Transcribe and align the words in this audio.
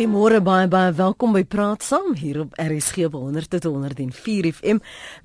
Goeiemôre 0.00 0.38
baie 0.40 0.64
baie 0.64 0.94
welkom 0.96 1.34
by 1.36 1.42
Praat 1.44 1.82
Saam 1.84 2.14
hier 2.16 2.38
op 2.40 2.54
RSG 2.56 3.10
100.104 3.12 4.46
FM 4.48 4.78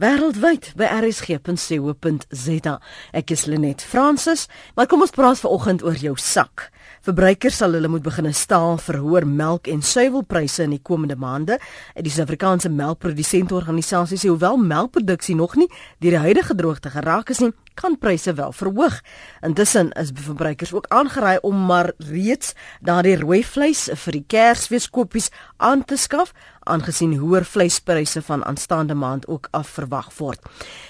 wêreldwyd 0.03 0.73
by 0.75 0.89
rsg.co.za. 0.97 2.73
Ek 3.15 3.31
is 3.31 3.45
Lenet 3.47 3.85
Fransis, 3.87 4.49
maar 4.75 4.91
kom 4.91 5.05
ons 5.07 5.15
praat 5.15 5.39
vanoggend 5.39 5.85
oor 5.87 5.95
jou 5.95 6.17
sak. 6.19 6.73
Verbruikers 7.05 7.59
sal 7.61 7.75
hulle 7.77 7.89
moet 7.93 8.01
begin 8.01 8.25
staal 8.33 8.79
vir 8.81 8.97
hoër 8.97 9.27
melk 9.29 9.67
en 9.69 9.83
suiwelpryse 9.85 10.63
in 10.65 10.71
die 10.73 10.81
komende 10.81 11.13
maande. 11.21 11.59
Die 11.93 12.09
Suid-Afrikaanse 12.09 12.71
Melkprodusenteorganisasie 12.73 14.17
sê 14.17 14.31
hoewel 14.31 14.57
melkproduksie 14.57 15.35
nog 15.37 15.53
nie 15.53 15.67
deur 16.01 16.15
die 16.15 16.23
huidige 16.23 16.57
droogte 16.57 16.89
geraak 16.89 17.29
is 17.29 17.43
nie, 17.43 17.51
kan 17.77 17.99
pryse 18.01 18.33
wel 18.33 18.55
verhoog. 18.57 18.97
Intussen 19.45 19.91
is 20.01 20.09
verbruikers 20.17 20.73
ook 20.73 20.89
aangeraai 20.89 21.37
om 21.45 21.61
maar 21.69 21.91
reeds 22.09 22.55
daardie 22.81 23.19
rooi 23.21 23.43
vleis 23.45 23.85
vir 23.93 24.17
die 24.17 24.25
Kersfeeskopies 24.25 25.29
aan 25.61 25.85
te 25.85 26.01
skaf 26.01 26.33
aangesien 26.65 27.15
hoër 27.17 27.45
vleispryse 27.45 28.21
van 28.25 28.43
aanstaande 28.45 28.93
maand 28.93 29.27
ook 29.27 29.47
af 29.51 29.69
verwag 29.77 30.09
word. 30.17 30.41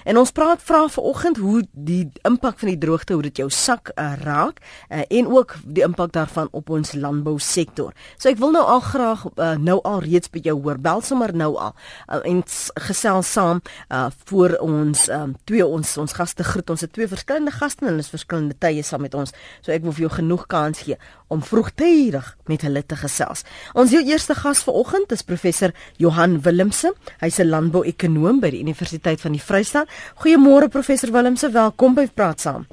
En 0.04 0.18
ons 0.18 0.32
praat 0.32 0.62
vra 0.64 0.88
vanoggend 0.88 1.38
hoe 1.38 1.64
die 1.72 2.12
impak 2.28 2.60
van 2.60 2.72
die 2.72 2.78
droogte 2.78 3.14
hoe 3.14 3.26
dit 3.28 3.38
jou 3.38 3.50
sak 3.50 3.92
uh, 3.96 4.14
raak 4.22 4.62
uh, 4.90 5.02
en 5.08 5.28
ook 5.28 5.56
die 5.64 5.84
impak 5.84 6.12
daarvan 6.16 6.48
op 6.52 6.70
ons 6.70 6.94
landbousektor. 6.94 7.94
So 8.18 8.30
ek 8.30 8.40
wil 8.42 8.56
nou 8.56 8.64
al 8.64 8.84
graag 8.86 9.26
uh, 9.36 9.52
nou 9.60 9.80
al 9.84 10.00
reeds 10.06 10.32
by 10.32 10.44
jou 10.46 10.58
hoor. 10.62 10.80
Bel 10.82 11.02
sommer 11.02 11.36
nou 11.36 11.52
al 11.56 11.76
uh, 11.76 12.22
en 12.24 12.44
gesels 12.88 13.32
saam 13.32 13.62
uh, 13.90 14.08
voor 14.26 14.58
ons 14.64 15.08
um, 15.10 15.36
twee 15.44 15.66
ons 15.66 15.98
ons 15.98 16.18
gaste 16.18 16.44
groet 16.44 16.70
ons 16.70 16.82
het 16.82 16.94
twee 16.94 17.08
verskillende 17.10 17.52
gaste 17.55 17.86
en 17.86 17.92
hulle 17.94 18.05
is 18.05 18.14
verskillende 18.14 18.58
tye 18.60 18.84
saam 18.84 19.05
met 19.05 19.16
ons. 19.18 19.34
So 19.62 19.76
ek 19.76 19.84
wil 19.86 19.96
vir 19.96 20.08
jou 20.08 20.14
genoeg 20.20 20.48
kans 20.52 20.86
gee 20.88 21.00
om 21.28 21.44
vroegtydig 21.44 22.38
met 22.46 22.62
hulle 22.62 22.84
te 22.86 22.96
gesels. 22.96 23.44
Ons 23.74 23.92
heel 23.92 24.06
eerste 24.08 24.36
gas 24.36 24.64
vanoggend 24.64 25.12
is 25.12 25.26
professor 25.26 25.74
Johan 25.98 26.42
Willemse. 26.42 26.94
Hy's 27.20 27.40
'n 27.40 27.50
landbouekonoom 27.50 28.40
by 28.40 28.49
die 28.49 28.62
Universiteit 28.62 29.22
van 29.22 29.32
die 29.32 29.41
Vrystaat. 29.41 29.88
Goeiemôre 30.24 30.70
professor 30.70 31.12
Willemse, 31.12 31.49
welkom 31.52 31.94
by 31.94 32.08
Praat 32.08 32.41
Saam. 32.41 32.68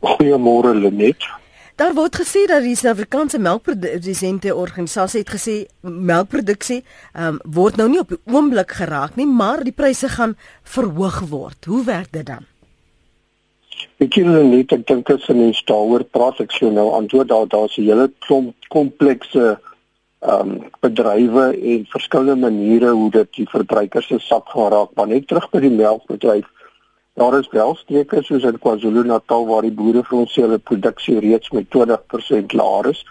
Goeiemôre 0.00 0.74
Lenet. 0.74 1.40
Daar 1.76 1.94
word 1.94 2.16
gesê 2.20 2.44
dat 2.46 2.62
die 2.62 2.76
Suid-Afrikaanse 2.76 3.38
melkprodusente 3.38 4.54
organisasie 4.54 5.22
het 5.22 5.30
gesê 5.32 5.54
melkproduksie 5.80 6.84
um, 7.16 7.40
word 7.42 7.76
nou 7.80 7.88
nie 7.88 7.98
op 7.98 8.12
die 8.12 8.20
oomblik 8.28 8.76
geraak 8.76 9.16
nie, 9.16 9.26
maar 9.26 9.64
die 9.64 9.72
pryse 9.72 10.08
gaan 10.08 10.36
verhoog 10.62 11.20
word. 11.32 11.64
Hoe 11.64 11.84
werk 11.84 12.12
dit 12.12 12.26
dan? 12.26 12.51
Ek 14.02 14.08
ken 14.16 14.26
hulle 14.26 14.46
net 14.48 14.72
ek 14.74 14.80
dink 14.88 15.10
as 15.14 15.28
mens 15.30 15.58
daaroor 15.68 16.02
praat 16.16 16.40
ek 16.42 16.54
sou 16.56 16.72
nou 16.74 16.88
antwoord 16.96 17.28
daar 17.30 17.44
daar's 17.52 17.76
'n 17.78 17.84
hele 17.86 18.06
klomp 18.24 18.54
komplekse 18.74 19.44
ehm 19.52 20.50
um, 20.50 20.50
bedrywe 20.82 21.44
en 21.72 21.84
verskillende 21.92 22.36
maniere 22.46 22.90
hoe 22.98 23.10
dit 23.18 23.30
die 23.38 23.46
verbruikers 23.52 24.06
se 24.06 24.18
sak 24.18 24.48
gaan 24.54 24.72
raak. 24.74 24.90
Maar 24.96 25.06
net 25.06 25.28
terug 25.28 25.46
by 25.50 25.60
die 25.60 25.70
melkbedryf. 25.70 26.46
Daar 27.14 27.38
is 27.38 27.48
wel 27.50 27.74
streke 27.74 28.22
soos 28.22 28.44
in 28.50 28.58
KwaZulu-Natal 28.58 29.46
waar 29.46 29.62
die 29.62 29.76
boere 29.80 30.02
vir 30.02 30.18
ons 30.18 30.34
sê 30.34 30.42
hulle 30.42 30.58
produksie 30.58 31.18
reeds 31.20 31.50
met 31.50 31.70
20% 31.76 32.56
laer 32.58 32.88
is 32.90 33.04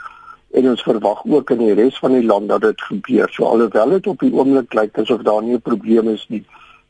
en 0.51 0.69
ons 0.69 0.83
verwag 0.83 1.21
ook 1.25 1.51
in 1.55 1.63
die 1.65 1.73
res 1.73 1.99
van 2.03 2.17
die 2.17 2.25
land 2.25 2.49
dat 2.49 2.61
dit 2.61 2.81
gebeur. 2.81 3.29
So 3.31 3.45
alhoewel 3.45 3.89
dit 3.89 4.07
op 4.07 4.19
die 4.19 4.33
oomblik 4.33 4.73
lyk 4.73 4.97
asof 4.97 5.23
daar 5.23 5.43
nie 5.43 5.55
'n 5.55 5.61
probleem 5.61 6.09
is 6.09 6.25
nie, 6.29 6.43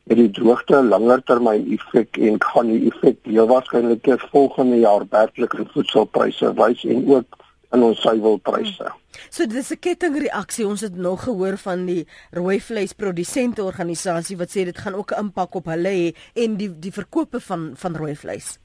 het 0.08 0.18
die 0.18 0.32
droogte 0.32 0.76
'n 0.78 0.88
langer 0.88 1.24
termyn 1.24 1.68
effek 1.78 2.18
en 2.18 2.42
gaan 2.44 2.68
die 2.68 2.92
effek 2.92 3.18
heel 3.24 3.48
waarskynlik 3.48 4.04
ter 4.04 4.28
volgende 4.32 4.80
jaar 4.80 5.06
werklik 5.10 5.54
in 5.54 5.70
voedselpryse 5.74 6.54
wys 6.54 6.84
en 6.86 7.08
ook 7.08 7.38
in 7.72 7.84
ons 7.84 8.02
suiwelpryse. 8.02 8.84
Hmm. 8.84 9.00
So 9.30 9.46
dis 9.46 9.72
'n 9.72 9.80
kettingreaksie. 9.80 10.68
Ons 10.68 10.82
het 10.82 10.96
nog 10.96 11.24
gehoor 11.24 11.58
van 11.58 11.86
die 11.86 12.08
rooi 12.32 12.62
vleisprodusente 12.62 13.64
organisasie 13.64 14.38
wat 14.38 14.50
sê 14.50 14.64
dit 14.66 14.78
gaan 14.78 14.96
ook 14.96 15.12
'n 15.12 15.20
impak 15.20 15.56
op 15.56 15.66
hulle 15.66 15.90
hê 15.90 16.16
en 16.34 16.58
die 16.58 16.80
die 16.80 16.92
verkope 16.92 17.40
van 17.40 17.72
van 17.76 17.96
rooi 17.96 18.16
vleis. 18.16 18.60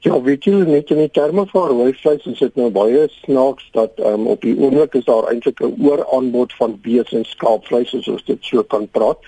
Ja, 0.00 0.20
weet 0.20 0.44
jy 0.44 0.64
net 0.68 0.90
in 0.90 1.10
terme 1.10 1.46
van 1.46 1.68
rooi 1.68 1.94
vleis 1.94 2.26
is 2.26 2.38
dit 2.38 2.56
nou 2.56 2.70
baie 2.70 3.08
snaaks 3.08 3.70
dat 3.72 3.98
um, 3.98 4.26
op 4.26 4.40
die 4.40 4.56
oomblik 4.58 4.94
is 4.94 5.04
daar 5.04 5.30
eintlik 5.30 5.60
'n 5.60 5.74
ooraanbod 5.80 6.52
van 6.52 6.78
bees 6.82 7.12
en 7.12 7.24
skaapvleis 7.24 7.94
as 7.94 8.08
ons 8.08 8.24
dit 8.24 8.38
so 8.44 8.62
kan 8.62 8.88
praat 8.88 9.18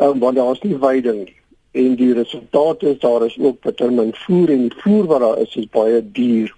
um, 0.00 0.18
want 0.18 0.36
daar's 0.36 0.60
nie 0.62 0.76
veiding 0.78 1.24
nie. 1.24 1.36
En 1.70 1.94
die 1.96 2.12
resultaat 2.14 2.82
is 2.82 2.98
daar 2.98 3.24
is 3.26 3.38
ook 3.38 3.60
bitter 3.60 3.92
min 3.92 4.14
voer 4.14 4.50
en 4.50 4.68
die 4.68 4.80
voer 4.82 5.06
wat 5.06 5.20
daar 5.20 5.38
is 5.38 5.56
is 5.56 5.68
baie 5.74 6.00
duur. 6.12 6.54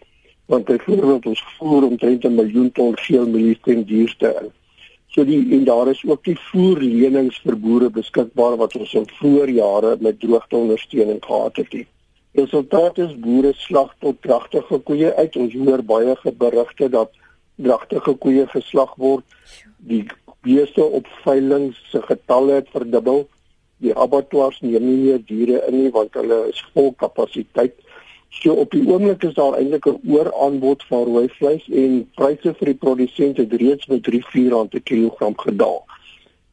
Want 0.47 0.65
byvoorbeeld 0.65 1.27
ons 1.27 1.45
voer 1.59 1.85
omtrent 1.85 2.25
'n 2.25 2.35
miljoen 2.35 2.73
ton 2.73 2.99
geel 2.99 3.27
mieliesteen 3.27 3.85
dierste 3.85 4.35
in. 4.41 4.51
So 5.07 5.25
die 5.25 5.41
en 5.57 5.65
daar 5.65 5.89
is 5.89 6.03
ook 6.07 6.25
die 6.25 6.39
voerlenings 6.39 7.41
vir 7.43 7.57
boere 7.59 7.91
beskikbaar 7.91 8.57
wat 8.57 8.77
ons 8.79 8.93
in 8.95 9.09
vroeë 9.19 9.49
jare 9.57 9.97
met 10.01 10.21
droogte 10.21 10.57
ondersteuning 10.57 11.25
gehad 11.25 11.57
het. 11.57 11.71
Die 11.71 11.87
resultaat 12.39 12.99
is 12.99 13.19
boere 13.19 13.53
slag 13.57 13.95
tot 13.99 14.23
dragtige 14.23 14.79
koeie 14.79 15.15
uit. 15.15 15.37
Ons 15.37 15.55
hoor 15.55 15.83
baie 15.83 16.15
geberigte 16.17 16.89
dat 16.89 17.11
dragtige 17.57 18.15
koeie 18.15 18.47
geslag 18.47 18.95
word. 18.95 19.25
Die 19.77 20.07
beeste 20.47 20.85
op 20.85 21.07
veiling 21.25 21.75
se 21.91 22.03
getalle 22.03 22.53
het 22.61 22.69
verdubbel. 22.73 23.29
Die 23.81 23.95
abattoirs 23.97 24.61
neem 24.61 24.85
nie 24.85 24.99
meer 25.05 25.23
diere 25.27 25.63
in 25.69 25.79
nie 25.83 25.93
want 25.95 26.15
hulle 26.15 26.43
is 26.49 26.65
vol 26.75 26.93
kapasiteit. 27.01 27.77
So 28.31 28.55
op 28.63 28.71
die 28.71 28.85
oomblik 28.87 29.25
is 29.27 29.35
daar 29.35 29.57
eintlik 29.59 29.87
'n 29.87 30.01
ooraanbod 30.07 30.85
van 30.89 31.05
rooi 31.05 31.29
vleis 31.29 31.65
en 31.69 32.11
pryse 32.15 32.55
vir 32.59 32.67
die 32.67 32.81
produsente 32.85 33.43
het 33.43 33.53
reeds 33.53 33.87
met 33.87 34.03
3-4 34.03 34.51
rand 34.51 34.71
per 34.71 34.81
kilogram 34.81 35.39
gedaal. 35.39 35.85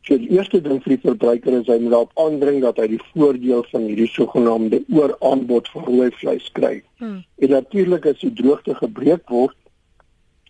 So 0.08 0.18
die 0.18 0.30
eerste 0.30 0.62
ding 0.62 0.80
vir 0.84 0.96
die 0.96 1.04
verbruiker 1.04 1.54
is 1.54 1.68
hy 1.68 1.80
moet 1.84 1.92
daarop 1.92 2.20
aandring 2.24 2.62
dat 2.64 2.78
hy 2.78 2.88
die 2.88 3.02
voordeel 3.12 3.66
van 3.72 3.88
hierdie 3.90 4.08
sogenaamde 4.08 4.84
ooraanbod 4.88 5.68
van 5.74 5.84
rooi 5.84 6.12
vleis 6.12 6.52
kry. 6.52 6.82
Hmm. 6.98 7.24
En 7.44 7.50
natuurlik 7.50 8.06
as 8.06 8.20
die 8.24 8.34
droogte 8.34 8.76
gebreek 8.76 9.28
word, 9.30 9.58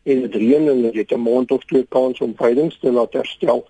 en 0.08 0.24
dit 0.26 0.36
reën 0.42 0.70
en 0.72 0.84
jy 0.86 0.94
het 1.04 1.12
'n 1.12 1.24
maand 1.24 1.52
of 1.52 1.66
twee 1.66 1.86
kans 1.90 2.20
om 2.22 2.36
veidings 2.36 2.80
te 2.80 2.92
laat 2.92 3.14
herstel, 3.14 3.66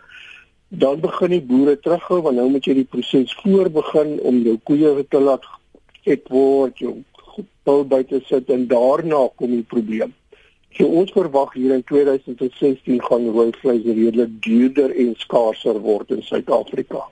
dan 0.68 1.00
begin 1.00 1.30
die 1.30 1.42
boere 1.42 1.80
terughou 1.80 2.22
want 2.22 2.36
nou 2.36 2.50
moet 2.50 2.66
jy 2.66 2.74
die 2.74 2.90
proses 2.92 3.34
voor 3.42 3.70
begin 3.70 4.20
om 4.20 4.42
jou 4.44 4.58
koeie 4.64 5.08
te 5.08 5.20
laat 5.20 5.46
vet 6.04 6.28
word, 6.30 6.78
jou 6.78 7.04
pul 7.64 7.84
buite 7.86 8.22
sit 8.28 8.50
en 8.50 8.68
daarna 8.68 9.28
kom 9.36 9.52
die 9.52 9.68
probleem. 9.68 10.14
So 10.78 10.86
ons 10.86 11.12
verwag 11.12 11.54
hier 11.54 11.74
in 11.74 11.84
2016 11.84 13.02
gaan 13.04 13.30
rooi 13.34 13.52
vleis 13.62 13.86
redelik 13.86 14.42
duurder 14.46 14.94
en 14.96 15.16
skaarser 15.18 15.80
word 15.82 16.12
in 16.12 16.22
Suid-Afrika. 16.22 17.08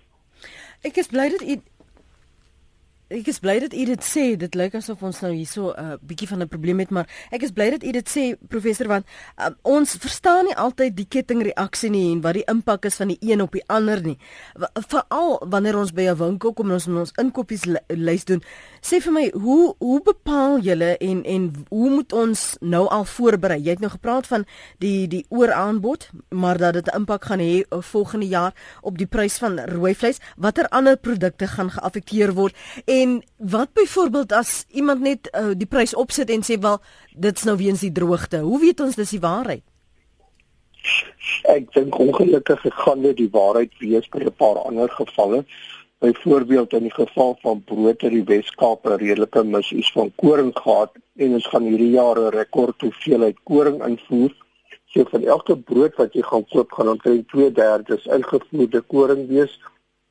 Ek 0.86 1.00
is 1.02 1.10
bly 1.10 1.30
dat 1.34 1.42
u 1.42 1.58
Ek 3.06 3.28
is 3.30 3.38
bly 3.38 3.60
dat 3.62 3.74
u 3.78 3.84
dit 3.86 4.02
sê. 4.02 4.24
Dit 4.34 4.56
lyk 4.58 4.74
asof 4.80 5.04
ons 5.06 5.20
nou 5.22 5.30
hierso 5.30 5.70
'n 5.70 5.78
uh, 5.78 5.98
bietjie 6.02 6.28
van 6.28 6.42
'n 6.42 6.48
probleem 6.50 6.80
het, 6.80 6.90
maar 6.90 7.06
ek 7.30 7.44
is 7.44 7.52
bly 7.52 7.70
dat 7.70 7.84
u 7.84 7.92
dit 7.92 8.10
sê, 8.10 8.34
professor, 8.50 8.88
want 8.88 9.06
uh, 9.38 9.54
ons 9.62 9.96
verstaan 10.02 10.46
nie 10.46 10.56
altyd 10.56 10.96
die 10.98 11.06
kettingreaksie 11.06 11.92
nie 11.92 12.12
en 12.14 12.22
wat 12.22 12.34
die 12.34 12.44
impak 12.50 12.86
is 12.86 12.96
van 12.96 13.14
die 13.14 13.18
een 13.22 13.42
op 13.42 13.52
die 13.52 13.64
ander 13.68 14.02
nie. 14.02 14.18
Veral 14.88 15.38
wanneer 15.46 15.78
ons 15.78 15.92
by 15.94 16.10
'n 16.10 16.18
winkel 16.18 16.54
kom 16.54 16.66
en 16.66 16.74
ons 16.74 16.88
ons 16.88 17.12
inkopies 17.22 17.66
lys 17.90 18.26
doen, 18.26 18.42
sê 18.82 19.00
vir 19.00 19.14
my, 19.14 19.30
hoe 19.34 19.76
hoe 19.78 20.02
bepaal 20.02 20.60
julle 20.60 20.98
en 20.98 21.24
en 21.24 21.54
hoe 21.70 21.90
moet 21.90 22.14
ons 22.14 22.58
nou 22.62 22.88
al 22.88 23.06
voorberei? 23.06 23.62
Jy 23.62 23.70
het 23.70 23.80
nou 23.80 23.92
gepraat 23.92 24.28
van 24.28 24.46
die 24.80 25.08
die 25.08 25.26
ooraanbod, 25.30 26.10
maar 26.32 26.58
dat 26.58 26.74
dit 26.74 26.88
'n 26.88 26.96
impak 26.96 27.26
gaan 27.26 27.40
hê 27.40 27.62
uh, 27.70 27.82
volgende 27.82 28.28
jaar 28.28 28.54
op 28.82 28.98
die 28.98 29.08
prys 29.08 29.38
van 29.38 29.60
rooi 29.60 29.94
vleis. 29.94 30.18
Watter 30.38 30.68
ander 30.70 30.98
produkte 30.98 31.48
gaan 31.48 31.70
geaffekteer 31.70 32.34
word? 32.34 32.56
En 32.86 33.05
wat 33.38 33.74
byvoorbeeld 33.74 34.32
as 34.32 34.66
iemand 34.70 35.02
net 35.02 35.30
uh, 35.32 35.54
die 35.58 35.70
prys 35.70 35.96
opsit 35.96 36.30
en 36.30 36.44
sê 36.46 36.58
wel 36.62 36.82
dit's 37.26 37.46
nou 37.48 37.58
weens 37.58 37.84
die 37.86 37.92
droogte. 37.92 38.42
Hoe 38.46 38.60
weet 38.62 38.84
ons 38.86 38.96
dis 39.00 39.16
die 39.16 39.24
waarheid? 39.24 39.64
Ek 41.50 41.72
dink 41.74 41.98
ongelukkig 42.00 42.62
gaan 42.84 43.02
dit 43.02 43.18
die 43.18 43.32
waarheid 43.34 43.74
wees 43.82 44.08
by 44.14 44.22
'n 44.26 44.36
paar 44.38 44.60
ander 44.68 44.90
gevalle. 44.90 45.46
Byvoorbeeld 46.04 46.74
in 46.74 46.86
die 46.90 46.94
geval 46.94 47.38
van 47.42 47.64
brood 47.64 48.04
in 48.04 48.14
die 48.14 48.28
Wes-Kaap 48.32 48.86
'n 48.86 49.00
redelike 49.02 49.44
misies 49.44 49.92
van 49.92 50.12
koring 50.16 50.54
gehad 50.54 50.92
en 51.16 51.34
ons 51.34 51.48
gaan 51.48 51.66
hierdie 51.70 51.96
jaar 52.00 52.20
'n 52.20 52.36
rekord 52.36 52.82
hoeveelheid 52.82 53.38
koring 53.44 53.84
invoer. 53.84 54.34
So 54.86 55.04
van 55.12 55.24
elke 55.24 55.58
brood 55.58 55.96
wat 55.96 56.14
jy 56.14 56.22
gaan 56.22 56.46
koop, 56.48 56.72
gaan 56.72 56.90
omtrent 56.90 57.28
2/3 57.28 58.06
ingevoerde 58.18 58.82
koring 58.82 59.28
wees 59.28 59.60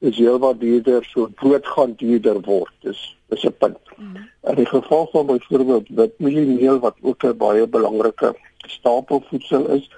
is 0.04 0.20
heelwat 0.20 0.60
duurder 0.60 1.04
so 1.08 1.28
brood 1.40 1.66
gaan 1.66 1.94
duurder 2.00 2.40
word. 2.46 2.72
Dis 2.86 3.02
dis 3.32 3.44
'n 3.44 3.54
punt. 3.58 3.78
Mm. 3.96 4.16
In 4.50 4.54
die 4.54 4.66
geval 4.66 5.08
van 5.12 5.26
byvoorbeeld 5.26 5.88
witmieliemeel 5.88 6.78
wat 6.78 6.96
ook 7.02 7.24
'n 7.24 7.36
baie 7.36 7.66
belangrike 7.66 8.34
stapelvoedsel 8.66 9.68
is, 9.68 9.90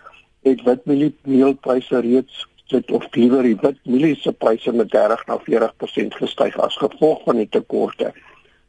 het 0.43 0.63
witmieliemeel-pryse 0.63 2.01
reeds 2.01 2.47
sit 2.67 2.91
of 2.91 3.07
liewer 3.15 3.43
die 3.43 3.57
witmielie 3.61 4.17
se 4.19 4.33
pryse 4.33 4.73
met 4.73 4.91
30 4.91 5.27
na 5.27 5.39
40% 5.39 6.15
gestyg 6.15 6.57
as 6.59 6.77
gevolg 6.77 7.23
van 7.25 7.37
die 7.37 7.49
tekorte. 7.49 8.13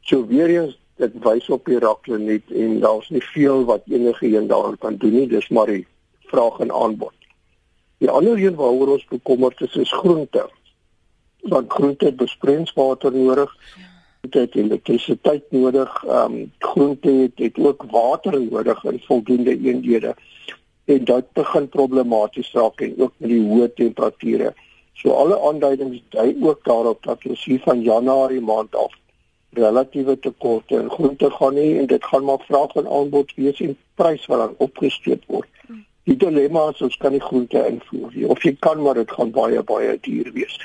So 0.00 0.26
weer 0.26 0.48
eens 0.48 0.78
dit 0.98 1.14
wys 1.22 1.48
op 1.54 1.66
die 1.66 1.78
rakliniet 1.78 2.50
en 2.50 2.80
daar's 2.82 3.08
nie 3.14 3.22
veel 3.22 3.64
wat 3.64 3.86
enige 3.86 4.26
een 4.26 4.46
daaraan 4.46 4.78
kan 4.78 4.96
doen 4.96 5.14
nie, 5.14 5.26
dis 5.30 5.48
maar 5.48 5.66
die 5.66 5.86
vraag 6.30 6.58
en 6.58 6.72
aanbod. 6.72 7.14
Die 7.98 8.10
ander 8.10 8.38
een 8.38 8.54
waaroor 8.54 8.94
ons 8.94 9.06
bekommerd 9.10 9.60
is, 9.60 9.76
is 9.76 9.92
groente. 9.92 10.46
Want 11.48 11.72
groente 11.72 12.12
besproeiingswater 12.12 13.12
nodig. 13.12 13.56
Dit 14.20 14.34
het 14.34 14.54
elektrisiteit 14.54 15.50
nodig. 15.50 16.04
Ehm 16.04 16.32
um, 16.32 16.52
groente 16.58 17.10
het, 17.10 17.38
het 17.38 17.58
ook 17.58 17.84
water 17.90 18.40
nodig 18.40 18.84
in 18.84 19.02
voldoende 19.06 19.58
eenhede. 19.58 20.14
En 20.84 21.04
dit 21.04 21.32
begin 21.32 21.68
problematies 21.68 22.52
raak 22.52 22.80
en 22.80 22.94
ook 22.98 23.12
met 23.16 23.28
die 23.28 23.42
hoë 23.48 23.72
temperature. 23.74 24.54
So 24.92 25.10
alle 25.10 25.40
aanduidings 25.48 26.02
dui 26.08 26.36
ook 26.42 26.64
daarop 26.64 27.02
dat 27.02 27.24
ons 27.24 27.44
hier 27.44 27.60
van 27.60 27.82
Januarie 27.82 28.40
maand 28.40 28.76
af 28.76 28.94
relatiewe 29.50 30.18
tekorte 30.18 30.74
in 30.74 30.90
groente 30.90 31.30
gaan 31.30 31.54
hê 31.54 31.78
en 31.78 31.86
dit 31.86 32.04
gaan 32.04 32.24
maar 32.24 32.42
vraag 32.46 32.74
en 32.74 32.88
aanbod 32.88 33.32
wees 33.34 33.60
en 33.60 33.76
prys 33.94 34.26
wat 34.26 34.38
dan 34.38 34.54
opgesteek 34.58 35.22
word. 35.26 35.48
Die 36.08 36.16
dilemma 36.16 36.68
is 36.72 36.82
ons 36.84 36.96
kan 36.96 37.12
nie 37.12 37.22
groente 37.22 37.62
invoer 37.70 38.12
nie 38.14 38.28
of 38.28 38.42
jy 38.44 38.54
kan 38.66 38.82
maar 38.82 39.00
dit 39.00 39.10
gaan 39.16 39.32
baie 39.32 39.62
baie 39.62 39.96
duur 40.00 40.32
wees. 40.36 40.58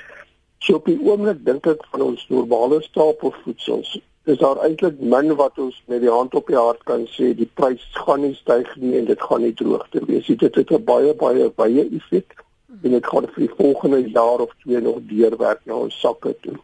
So 0.64 0.80
op 0.80 0.88
die 0.88 0.98
oomblik 1.04 1.44
dink 1.46 1.68
ek 1.68 1.84
van 1.92 2.06
ons 2.08 2.26
normale 2.32 2.82
stapelvoedsels 2.82 3.98
is 4.32 4.38
daar 4.40 4.62
eintlik 4.64 5.02
min 5.04 5.34
wat 5.36 5.58
ons 5.60 5.82
met 5.92 6.00
die 6.00 6.12
hand 6.12 6.36
op 6.40 6.48
die 6.48 6.56
hart 6.56 6.84
kan 6.88 7.04
sê 7.12 7.34
die 7.36 7.50
prys 7.60 7.84
gaan 8.06 8.24
nie 8.24 8.36
styg 8.40 8.70
nie 8.80 8.94
en 9.02 9.10
dit 9.10 9.26
gaan 9.28 9.44
nie 9.44 9.56
droogte 9.60 10.00
wees 10.08 10.30
nie. 10.32 10.38
Dit 10.40 10.56
het 10.56 10.72
'n 10.72 10.84
baie 10.84 11.14
baie 11.14 11.50
baie 11.50 11.84
effek 12.00 12.40
en 12.84 12.92
dit 12.92 13.06
gaan 13.06 13.28
vir 13.28 13.48
die 13.48 13.56
volgende 13.58 14.00
jaar 14.10 14.40
of 14.40 14.56
twee 14.64 14.80
nog 14.80 15.04
deurwerk 15.12 15.66
na 15.66 15.76
ons 15.76 16.00
sakke 16.00 16.36
toe 16.42 16.56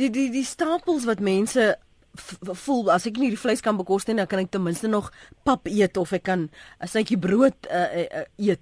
die 0.00 0.10
die 0.10 0.28
die 0.32 0.46
stapels 0.46 1.06
wat 1.08 1.22
mense 1.24 1.74
voel 2.64 2.90
as 2.90 3.06
ek 3.06 3.20
nie 3.22 3.30
die 3.30 3.38
vleis 3.38 3.62
kan 3.62 3.78
bekostig 3.78 4.16
nie, 4.16 4.22
dan 4.24 4.30
kan 4.30 4.42
ek 4.42 4.50
ten 4.54 4.64
minste 4.64 4.90
nog 4.90 5.12
pap 5.46 5.68
eet 5.70 5.98
of 6.00 6.12
ek 6.16 6.24
kan 6.26 6.48
'n 6.82 6.90
stukkie 6.90 7.18
brood 7.18 7.54
uh, 7.70 7.86
uh, 8.02 8.24
eet. 8.36 8.60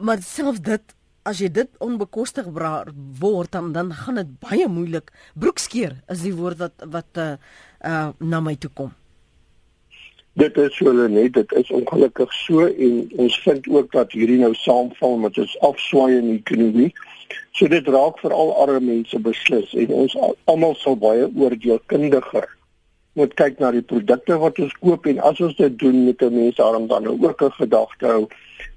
Maar 0.00 0.22
selfs 0.22 0.64
dit 0.64 0.95
as 1.26 1.40
jy 1.42 1.48
dit 1.50 1.70
onbekostigbaar 1.82 2.92
word 3.20 3.52
dan 3.56 3.72
dan 3.74 3.90
gaan 3.92 4.20
dit 4.20 4.30
baie 4.42 4.68
moeilik. 4.70 5.10
Broekskeer 5.34 5.98
is 6.12 6.22
die 6.26 6.34
woord 6.36 6.62
wat 6.62 6.86
wat 6.92 7.20
uh, 7.22 7.34
uh 7.82 8.08
na 8.18 8.40
my 8.40 8.54
toe 8.54 8.70
kom. 8.70 8.94
Dit 10.36 10.56
is 10.60 10.74
so 10.76 10.92
net 10.92 11.32
dit 11.34 11.52
is 11.58 11.70
ongelukkig 11.72 12.32
so 12.44 12.66
en 12.68 12.96
ons 13.26 13.38
vind 13.44 13.68
ook 13.68 13.92
dat 13.92 14.12
hierdie 14.12 14.38
nou 14.42 14.52
saamval 14.54 15.16
met 15.26 15.38
ons 15.38 15.58
afswaai 15.70 16.18
in 16.18 16.28
die 16.30 16.40
ekonomie. 16.42 16.90
So 17.56 17.68
dit 17.72 17.88
raak 17.88 18.20
vir 18.20 18.34
al 18.36 18.52
arme 18.62 18.82
mense 18.84 19.18
beslis 19.18 19.72
en 19.74 19.94
ons 20.04 20.18
almal 20.44 20.76
sal 20.82 21.00
baie 21.00 21.30
oordeelkundiger 21.32 22.52
moet 23.16 23.32
kyk 23.40 23.62
na 23.62 23.70
die 23.72 23.84
produkte 23.92 24.36
wat 24.42 24.58
ons 24.60 24.74
koop 24.82 25.06
en 25.08 25.22
as 25.24 25.40
ons 25.40 25.56
dit 25.56 25.78
doen 25.80 26.04
met 26.04 26.22
'n 26.22 26.34
mens 26.34 26.56
daarom 26.60 26.86
dan 26.86 27.06
ook 27.08 27.42
'n 27.42 27.56
gedagte 27.62 28.06
hou 28.06 28.28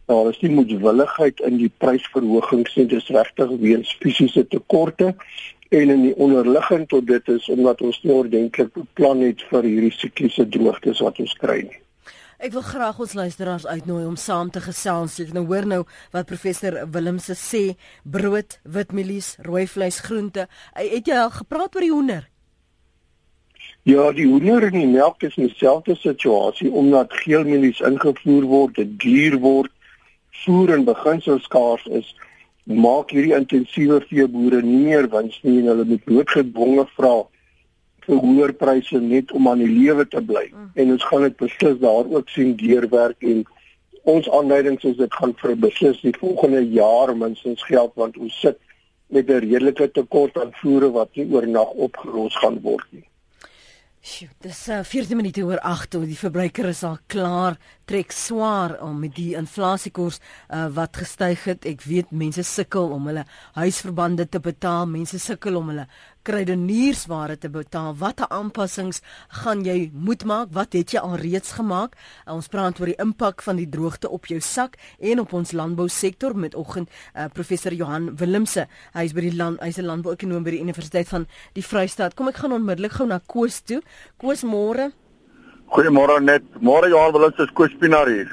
daar 0.09 0.29
is 0.29 0.39
nie 0.41 0.51
moedwilligheid 0.57 1.41
in 1.45 1.59
die 1.61 1.71
prysverhogings 1.83 2.75
nie 2.79 2.87
dis 2.89 3.09
regtig 3.13 3.51
weens 3.61 3.91
fisiese 4.01 4.45
tekorte 4.49 5.13
en 5.69 5.93
in 5.95 6.01
die 6.07 6.15
onderliggend 6.17 6.89
tot 6.89 7.05
dit 7.07 7.29
is 7.29 7.45
omdat 7.53 7.83
ons 7.85 7.99
nie 8.01 8.15
ordentlik 8.15 8.73
beplan 8.73 9.21
het 9.27 9.43
vir 9.51 9.67
hierdie 9.69 9.93
sikliese 9.93 10.47
droogtes 10.55 11.03
wat 11.05 11.21
ons 11.21 11.35
kry 11.43 11.61
nie 11.67 11.85
Ek 12.39 12.53
wil 12.55 12.63
graag 12.63 13.01
ons 13.03 13.13
luisteraars 13.19 13.65
uitnooi 13.67 14.05
om 14.07 14.13
saam 14.15 14.47
te 14.47 14.61
gesels. 14.63 15.17
Ek 15.19 15.33
nou 15.35 15.41
hoor 15.49 15.65
nou 15.67 15.79
wat 16.13 16.29
professor 16.29 16.77
Willemse 16.87 17.35
sê, 17.35 17.75
brood, 18.07 18.55
witmielies, 18.63 19.33
rooi 19.43 19.65
vleis, 19.67 19.97
groente. 20.05 20.45
Het 20.71 21.11
jy 21.11 21.17
al 21.19 21.33
gepraat 21.35 21.75
oor 21.75 21.83
die 21.83 21.91
hoender? 21.91 22.29
Ja, 23.83 24.05
die 24.15 24.29
hoender 24.29 24.69
en 24.69 24.77
die 24.77 24.87
melk 24.87 25.27
is 25.27 25.35
in 25.35 25.49
dieselfde 25.49 25.97
situasie 25.99 26.71
omdat 26.71 27.11
geelmielies 27.25 27.83
ingevoer 27.83 28.47
word, 28.47 28.79
dit 28.79 28.95
duur 29.03 29.35
word, 29.43 29.75
voer 30.45 30.73
en 30.75 30.85
beginsels 30.85 31.43
skaars 31.43 31.85
is. 32.01 32.15
Maak 32.63 33.11
hierdie 33.11 33.35
intensiewe 33.37 34.01
veeboere 34.09 34.61
nie 34.61 34.83
meer 34.85 35.09
wins 35.09 35.39
nie 35.43 35.59
en 35.59 35.71
hulle 35.73 35.85
moet 35.89 36.05
noodgedwonge 36.05 36.85
vra 36.97 37.15
vir 38.05 38.21
hoër 38.25 38.53
pryse 38.57 38.99
net 39.01 39.31
om 39.37 39.47
aan 39.49 39.63
die 39.63 39.71
lewe 39.71 40.05
te 40.07 40.21
bly. 40.21 40.47
Mm. 40.51 40.69
En 40.75 40.95
ons 40.95 41.07
gaan 41.11 41.25
dit 41.27 41.37
beslis 41.37 41.79
daar 41.81 42.09
ook 42.09 42.29
sien 42.29 42.55
deurwerk 42.57 43.25
en 43.33 43.43
ons 44.09 44.29
aanleidings 44.29 44.85
is 44.87 44.97
dit 44.97 45.19
gaan 45.21 45.35
vir 45.41 45.55
beslis 45.67 46.01
die 46.01 46.15
volgende 46.17 46.63
jaar 46.73 47.13
minstens 47.17 47.63
geld 47.67 47.93
want 47.99 48.17
ons 48.17 48.39
sit 48.41 48.57
met 49.09 49.29
'n 49.29 49.41
redelike 49.45 49.91
tekort 49.91 50.37
aan 50.37 50.51
voere 50.61 50.91
wat 50.91 51.15
nie 51.15 51.27
oornag 51.33 51.69
opgelos 51.85 52.35
gaan 52.37 52.61
word 52.61 52.85
nie. 52.91 53.05
Sjoe, 54.01 54.29
dis 54.39 54.67
uh, 54.69 54.79
14 54.83 55.17
minute 55.17 55.41
oor 55.43 55.59
8 55.59 55.97
en 55.99 56.05
die 56.07 56.17
verbruiker 56.17 56.69
is 56.69 56.83
al 56.83 56.97
klaar 57.07 57.57
trek 57.89 58.13
swaar 58.13 58.75
om 58.85 58.99
met 59.01 59.15
die 59.17 59.31
inflasiekoers 59.39 60.19
uh, 60.21 60.67
wat 60.75 60.99
gestyg 61.01 61.47
het. 61.49 61.65
Ek 61.65 61.81
weet 61.89 62.13
mense 62.13 62.43
sukkel 62.45 62.91
om 62.93 63.09
hulle 63.09 63.25
huisverbande 63.57 64.27
te 64.29 64.41
betaal, 64.43 64.85
mense 64.89 65.17
sukkel 65.21 65.57
om 65.57 65.71
hulle 65.71 65.87
kruideniersware 66.27 67.39
te 67.41 67.49
betaal. 67.49 67.95
Watter 67.97 68.29
aanpassings 68.35 69.01
gaan 69.41 69.65
jy 69.65 69.89
moet 69.93 70.27
maak? 70.29 70.53
Wat 70.53 70.77
het 70.77 70.93
jy 70.93 71.01
al 71.01 71.17
reeds 71.21 71.55
gemaak? 71.57 71.97
Uh, 72.27 72.35
ons 72.37 72.51
praat 72.51 72.77
oor 72.77 72.93
die 72.93 72.99
impak 73.01 73.41
van 73.47 73.57
die 73.57 73.69
droogte 73.69 74.13
op 74.13 74.29
jou 74.29 74.39
sak 74.43 74.77
en 74.99 75.25
op 75.25 75.33
ons 75.33 75.55
landbousektor 75.57 76.37
met 76.37 76.57
oggend 76.59 76.93
uh, 76.93 77.25
professor 77.33 77.73
Johan 77.73 78.11
Willemse. 78.21 78.67
Hy 78.93 79.09
is 79.09 79.17
by 79.17 79.25
die 79.25 79.35
land 79.35 79.63
hy's 79.65 79.81
'n 79.81 79.89
landbouekonoom 79.89 80.45
by 80.45 80.59
die 80.59 80.63
Universiteit 80.63 81.09
van 81.09 81.25
die 81.57 81.65
Vrystaat. 81.65 82.13
Kom 82.13 82.29
ek 82.29 82.43
gaan 82.43 82.53
onmiddellik 82.53 82.99
gou 82.99 83.07
na 83.09 83.21
Koos 83.25 83.61
toe. 83.65 83.81
Koos 84.21 84.45
môre. 84.45 84.91
Goeiemôre 85.69 86.19
net. 86.21 86.43
Môre 86.61 86.89
Johan 86.89 87.13
Willemse 87.13 87.45
is 87.45 87.51
Koos 87.53 87.73
Pinaar 87.79 88.09
hier. 88.09 88.29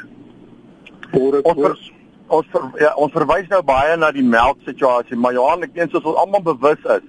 Môre 1.12 1.43
Koos. 1.44 1.83
Ons 2.33 2.47
ver, 2.50 2.62
ja, 2.81 2.94
ons 2.99 3.12
verwys 3.15 3.47
nou 3.53 3.61
baie 3.62 3.93
na 4.00 4.09
die 4.11 4.25
melksituasie, 4.25 5.15
maar 5.21 5.37
Johan, 5.37 5.62
ek 5.62 5.77
dink 5.77 5.93
soos 5.93 6.09
ons 6.09 6.17
almal 6.19 6.43
bewus 6.43 6.81
is, 6.97 7.05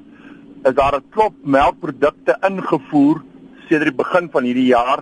is 0.68 0.76
daar 0.78 1.00
'n 1.00 1.08
klop 1.16 1.34
melkprodukte 1.42 2.36
ingevoer 2.46 3.24
sedert 3.68 3.90
die 3.90 4.04
begin 4.04 4.30
van 4.30 4.44
hierdie 4.44 4.68
jaar 4.70 5.02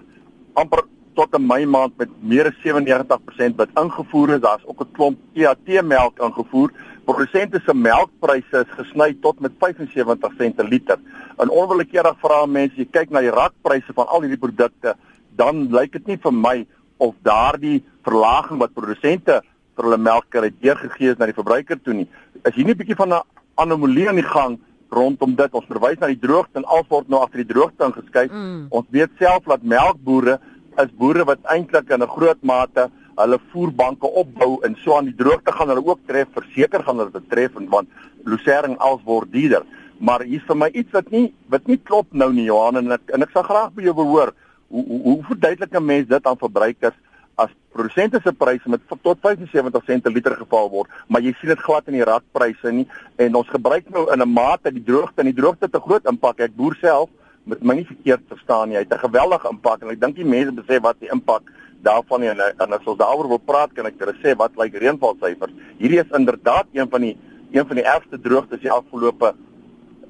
amper 0.56 0.86
tot 1.16 1.34
in 1.36 1.48
Mei 1.48 1.66
maand 1.66 1.98
met 1.98 2.10
meer 2.22 2.48
as 2.48 2.58
97% 2.64 3.58
wat 3.58 3.70
ingevoer 3.82 4.36
is. 4.36 4.42
Daar's 4.42 4.66
ook 4.66 4.82
'n 4.82 4.92
klomp 4.94 5.18
EAT 5.34 5.82
melk 5.84 6.20
ingevoer. 6.20 6.72
Produsente 7.06 7.62
se 7.66 7.74
melkpryse 7.74 8.66
is 8.66 8.76
gesny 8.78 9.18
tot 9.22 9.40
met 9.40 9.52
75 9.60 10.32
sent 10.38 10.56
per 10.56 10.66
liter. 10.66 10.98
En 11.38 11.50
onwillekeurig 11.50 12.18
vra 12.20 12.46
mense, 12.46 12.76
jy 12.76 12.88
kyk 12.92 13.10
na 13.10 13.20
die 13.20 13.30
rakpryse 13.30 13.94
van 13.94 14.08
al 14.08 14.22
hierdie 14.22 14.40
produkte, 14.40 14.96
dan 15.36 15.68
lyk 15.72 15.92
dit 15.92 16.08
nie 16.08 16.18
vir 16.18 16.34
my 16.34 16.56
of 16.98 17.16
daardie 17.24 17.84
verlaging 18.08 18.60
wat 18.60 18.74
produsente 18.74 19.42
vir 19.76 19.88
hulle 19.88 20.00
melk 20.00 20.30
kry 20.32 20.52
deurgegee 20.62 21.12
is 21.12 21.20
na 21.20 21.28
die 21.30 21.38
verbruiker 21.38 21.80
toe 21.84 21.94
nie. 21.94 22.08
Is 22.46 22.56
hier 22.56 22.66
nie 22.66 22.74
'n 22.74 22.78
bietjie 22.78 22.96
van 22.96 23.14
'n 23.14 23.22
anomalie 23.56 24.10
aan 24.10 24.22
die 24.22 24.32
gang 24.36 24.60
rondom 24.90 25.36
dit. 25.36 25.54
Ons 25.54 25.68
verwys 25.68 26.00
na 26.00 26.08
die 26.08 26.20
droogte 26.20 26.60
en 26.60 26.66
al 26.66 26.86
word 26.90 27.10
nou 27.10 27.22
agter 27.22 27.44
die 27.44 27.54
droogte 27.54 27.86
ingeskryf. 27.86 28.32
Mm. 28.32 28.68
Ons 28.70 28.88
weet 28.90 29.12
self 29.20 29.44
dat 29.44 29.64
melkbooie 29.64 30.40
is 30.84 30.92
boere 31.00 31.26
wat 31.26 31.40
eintlik 31.44 31.90
in 31.90 32.04
'n 32.04 32.16
groot 32.16 32.42
mate 32.44 32.90
hulle 33.16 33.40
voerbanke 33.52 34.08
opbou 34.08 34.60
en 34.64 34.76
so 34.84 34.96
aan 34.98 35.06
die 35.06 35.16
droogte 35.16 35.52
gaan 35.52 35.72
hulle 35.72 35.86
ook 35.86 36.00
tref, 36.08 36.28
verseker 36.36 36.84
gaan 36.84 37.00
hulle 37.00 37.12
dit 37.12 37.30
tref 37.30 37.52
want 37.70 37.88
losering 38.26 38.78
als 38.78 39.02
word 39.06 39.32
duurder. 39.32 39.64
Maar 40.00 40.26
hier 40.28 40.42
is 40.42 40.48
vir 40.48 40.58
my 40.60 40.70
iets 40.74 40.92
wat 40.92 41.12
nie 41.12 41.34
wat 41.50 41.68
nie 41.68 41.78
klop 41.78 42.08
nou 42.12 42.32
nie 42.34 42.48
Johan 42.50 42.78
en 42.78 42.92
ek 42.92 43.14
en 43.14 43.24
ek 43.24 43.32
sal 43.32 43.44
graag 43.44 43.72
by 43.76 43.84
jou 43.88 43.96
behoor. 43.96 44.34
Hoe 44.68 44.86
hoe, 44.88 45.02
hoe 45.02 45.24
verduidelik 45.24 45.74
'n 45.74 45.86
mens 45.86 46.08
dit 46.08 46.26
aan 46.26 46.38
verbruikers? 46.38 46.96
as 47.36 47.52
produsente 47.76 48.20
se 48.24 48.32
pryse 48.32 48.70
met 48.70 48.82
tot 49.04 49.20
75 49.22 49.84
sent 49.86 50.04
per 50.04 50.14
liter 50.16 50.36
geval 50.40 50.70
word, 50.72 50.92
maar 51.12 51.24
jy 51.24 51.34
sien 51.40 51.52
dit 51.52 51.64
glad 51.66 51.88
in 51.92 51.98
die 52.00 52.08
rakpryse 52.08 52.72
nie 52.72 52.86
en 53.22 53.36
ons 53.36 53.52
gebruik 53.52 53.90
nou 53.92 54.06
in 54.14 54.22
'n 54.22 54.34
mate 54.34 54.72
die 54.72 54.84
droogte 54.84 55.22
en 55.22 55.32
die 55.32 55.42
droogte 55.42 55.70
te 55.70 55.80
groot 55.80 56.06
impak. 56.06 56.40
Ek 56.40 56.56
boer 56.56 56.76
self 56.80 57.10
met 57.44 57.62
my 57.62 57.76
nie 57.76 57.86
verkeerd 57.86 58.24
verstaan 58.28 58.70
nie. 58.70 58.78
Hy 58.78 58.84
het 58.84 58.94
'n 58.94 59.08
geweldige 59.08 59.50
impak 59.50 59.82
en 59.82 59.90
ek 59.90 60.00
dink 60.00 60.16
die 60.16 60.26
mense 60.26 60.52
besef 60.52 60.82
wat 60.82 61.00
die 61.00 61.12
impak 61.12 61.44
daarvan 61.84 62.24
is 62.24 62.30
en, 62.30 62.40
en 62.58 62.74
as 62.74 62.86
ons 62.86 62.98
daaroor 62.98 63.28
wil 63.28 63.40
praat, 63.40 63.74
kan 63.74 63.86
ek 63.86 64.00
julle 64.00 64.16
sê 64.24 64.36
wat 64.36 64.56
lyk 64.56 64.74
like 64.74 64.80
reënvalsyfers. 64.80 65.54
Hierdie 65.78 66.00
is 66.00 66.18
inderdaad 66.18 66.66
een 66.74 66.90
van 66.90 67.02
die 67.02 67.18
een 67.52 67.68
van 67.68 67.76
die 67.76 67.86
ergste 67.86 68.20
droogtes 68.20 68.62
die 68.62 68.72
afgelope 68.72 69.36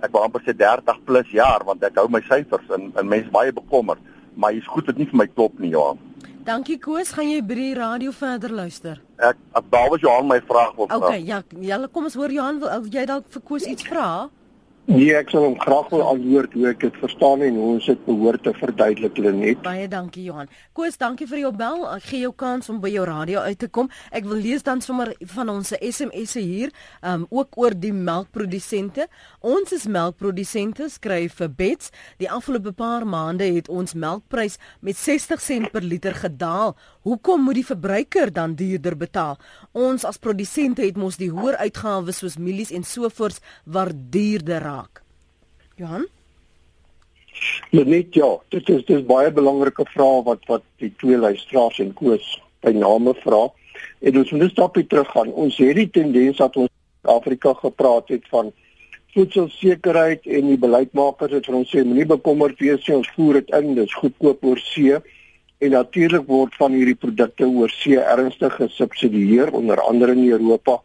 ek 0.01 0.11
wou 0.11 0.23
amper 0.23 0.41
sê 0.41 0.53
30 0.53 1.03
plus 1.05 1.29
jaar 1.31 1.63
want 1.65 1.83
ek 1.83 1.95
hou 1.95 2.07
my 2.07 2.21
syfers 2.21 2.69
en 2.69 2.91
en 2.95 3.07
mense 3.07 3.31
baie 3.31 3.51
bekommerd, 3.51 3.99
maar 4.35 4.53
jy's 4.55 4.67
goed 4.67 4.85
dit 4.91 5.01
nie 5.01 5.09
vir 5.11 5.21
my 5.23 5.27
klop 5.31 5.59
nie, 5.59 5.71
Johan. 5.73 5.99
Dankie 6.45 6.77
Koos, 6.77 7.09
gaan 7.15 7.29
jy 7.31 7.41
by 7.41 7.55
die 7.57 7.73
radio 7.73 8.11
verder 8.13 8.51
luister? 8.53 8.99
Ek 9.17 9.39
daar 9.73 9.89
was 9.89 10.03
Johan 10.03 10.27
my 10.29 10.37
vraag 10.45 10.75
wil 10.77 10.89
vra. 10.91 10.99
Okay, 10.99 11.23
ja, 11.25 11.41
julle 11.71 11.89
kom 11.89 12.05
ons 12.05 12.17
hoor 12.19 12.33
Johan, 12.33 12.59
wil 12.61 12.89
jy 12.93 13.05
dalk 13.09 13.31
vir 13.33 13.45
Koos 13.47 13.65
iets 13.65 13.87
vra? 13.89 14.27
Nee, 14.85 15.15
ek 15.17 15.31
sal 15.33 15.47
hom 15.47 15.55
graag 15.57 15.87
wil 15.89 16.03
antwoord 16.05 16.53
hoe 16.53 16.65
ek 16.69 16.83
dit 16.83 16.97
verstaan 17.01 17.41
en 17.41 17.55
hoe 17.57 17.69
ons 17.73 17.85
dit 17.89 18.01
behoort 18.05 18.43
te 18.45 18.51
verduidelik 18.53 19.17
net. 19.33 19.63
Baie 19.65 19.87
dankie 19.89 20.27
Johan. 20.27 20.45
Koos, 20.77 20.99
dankie 21.01 21.25
vir 21.25 21.39
jou 21.41 21.49
bel. 21.57 21.87
Ek 21.89 22.05
gee 22.05 22.19
jou 22.21 22.29
kans 22.37 22.69
om 22.69 22.77
by 22.83 22.91
jou 22.93 23.05
radio 23.09 23.41
uit 23.41 23.57
te 23.57 23.65
kom. 23.65 23.89
Ek 24.13 24.27
wil 24.29 24.37
lees 24.37 24.61
dan 24.61 24.83
sommer 24.85 25.09
van 25.33 25.49
ons 25.49 25.73
SMS'e 25.73 26.43
hier, 26.43 26.73
um 27.01 27.25
ook 27.33 27.57
oor 27.57 27.73
die 27.73 27.95
melkprodusente. 27.97 29.07
Ons 29.41 29.73
is 29.73 29.87
melkprodusente, 29.89 30.91
skryf 30.93 31.41
vir 31.41 31.49
Bets. 31.49 31.89
Die 32.21 32.29
afgelope 32.29 32.75
paar 32.77 33.07
maande 33.09 33.49
het 33.57 33.71
ons 33.73 33.97
melkprys 33.97 34.59
met 34.85 35.01
60 35.01 35.41
sent 35.41 35.73
per 35.73 35.81
liter 35.81 36.13
gedaal. 36.13 36.75
Hoekom 37.09 37.41
moet 37.41 37.57
die 37.57 37.65
verbruiker 37.65 38.29
dan 38.29 38.53
duurder 38.53 38.93
betaal? 39.01 39.41
Ons 39.73 40.05
as 40.05 40.21
produsente 40.21 40.85
het 40.85 40.97
mos 40.97 41.17
die 41.17 41.33
hoër 41.33 41.57
uitgawes 41.65 42.21
soos 42.21 42.37
mielies 42.37 42.69
en 42.69 42.85
sovoorts 42.85 43.41
waardeerder 43.65 44.61
raak. 44.61 44.74
Johan? 45.75 46.07
Net 47.75 48.15
ja, 48.15 48.29
dit 48.49 48.69
is 48.69 48.85
dis 48.87 49.03
baie 49.07 49.31
belangrike 49.31 49.85
vrae 49.91 50.21
wat 50.27 50.45
wat 50.51 50.63
die 50.83 50.91
twee 51.01 51.17
luisteraars 51.19 51.81
en 51.83 51.93
Koos 51.93 52.27
by 52.63 52.71
name 52.75 53.13
vra. 53.23 53.41
En 53.99 54.19
ons 54.21 54.31
moet 54.31 54.45
net 54.45 54.53
stapie 54.53 54.85
teruggaan. 54.87 55.33
Ons 55.33 55.57
het 55.59 55.75
die 55.75 55.89
tendens 55.97 56.39
dat 56.39 56.55
ons 56.55 56.71
Afrika 57.01 57.53
gepraat 57.59 58.13
het 58.13 58.23
van 58.31 58.53
voedselsekerheid 59.15 60.25
en 60.25 60.49
die 60.51 60.59
beleidsmakers 60.59 61.37
het 61.37 61.45
vir 61.47 61.59
ons 61.61 61.69
sê 61.71 61.83
moenie 61.87 62.07
bekommerd 62.09 62.59
wees 62.59 62.81
nie, 62.87 62.97
ons 62.97 63.11
voer 63.15 63.39
dit 63.39 63.53
in, 63.55 63.69
dit 63.77 63.87
is 63.87 63.99
goedkoop 64.01 64.43
oor 64.43 64.59
see 64.59 64.97
en 65.63 65.71
natuurlik 65.71 66.25
word 66.27 66.55
van 66.59 66.75
hierdie 66.75 66.97
produkte 66.99 67.47
oor 67.47 67.71
see 67.71 68.01
ernstig 68.01 68.57
gesubsidieer 68.59 69.53
onder 69.55 69.79
andere 69.85 70.17
in 70.17 70.25
Europa. 70.27 70.81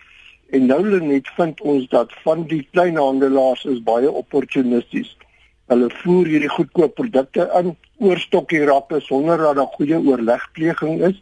En 0.50 0.66
nou 0.66 1.00
net 1.00 1.28
vind 1.36 1.60
ons 1.60 1.88
dat 1.88 2.12
van 2.24 2.42
die 2.50 2.62
kleinhandelaars 2.72 3.64
is 3.70 3.82
baie 3.86 4.10
opportunisties. 4.10 5.12
Hulle 5.70 5.90
voer 6.02 6.26
hierdie 6.26 6.50
goedkoop 6.50 6.96
produkte 6.98 7.46
in 7.60 7.76
oor 8.02 8.18
stokkie 8.18 8.64
rappe 8.66 8.98
sonder 9.06 9.38
dat 9.38 9.60
daar 9.60 9.70
goeie 9.76 10.00
oorlegpleging 10.00 11.04
is 11.06 11.20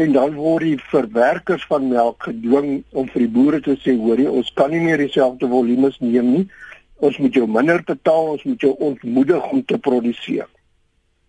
en 0.00 0.12
dan 0.12 0.34
word 0.36 0.64
die 0.64 0.78
verwerkers 0.88 1.64
van 1.68 1.88
melk 1.88 2.28
gedwing 2.28 2.82
om 2.92 3.08
vir 3.12 3.26
die 3.26 3.32
boere 3.36 3.60
te 3.64 3.76
sê 3.84 3.92
hoorie 3.96 4.28
ons 4.30 4.52
kan 4.56 4.72
nie 4.72 4.80
meer 4.84 5.00
dieselfde 5.04 5.48
volumes 5.52 6.00
neem 6.00 6.32
nie. 6.32 6.44
Ons 7.04 7.18
moet 7.20 7.36
jou 7.36 7.44
minder 7.48 7.82
betaal, 7.84 8.32
ons 8.36 8.44
moet 8.48 8.60
jou 8.64 8.72
ontmoedig 8.80 9.50
om 9.52 9.64
te 9.64 9.76
produseer. 9.76 10.48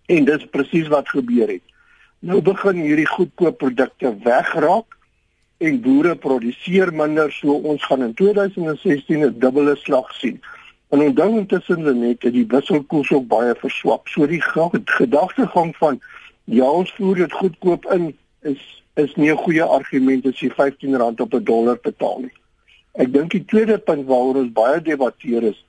En 0.08 0.28
dis 0.28 0.48
presies 0.52 0.88
wat 0.92 1.12
gebeur 1.12 1.52
het. 1.58 1.64
Nou 2.24 2.40
begin 2.42 2.80
hierdie 2.80 3.08
goedkoop 3.08 3.60
produkte 3.60 4.14
wegraak 4.24 4.97
en 5.58 5.82
boere 5.82 6.16
produseer 6.16 6.94
minder 6.94 7.32
so 7.32 7.54
ons 7.72 7.86
gaan 7.86 8.04
in 8.04 8.14
2016 8.14 9.26
'n 9.26 9.40
dubbele 9.40 9.76
slag 9.76 10.14
sien. 10.16 10.42
En 10.90 11.02
onthou 11.02 11.38
intussen 11.38 12.00
net 12.00 12.22
dat 12.22 12.34
die 12.34 12.46
wisselkoers 12.48 13.12
ook 13.12 13.28
baie 13.28 13.56
verswak. 13.56 14.08
So 14.08 14.28
die 14.28 14.42
gedagtegang 14.86 15.76
van 15.76 16.00
ja, 16.44 16.70
ons 16.70 16.94
voer 16.94 17.16
dit 17.16 17.32
goedkoop 17.32 17.86
in 17.92 18.18
is 18.42 18.84
is 18.94 19.16
nie 19.16 19.32
'n 19.32 19.38
goeie 19.38 19.64
argument 19.64 20.26
as 20.26 20.40
jy 20.40 20.50
R15 20.50 21.22
op 21.22 21.34
'n 21.34 21.44
dollar 21.44 21.78
betaal 21.82 22.20
nie. 22.20 22.38
Ek 22.92 23.14
dink 23.14 23.32
die 23.32 23.46
tweede 23.46 23.78
punt 23.78 24.06
waaroor 24.06 24.36
ons 24.36 24.52
baie 24.52 24.82
debatteer 24.82 25.44
is 25.44 25.66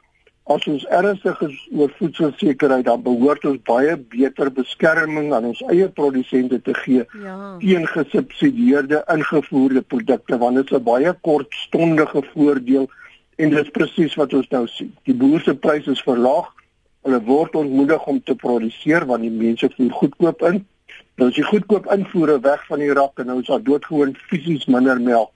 as 0.55 0.67
ons 0.73 0.85
ernstig 0.99 1.41
is 1.45 1.57
oor 1.77 1.91
voedselsekerheid 1.99 2.87
dan 2.87 3.03
behoort 3.05 3.45
ons 3.51 3.61
baie 3.69 3.97
beter 4.15 4.51
beskerming 4.55 5.33
aan 5.37 5.51
ons 5.51 5.61
eie 5.73 5.89
produsente 6.01 6.61
te 6.65 6.75
gee 6.83 7.05
ja. 7.23 7.37
teen 7.61 7.85
gesubsidieerde 7.93 9.03
ingevoerde 9.15 9.83
produkte 9.95 10.39
want 10.41 10.61
dit 10.61 10.73
is 10.73 10.79
'n 10.79 10.85
baie 10.85 11.13
kortstondige 11.29 12.23
voordeel 12.33 12.89
en 13.37 13.51
dit 13.51 13.65
is 13.65 13.71
presies 13.71 14.15
wat 14.19 14.35
ons 14.35 14.49
nou 14.51 14.67
sien. 14.67 14.95
Die 15.07 15.15
boer 15.15 15.41
se 15.41 15.55
pryse 15.55 15.91
is 15.91 16.03
verlaag. 16.03 16.49
Hulle 17.07 17.21
word 17.23 17.55
ontmoedig 17.55 18.07
om 18.07 18.23
te 18.23 18.35
produseer 18.35 19.07
want 19.07 19.23
die 19.23 19.31
mense 19.31 19.71
voer 19.77 19.93
goedkoop 20.01 20.43
in. 20.43 20.67
Nou 21.17 21.29
as 21.29 21.37
jy 21.37 21.45
goedkoop 21.45 21.87
invoere 21.93 22.41
weg 22.41 22.67
van 22.67 22.79
die 22.79 22.93
rak 22.93 23.19
en 23.19 23.27
nou 23.27 23.41
is 23.41 23.47
daar 23.47 23.63
doodgewoon 23.63 24.17
fisies 24.31 24.67
minder 24.67 25.01
melk 25.01 25.31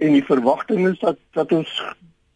en 0.00 0.12
die 0.16 0.24
verwagting 0.24 0.88
is 0.88 0.98
dat 0.98 1.18
dat 1.36 1.52
ons 1.52 1.70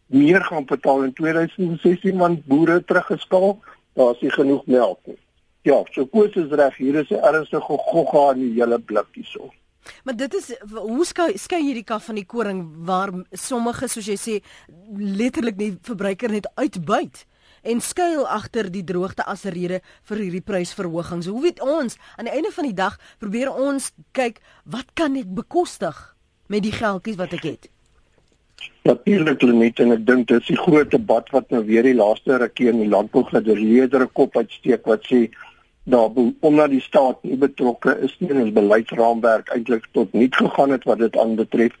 meer 0.07 0.43
gaan 0.43 0.65
betaal 0.65 1.03
in 1.03 1.13
2016 1.13 2.17
want 2.17 2.45
boere 2.45 2.83
teruggeskaal, 2.83 3.59
daar's 3.93 4.21
nie 4.21 4.31
genoeg 4.31 4.65
melk 4.65 4.99
nie. 5.05 5.19
Ja, 5.65 5.81
so 5.91 6.05
koes 6.05 6.35
is 6.37 6.51
reg, 6.53 6.75
hier 6.77 6.95
is 6.95 7.09
'n 7.09 7.23
ernstige 7.25 7.77
gogga 7.89 8.33
in 8.33 8.39
die 8.39 8.61
hele 8.61 8.79
blik 8.79 9.07
hierso. 9.13 9.51
Maar 10.03 10.15
dit 10.15 10.33
is 10.33 10.53
hoe 10.73 11.05
skei 11.05 11.37
skei 11.37 11.61
hierdie 11.61 11.83
kaf 11.83 12.05
van 12.05 12.15
die 12.15 12.25
koring 12.25 12.65
waar 12.85 13.11
sommige 13.31 13.87
soos 13.87 14.05
jy 14.05 14.17
sê 14.17 14.35
letterlik 14.97 15.57
die 15.57 15.77
verbruiker 15.81 16.29
net 16.29 16.49
uitbuit 16.55 17.25
en 17.65 17.81
skuil 17.81 18.27
agter 18.29 18.69
die 18.71 18.83
droogte 18.83 19.25
as 19.25 19.45
'n 19.45 19.53
rede 19.53 19.81
vir 20.03 20.17
hierdie 20.17 20.41
prysverhogings. 20.41 21.25
Hoe 21.25 21.41
weet 21.41 21.61
ons 21.61 21.97
aan 22.17 22.25
die 22.25 22.33
einde 22.33 22.51
van 22.51 22.65
die 22.65 22.73
dag 22.73 22.99
probeer 23.19 23.53
ons 23.53 23.91
kyk 24.11 24.41
wat 24.65 24.93
kan 24.93 25.15
ek 25.15 25.33
bekostig 25.33 26.15
met 26.47 26.63
die 26.63 26.71
geldjies 26.71 27.17
wat 27.17 27.33
ek 27.33 27.43
het? 27.43 27.74
Natuurlik 28.85 29.41
Lenet 29.41 29.79
en 29.79 29.95
ek 29.95 30.05
dink 30.05 30.27
dit 30.29 30.41
is 30.41 30.51
die 30.51 30.59
groot 30.59 30.91
debat 30.91 31.29
wat 31.33 31.49
nou 31.53 31.63
weer 31.65 31.83
die 31.83 31.97
laaste 31.97 32.37
rukkie 32.41 32.69
in 32.69 32.83
die 32.83 32.89
landbou 32.91 33.23
gedreedere 33.31 34.07
kop 34.19 34.37
uitsteek 34.37 34.85
wat 34.85 35.07
sê 35.09 35.25
daar 35.85 36.13
omdat 36.41 36.69
die 36.73 36.81
staat 36.81 37.23
nie 37.23 37.37
betrokke 37.37 37.95
is 38.05 38.13
nie 38.19 38.29
in 38.33 38.41
ons 38.43 38.53
beleidsraamwerk 38.53 39.51
eintlik 39.53 39.85
tot 39.97 40.13
niet 40.13 40.35
gegaan 40.35 40.73
het 40.73 40.85
wat 40.89 41.01
dit 41.01 41.17
aanbetref 41.17 41.73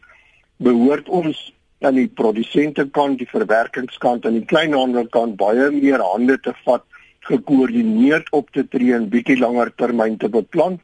behoort 0.57 1.09
ons 1.09 1.39
aan 1.85 1.97
die 1.99 2.07
produsente 2.07 2.85
kant, 2.89 3.19
die 3.19 3.29
verwerkingskant 3.29 4.25
en 4.25 4.37
die 4.39 4.45
kleinhandelkant 4.49 5.35
baie 5.37 5.71
meer 5.73 6.01
hande 6.01 6.37
te 6.41 6.53
vat 6.65 6.85
gekoördineerd 7.29 8.29
op 8.37 8.51
te 8.53 8.63
tree 8.69 8.93
en 8.95 9.09
bietjie 9.09 9.39
langer 9.41 9.73
termyn 9.81 10.17
te 10.21 10.29
beplan 10.29 10.77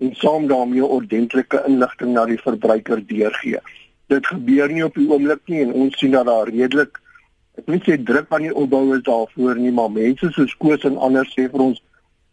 en 0.00 0.14
saam 0.14 0.46
daarmee 0.50 0.86
ordentlike 0.86 1.64
inligting 1.66 2.14
na 2.14 2.24
die 2.30 2.38
verbruiker 2.42 3.02
deurgee 3.10 3.62
dit 4.08 4.26
gebeur 4.26 4.72
nie 4.72 4.84
op 4.84 4.94
die 4.94 5.08
oomblik 5.08 5.44
nie 5.46 5.62
en 5.66 5.72
ons 5.72 5.98
sien 5.98 6.16
dat 6.16 6.26
daar 6.26 6.48
redelik 6.48 7.00
ek 7.58 7.66
wil 7.66 7.82
sê 7.82 7.98
druk 8.10 8.32
aan 8.32 8.46
die 8.46 8.54
opbou 8.54 8.84
is 8.96 9.04
daarvoor 9.08 9.58
nie 9.58 9.74
maar 9.74 9.90
mense 9.90 10.30
soos 10.32 10.54
Koos 10.62 10.86
en 10.88 10.96
ander 10.96 11.26
sê 11.34 11.48
vir 11.50 11.66
ons 11.70 11.82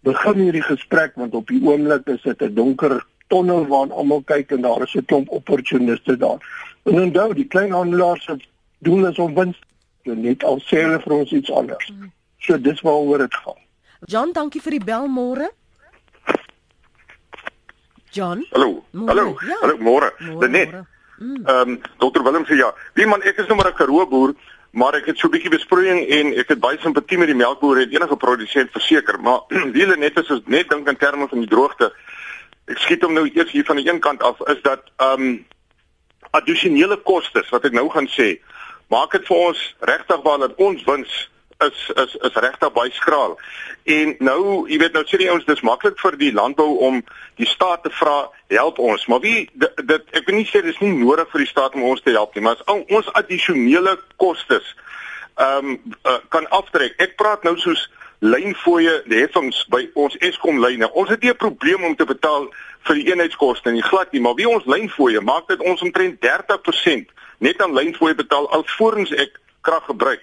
begin 0.06 0.40
hierdie 0.44 0.64
gesprek 0.66 1.16
want 1.20 1.36
op 1.36 1.48
die 1.50 1.62
oomblik 1.66 2.08
is 2.14 2.22
dit 2.24 2.42
'n 2.42 2.54
donker 2.54 3.02
tonnel 3.28 3.66
waarna 3.68 3.94
almal 3.94 4.22
kyk 4.24 4.52
en 4.52 4.62
daar 4.62 4.82
is 4.82 4.96
'n 4.96 5.06
klomp 5.06 5.30
opportuniste 5.30 6.18
daar. 6.18 6.40
En 6.84 7.02
onthou 7.02 7.34
die 7.34 7.48
kleinhandelaars 7.48 8.24
se 8.24 8.38
doel 8.80 9.08
is 9.08 9.20
om 9.20 9.34
wins 9.36 9.60
te 10.04 10.16
net 10.16 10.44
al 10.44 10.60
sê 10.60 10.82
hulle 10.84 11.00
vir 11.00 11.14
ons 11.14 11.32
iets 11.32 11.52
anders. 11.52 11.92
So 12.38 12.62
dis 12.62 12.82
waaroor 12.82 13.18
dit 13.18 13.36
gaan. 13.36 13.62
John, 14.06 14.32
dankie 14.32 14.62
vir 14.62 14.72
die 14.72 14.84
bel 14.86 15.08
môre. 15.08 15.50
John? 18.12 18.46
Hallo. 18.52 18.84
Hallo. 19.06 19.38
Ja. 19.48 19.58
Hallo 19.62 19.78
môre. 19.78 20.14
Net. 20.50 20.70
Mm. 21.18 21.46
Ehm 21.46 21.70
um, 21.70 21.82
dokter 21.98 22.24
Willem 22.24 22.46
sê 22.46 22.58
ja, 22.60 22.74
wie 22.94 23.08
man 23.08 23.22
ek 23.22 23.38
is 23.38 23.48
nou 23.48 23.56
maar 23.56 23.72
'n 23.72 23.78
Karoo 23.78 24.06
boer, 24.08 24.34
maar 24.72 24.96
ek 24.96 25.06
het 25.06 25.18
so 25.18 25.28
'n 25.28 25.32
bietjie 25.32 25.50
besproeiing 25.50 26.08
en 26.10 26.34
ek 26.34 26.50
het 26.50 26.60
baie 26.60 26.78
simpatie 26.80 27.18
met 27.18 27.28
die 27.28 27.36
melkboere 27.36 27.82
en 27.82 27.90
enige 27.90 28.16
produsent 28.16 28.72
verseker, 28.72 29.20
maar 29.22 29.40
wie 29.74 29.84
hulle 29.86 29.98
net 29.98 30.18
as 30.18 30.42
net 30.46 30.70
dink 30.70 30.88
in 30.88 30.98
terme 30.98 31.28
van 31.28 31.40
die 31.40 31.50
droogte. 31.50 31.94
Ek 32.68 32.78
skiet 32.78 33.04
hom 33.04 33.14
nou 33.14 33.30
eers 33.30 33.52
hier 33.52 33.66
van 33.66 33.76
die 33.76 33.90
een 33.90 34.00
kant 34.00 34.24
af 34.24 34.42
is 34.48 34.62
dat 34.62 34.84
ehm 34.98 35.22
um, 35.22 35.46
addisionele 36.32 36.98
kostes 36.98 37.50
wat 37.50 37.66
ek 37.66 37.72
nou 37.72 37.90
gaan 37.90 38.08
sê, 38.08 38.40
maak 38.90 39.12
dit 39.12 39.26
vir 39.28 39.38
ons 39.38 39.76
regtig 39.80 40.22
waar 40.24 40.40
dat 40.40 40.56
ons 40.56 40.84
wins 40.84 41.30
is 41.64 41.92
is 41.96 42.16
is 42.16 42.34
regtig 42.34 42.74
baie 42.74 42.92
skraal. 42.92 43.38
En 43.84 44.16
nou, 44.20 44.40
jy 44.70 44.80
weet 44.82 44.94
nou 44.94 45.04
sê 45.08 45.20
die 45.22 45.30
ouens 45.32 45.46
dis 45.48 45.64
maklik 45.64 46.00
vir 46.02 46.18
die 46.20 46.34
landbou 46.36 46.68
om 46.88 47.02
die 47.40 47.48
staat 47.48 47.84
te 47.84 47.92
vra 47.96 48.30
help 48.52 48.80
ons, 48.80 49.06
maar 49.08 49.22
wie 49.24 49.50
dit, 49.54 50.10
ek 50.12 50.28
wil 50.28 50.40
nie 50.40 50.48
sê 50.50 50.62
dis 50.66 50.80
nie 50.84 50.94
nodig 50.98 51.30
vir 51.32 51.46
die 51.46 51.52
staat 51.52 51.76
om 51.76 51.86
ons 51.92 52.04
te 52.04 52.16
help 52.16 52.36
nie, 52.36 52.44
maar 52.44 52.60
as 52.60 52.66
al 52.72 52.84
ons 52.90 53.12
addisionele 53.14 53.98
kostes 54.22 54.74
ehm 55.36 55.76
um, 55.76 55.96
uh, 56.08 56.20
kan 56.32 56.48
aftrek. 56.56 56.96
Ek 57.04 57.18
praat 57.20 57.44
nou 57.44 57.58
soos 57.60 57.90
lynfooie, 58.24 59.02
die 59.12 59.20
heffings 59.20 59.66
by 59.72 59.84
ons 60.00 60.16
Eskom 60.24 60.62
lyne. 60.64 60.88
Ons 60.96 61.12
het 61.12 61.22
nie 61.22 61.32
'n 61.32 61.38
probleem 61.38 61.84
om 61.84 61.96
te 61.96 62.06
betaal 62.06 62.48
vir 62.88 62.96
die 62.96 63.08
eenheidskoste 63.12 63.72
nie, 63.72 63.82
glad 63.82 64.12
nie, 64.12 64.22
maar 64.22 64.36
wie 64.36 64.48
ons 64.48 64.66
lynfooie 64.66 65.22
maak 65.22 65.48
dit 65.48 65.60
ons 65.60 65.82
omtrent 65.82 66.20
30% 66.22 67.12
net 67.40 67.62
aan 67.62 67.74
lynfooie 67.74 68.16
betaal 68.16 68.50
alvorens 68.50 69.12
ek 69.12 69.40
krag 69.62 69.86
gebruik. 69.86 70.22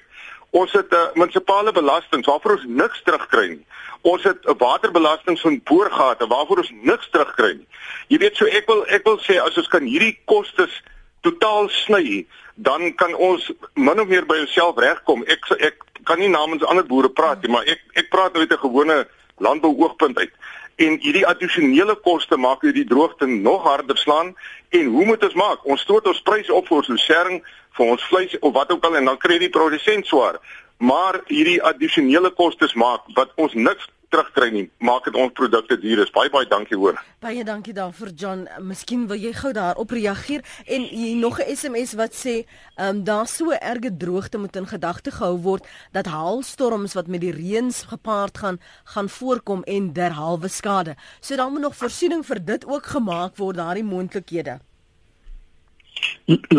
Ons 0.53 0.73
het 0.77 0.91
'n 0.93 0.95
uh, 0.95 1.13
munisipale 1.15 1.73
belasting 1.73 2.25
waarvoor 2.25 2.53
ons 2.53 2.65
niks 2.69 3.03
terugkry 3.03 3.49
nie. 3.49 3.67
Ons 4.01 4.23
het 4.23 4.45
'n 4.45 4.51
uh, 4.51 4.59
waterbelasting 4.59 5.41
van 5.41 5.61
boorgate 5.65 6.27
waarvoor 6.27 6.59
ons 6.65 6.73
niks 6.83 7.09
terugkry 7.11 7.53
nie. 7.57 7.69
Jy 8.09 8.19
weet 8.19 8.37
so 8.37 8.45
ek 8.45 8.67
wil 8.67 8.85
ek 8.87 9.05
wil 9.05 9.19
sê 9.19 9.41
as 9.41 9.57
ons 9.57 9.69
kan 9.69 9.85
hierdie 9.85 10.19
kostes 10.25 10.83
totaal 11.23 11.69
sny, 11.69 12.27
dan 12.55 12.95
kan 12.95 13.15
ons 13.15 13.53
min 13.75 14.01
of 14.01 14.09
meer 14.09 14.27
by 14.27 14.39
onsself 14.45 14.77
regkom. 14.77 15.25
Ek 15.27 15.41
ek 15.59 15.77
kan 16.05 16.19
nie 16.19 16.29
namens 16.29 16.65
ander 16.65 16.85
boere 16.87 17.09
praat 17.09 17.43
nie, 17.43 17.51
maar 17.51 17.65
ek 17.65 17.81
ek 17.95 18.11
praat 18.11 18.33
nou 18.33 18.43
uit 18.43 18.53
'n 18.53 18.67
gewone 18.67 19.07
landbou 19.39 19.73
oogpunt 19.79 20.19
uit. 20.19 20.33
En 20.77 20.99
hierdie 21.01 21.27
addisionele 21.27 21.95
koste 21.95 22.37
maak 22.37 22.63
hierdie 22.63 22.87
droogte 22.89 23.27
nog 23.27 23.63
harder 23.63 23.99
slaan 23.99 24.37
en 24.69 24.87
hoe 24.87 25.05
moet 25.05 25.25
ons 25.25 25.35
maak? 25.35 25.67
Ons 25.67 25.81
stoot 25.81 26.07
ons 26.07 26.23
pryse 26.23 26.53
op 26.53 26.67
vir 26.69 26.77
ons 26.77 26.89
lucerne 26.89 27.43
vir 27.77 27.87
ons 27.87 28.05
vleis 28.09 28.39
of 28.41 28.53
wat 28.53 28.73
ook 28.73 28.85
al 28.85 28.97
en 28.97 29.05
dan 29.05 29.19
kry 29.19 29.39
die 29.39 29.53
produsent 29.53 30.07
swaar. 30.07 30.41
maar 30.83 31.21
hierdie 31.31 31.61
addisionele 31.63 32.31
kostes 32.35 32.73
maak 32.75 33.05
wat 33.15 33.31
ons 33.39 33.53
niks 33.55 33.87
terugkry 34.13 34.51
nie, 34.53 34.65
maak 34.85 35.07
dit 35.09 35.17
ons 35.19 35.33
produkte 35.37 35.79
duur. 35.81 36.03
Is 36.05 36.13
baie 36.15 36.31
baie 36.33 36.49
dankie 36.49 36.77
hoor. 36.79 36.99
Baie 37.25 37.45
dankie 37.47 37.75
daarvoor 37.77 38.13
John. 38.19 38.45
Miskien 38.61 39.07
wil 39.11 39.21
jy 39.21 39.33
gou 39.37 39.53
daarop 39.57 39.95
reageer 39.97 40.45
en 40.67 40.85
jy 40.85 41.15
nog 41.21 41.41
'n 41.41 41.57
SMS 41.57 41.95
wat 42.01 42.13
sê, 42.15 42.35
ehm 42.77 42.97
um, 42.97 43.05
daar 43.05 43.27
so 43.27 43.51
erge 43.51 43.97
droogte 43.97 44.39
moet 44.39 44.57
in 44.57 44.67
gedagte 44.67 45.11
gehou 45.11 45.39
word 45.43 45.67
dat 45.93 46.07
haalstorms 46.07 46.95
wat 46.95 47.07
met 47.07 47.21
die 47.21 47.33
reëns 47.33 47.83
gepaard 47.89 48.39
gaan, 48.39 48.61
gaan 48.85 49.09
voorkom 49.09 49.63
en 49.65 49.93
derhalwe 49.93 50.49
skade. 50.49 50.97
So 51.21 51.37
dan 51.37 51.53
moet 51.53 51.63
nog 51.63 51.77
voorsiening 51.77 52.27
vir 52.27 52.45
dit 52.45 52.67
ook 52.67 52.87
gemaak 52.87 53.37
word, 53.37 53.57
daardie 53.57 53.85
moontlikhede. 53.85 54.61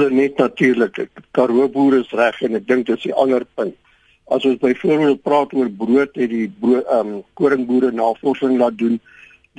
Net 0.10 0.38
natuurlik. 0.38 1.08
Karoo 1.32 1.70
boere 1.70 2.00
is 2.00 2.12
reg 2.12 2.42
en 2.42 2.56
ek 2.56 2.68
dink 2.68 2.86
dit 2.86 2.98
is 2.98 3.04
die 3.04 3.14
ander 3.14 3.46
punt 3.56 3.76
as 4.26 4.46
ons 4.46 4.60
byvoorbeeld 4.62 5.22
praat 5.22 5.54
oor 5.54 5.70
brood 5.70 6.16
het 6.16 6.30
die 6.30 6.48
brood 6.60 6.86
ehm 6.86 7.16
um, 7.16 7.24
koringboere 7.40 7.92
navorsing 7.92 8.58
laat 8.58 8.78
doen. 8.78 9.00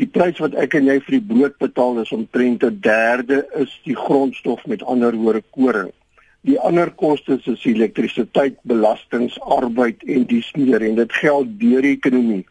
Die 0.01 0.07
prys 0.07 0.41
wat 0.43 0.57
ek 0.59 0.75
en 0.75 0.89
jy 0.91 0.97
vir 1.07 1.19
die 1.19 1.27
brood 1.35 1.59
betaal 1.63 2.01
is 2.03 2.13
omtrent 2.13 2.65
'n 2.65 2.81
derde 2.81 3.45
is 3.61 3.71
die 3.85 3.97
grondstof 3.97 4.67
met 4.67 4.83
ander 4.83 5.15
woorde 5.17 5.43
koring. 5.51 5.93
Die 6.45 6.59
ander 6.61 6.91
kostes 6.91 7.47
is 7.47 7.65
elektrisiteit 7.65 8.57
belastings 8.63 9.41
arbeid 9.41 10.03
en 10.03 10.27
dis 10.29 10.51
meer 10.53 10.83
en 10.83 10.95
dit 10.95 11.13
geld 11.13 11.61
deur 11.61 11.83
die 11.83 11.97
ekonomie. 11.97 12.45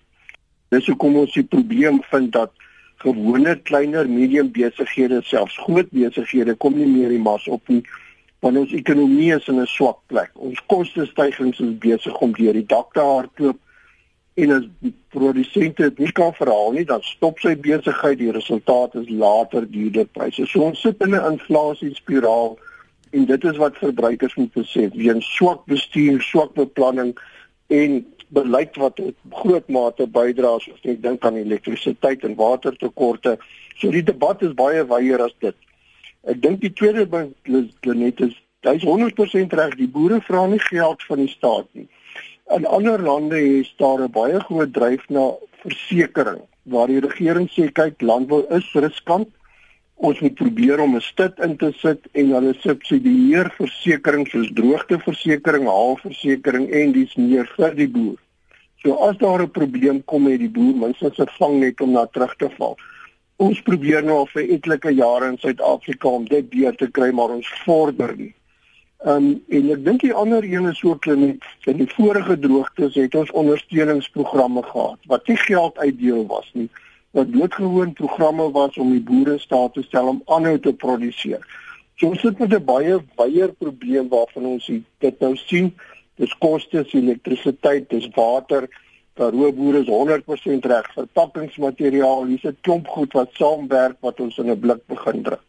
Dis 0.70 0.88
hoekom 0.90 1.16
ons 1.16 1.34
die 1.34 1.44
probleem 1.46 2.02
vind 2.10 2.32
dat 2.32 2.52
gewone 3.04 3.56
kleiner 3.70 4.10
medium 4.10 4.50
besighede 4.52 5.22
selfs 5.24 5.58
groot 5.58 5.92
besighede 5.92 6.56
kom 6.56 6.78
nie 6.78 6.88
meer 6.88 7.10
die 7.10 7.22
mas 7.22 7.48
op 7.48 7.62
nie 7.68 7.84
want 8.44 8.60
ons 8.60 8.74
ekonomie 8.76 9.32
is 9.36 9.48
in 9.48 9.62
'n 9.62 9.68
swak 9.68 10.00
plek. 10.12 10.32
Ons 10.36 10.60
kostestygings 10.68 11.60
is 11.60 11.78
besig 11.80 12.18
om 12.22 12.34
deur 12.36 12.54
die 12.54 12.66
dak 12.66 12.94
te 12.94 13.00
hardloop 13.00 13.60
en 14.34 14.52
as 14.52 14.66
die 14.80 14.94
produsente 15.14 15.90
dit 15.90 16.00
nie 16.00 16.12
kan 16.12 16.34
verhaal 16.34 16.72
nie, 16.74 16.86
dan 16.86 17.02
stop 17.02 17.40
sy 17.40 17.56
besigheid. 17.56 18.18
Die 18.18 18.32
resultaat 18.32 18.96
is 18.96 19.10
later 19.10 19.66
duurder 19.70 20.06
pryse. 20.06 20.46
So 20.46 20.62
ons 20.62 20.82
sit 20.82 21.02
in 21.02 21.16
'n 21.16 21.32
inflasiespiraal 21.32 22.58
en 23.12 23.26
dit 23.26 23.44
is 23.44 23.58
wat 23.58 23.78
verbruikers 23.78 24.36
moet 24.36 24.54
besef. 24.54 24.94
Weens 24.94 25.36
swak 25.36 25.66
bestuur, 25.66 26.22
swak 26.22 26.54
beplanning 26.54 27.14
en 27.68 28.06
beleid 28.28 28.76
wat 28.76 28.96
tot 28.96 29.14
groot 29.30 29.68
mate 29.70 30.08
bydra 30.08 30.56
as 30.56 30.68
ek 30.82 31.02
dink 31.02 31.26
aan 31.26 31.38
elektrisiteit 31.38 32.24
en 32.24 32.36
watertekorte. 32.36 33.38
So 33.78 33.92
die 33.92 34.04
debat 34.04 34.42
is 34.42 34.54
baie 34.54 34.84
wyeer 34.86 35.22
as 35.22 35.36
dit. 35.40 35.56
Ek 36.24 36.40
dink 36.40 36.62
die 36.64 36.72
tweede 36.72 37.04
planeet 37.84 38.22
is 38.24 38.36
hy's 38.64 38.84
100% 38.88 39.56
reg. 39.60 39.76
Die 39.76 39.90
boere 39.92 40.22
vra 40.24 40.46
nie 40.48 40.62
geld 40.64 41.04
van 41.04 41.20
die 41.20 41.32
staat 41.32 41.68
nie. 41.76 41.90
In 42.56 42.68
ander 42.68 43.02
lande 43.04 43.40
is 43.60 43.74
daar 43.78 44.00
'n 44.04 44.12
baie 44.12 44.40
groot 44.40 44.74
dryf 44.74 45.04
na 45.10 45.34
versekerings 45.64 46.48
waar 46.64 46.88
die 46.88 47.02
regering 47.04 47.50
sê 47.52 47.68
kyk 47.72 48.02
landbou 48.02 48.46
is 48.56 48.72
riskant. 48.74 49.28
Ons 49.96 50.20
moet 50.20 50.36
probeer 50.36 50.80
om 50.80 50.96
'n 50.96 51.02
stit 51.02 51.40
in 51.40 51.58
te 51.58 51.74
sit 51.82 52.08
en 52.14 52.32
hulle 52.32 52.54
subsidieer 52.54 53.52
versekerings 53.58 54.32
soos 54.32 54.52
droogteversekering, 54.54 55.68
haalversekering 55.68 56.72
en 56.72 56.92
dis 56.92 57.16
meer 57.16 57.52
vir 57.58 57.76
die 57.76 57.88
boer. 57.88 58.18
So 58.82 58.96
as 58.96 59.18
daar 59.18 59.42
'n 59.42 59.52
probleem 59.52 60.04
kom 60.06 60.24
met 60.24 60.40
die 60.40 60.50
boer, 60.50 60.76
minstens 60.76 61.20
'n 61.20 61.28
vangnet 61.40 61.82
om 61.82 61.92
na 61.92 62.06
terug 62.06 62.36
te 62.36 62.50
val 62.58 62.78
ons 63.38 63.62
probeer 63.62 64.04
nou 64.04 64.18
al 64.18 64.30
vir 64.34 64.54
etlike 64.56 64.92
jare 64.94 65.28
in 65.28 65.38
Suid-Afrika 65.38 66.08
om 66.08 66.26
dit 66.26 66.52
deur 66.52 66.76
te 66.76 66.88
kry 66.92 67.12
maar 67.12 67.34
ons 67.34 67.50
vorder 67.66 68.16
nie. 68.18 68.34
Ehm 69.04 69.26
um, 69.26 69.42
en 69.50 69.72
ek 69.74 69.82
dink 69.86 70.02
die 70.02 70.14
ander 70.14 70.44
een 70.44 70.70
is 70.70 70.84
ook 70.84 71.06
in 71.06 71.40
in 71.66 71.78
die 71.78 71.90
vorige 71.96 72.40
droogtes 72.40 72.96
het 72.96 73.16
ons 73.16 73.32
ondersteuningsprogramme 73.32 74.64
gehad 74.64 75.00
wat 75.12 75.28
nie 75.28 75.38
geld 75.38 75.78
uitdeel 75.78 76.26
was 76.28 76.50
nie 76.54 76.70
wat 77.14 77.32
doodgewoon 77.32 77.94
programme 77.94 78.52
was 78.52 78.78
om 78.78 78.92
die 78.92 79.04
boere 79.10 79.38
staat 79.38 79.74
te 79.74 79.84
stel 79.86 80.08
om 80.08 80.22
aanhou 80.26 80.56
te 80.60 80.74
produseer. 80.74 81.44
So 81.96 82.10
ons 82.10 82.24
sit 82.26 82.40
met 82.40 82.54
'n 82.54 82.66
baie 82.66 82.96
wyeer 83.18 83.52
probleem 83.54 84.08
waarvan 84.10 84.46
ons 84.46 84.66
dit 85.00 85.20
nou 85.20 85.36
sien. 85.36 85.74
Dis 86.16 86.34
kostes, 86.38 86.94
elektrisiteit, 86.94 87.90
dis 87.90 88.10
water, 88.16 88.70
Karoo 89.14 89.54
boere 89.54 89.80
is 89.84 89.90
100% 89.90 90.66
reg. 90.66 90.94
Verpakkingsmateriaal, 90.94 92.26
hier's 92.26 92.46
'n 92.46 92.58
klomp 92.62 92.88
goed 92.88 93.14
wat 93.14 93.30
saamwerk 93.34 93.98
wat 94.00 94.20
ons 94.20 94.38
in 94.38 94.50
'n 94.50 94.60
blik 94.60 94.86
begin 94.88 95.24
druk. 95.24 95.44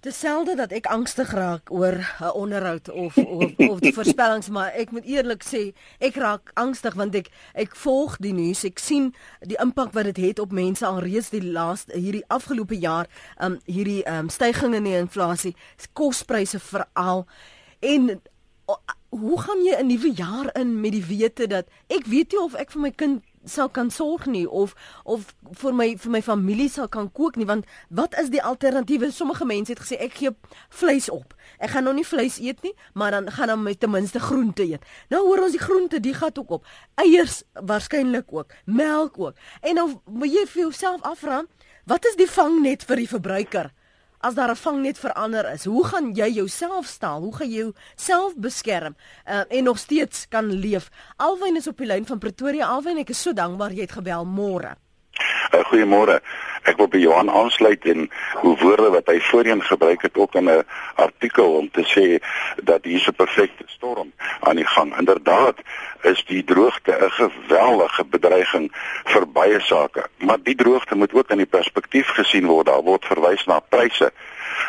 Dieselfde 0.00 0.54
dat 0.54 0.70
ek 0.70 0.86
angstig 0.86 1.32
raak 1.34 1.72
oor 1.74 1.96
'n 2.20 2.30
onderhoud 2.32 2.90
of 2.90 3.16
of 3.18 3.50
of 3.72 3.80
die 3.80 3.92
voorspellings, 3.92 4.48
maar 4.48 4.70
ek 4.72 4.90
moet 4.90 5.04
eerlik 5.04 5.42
sê, 5.42 5.74
ek 5.98 6.14
raak 6.14 6.50
angstig 6.54 6.94
want 6.94 7.14
ek 7.14 7.28
ek 7.54 7.74
volg 7.76 8.16
die 8.16 8.32
nuus, 8.32 8.64
ek 8.64 8.78
sien 8.78 9.14
die 9.40 9.58
impak 9.58 9.92
wat 9.92 10.04
dit 10.04 10.16
het, 10.16 10.26
het 10.26 10.38
op 10.38 10.52
mense 10.52 10.86
alreeds 10.86 11.30
die 11.30 11.42
laaste 11.42 11.98
hierdie 11.98 12.24
afgelope 12.28 12.78
jaar, 12.78 13.10
um 13.42 13.58
hierdie 13.66 14.06
um 14.06 14.28
stygings 14.28 14.76
in 14.76 14.84
die 14.84 14.96
inflasie, 14.96 15.56
kospryse 15.92 16.58
veral 16.58 17.26
en 17.80 18.20
hoe 19.08 19.40
gaan 19.40 19.64
jy 19.64 19.74
'n 19.80 19.86
nuwe 19.86 20.12
jaar 20.14 20.48
in 20.60 20.80
met 20.80 20.92
die 20.92 21.04
wete 21.04 21.46
dat 21.46 21.66
ek 21.86 22.04
weet 22.06 22.32
nie 22.32 22.40
of 22.40 22.54
ek 22.54 22.70
vir 22.70 22.80
my 22.80 22.90
kind 22.90 23.22
sal 23.44 23.68
kan 23.68 23.90
sorg 23.90 24.26
nie 24.26 24.48
of 24.50 24.74
of 25.04 25.34
vir 25.52 25.72
my 25.72 25.96
vir 25.96 26.10
my 26.10 26.22
familie 26.22 26.68
sal 26.68 26.88
kan 26.88 27.08
kook 27.12 27.36
nie 27.36 27.46
want 27.46 27.64
wat 27.88 28.18
is 28.18 28.28
die 28.28 28.42
alternatiewe? 28.42 29.10
Sommige 29.10 29.44
mense 29.44 29.72
het 29.72 29.80
gesê 29.80 29.96
ek 29.96 30.14
gee 30.14 30.30
vleis 30.68 31.08
op. 31.08 31.34
Ek 31.58 31.70
gaan 31.70 31.84
nou 31.84 31.94
nie 31.94 32.06
vleis 32.06 32.38
eet 32.38 32.62
nie 32.62 32.74
maar 32.92 33.10
dan 33.10 33.30
gaan 33.30 33.48
dan 33.48 33.76
ten 33.78 33.90
minste 33.90 34.20
groente 34.20 34.62
eet. 34.62 34.84
Nou 35.08 35.24
hoor 35.26 35.42
ons 35.42 35.56
die 35.56 35.64
groente 35.64 36.00
die 36.00 36.14
gaan 36.14 36.36
ook 36.36 36.50
op. 36.50 36.66
Eiers 36.94 37.42
waarskynlik 37.52 38.32
ook 38.32 38.52
melk 38.64 39.18
ook. 39.18 39.34
En 39.60 39.74
dan 39.74 40.00
moet 40.04 40.32
jy 40.32 40.46
vir 40.46 40.62
jouself 40.62 41.02
afvra 41.02 41.44
wat 41.84 42.04
is 42.04 42.16
die 42.16 42.30
vangnet 42.30 42.84
vir 42.84 42.96
die 42.96 43.08
verbruiker 43.08 43.72
as 44.20 44.34
daar 44.34 44.50
'n 44.50 44.56
vangnet 44.56 44.98
verander 44.98 45.52
is, 45.52 45.64
hoe 45.64 45.84
gaan 45.86 46.12
jy 46.12 46.28
jouself 46.30 46.86
stel? 46.86 47.20
Hoe 47.20 47.34
gaan 47.36 47.50
jy 47.50 47.56
jouself 47.56 48.34
beskerm 48.36 48.96
uh, 49.26 49.42
en 49.48 49.64
nog 49.64 49.78
steeds 49.78 50.28
kan 50.28 50.52
leef? 50.52 50.90
Alwyn 51.16 51.56
is 51.56 51.66
op 51.66 51.78
die 51.78 51.86
lyn 51.86 52.06
van 52.06 52.18
Pretoria. 52.18 52.66
Alwyn, 52.66 52.98
ek 52.98 53.08
is 53.08 53.22
so 53.22 53.32
dankbaar 53.32 53.72
jy 53.72 53.80
het 53.80 53.92
gebel 53.92 54.24
môre. 54.26 54.76
Uh, 55.54 55.64
Goeiemôre. 55.70 56.20
Ek 56.62 56.76
wil 56.76 56.88
by 56.88 56.98
Johan 56.98 57.30
aansluit 57.30 57.84
en 57.84 58.10
hoe 58.42 58.56
woorde 58.58 58.90
wat 58.90 59.06
hy 59.06 59.20
voorheen 59.20 59.62
gebruik 59.62 60.02
het 60.02 60.16
ook 60.16 60.34
in 60.34 60.50
'n 60.50 60.64
artikel 60.94 61.56
om 61.56 61.70
te 61.70 61.84
sê 61.94 62.06
dat 62.62 62.84
hier 62.84 63.04
'n 63.08 63.14
perfekte 63.14 63.64
storm 63.66 64.12
aan 64.40 64.56
die 64.56 64.66
gang. 64.66 64.98
Inderdaad 64.98 65.56
is 66.02 66.24
die 66.24 66.44
droogte 66.44 66.92
'n 66.92 67.10
geweldige 67.10 68.04
bedreiging 68.04 68.72
vir 69.04 69.26
baie 69.26 69.60
sake, 69.60 70.06
maar 70.16 70.38
die 70.42 70.54
droogte 70.54 70.94
moet 70.94 71.14
ook 71.14 71.30
in 71.30 71.36
die 71.36 71.46
perspektief 71.58 72.08
gesien 72.08 72.46
word. 72.46 72.66
Daar 72.66 72.82
word 72.82 73.04
verwys 73.04 73.44
na 73.44 73.60
pryse. 73.60 74.12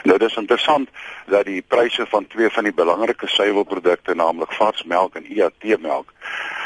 Nou 0.03 0.17
dis 0.17 0.35
interessant 0.35 0.89
dat 1.25 1.45
die 1.45 1.63
pryse 1.67 2.05
van 2.09 2.27
twee 2.27 2.49
van 2.49 2.63
die 2.63 2.73
belangrike 2.73 3.27
suiwelprodukte, 3.27 4.15
naamlik 4.15 4.51
varsmelk 4.53 5.15
en 5.15 5.25
IAT 5.31 5.79
melk, 5.79 6.13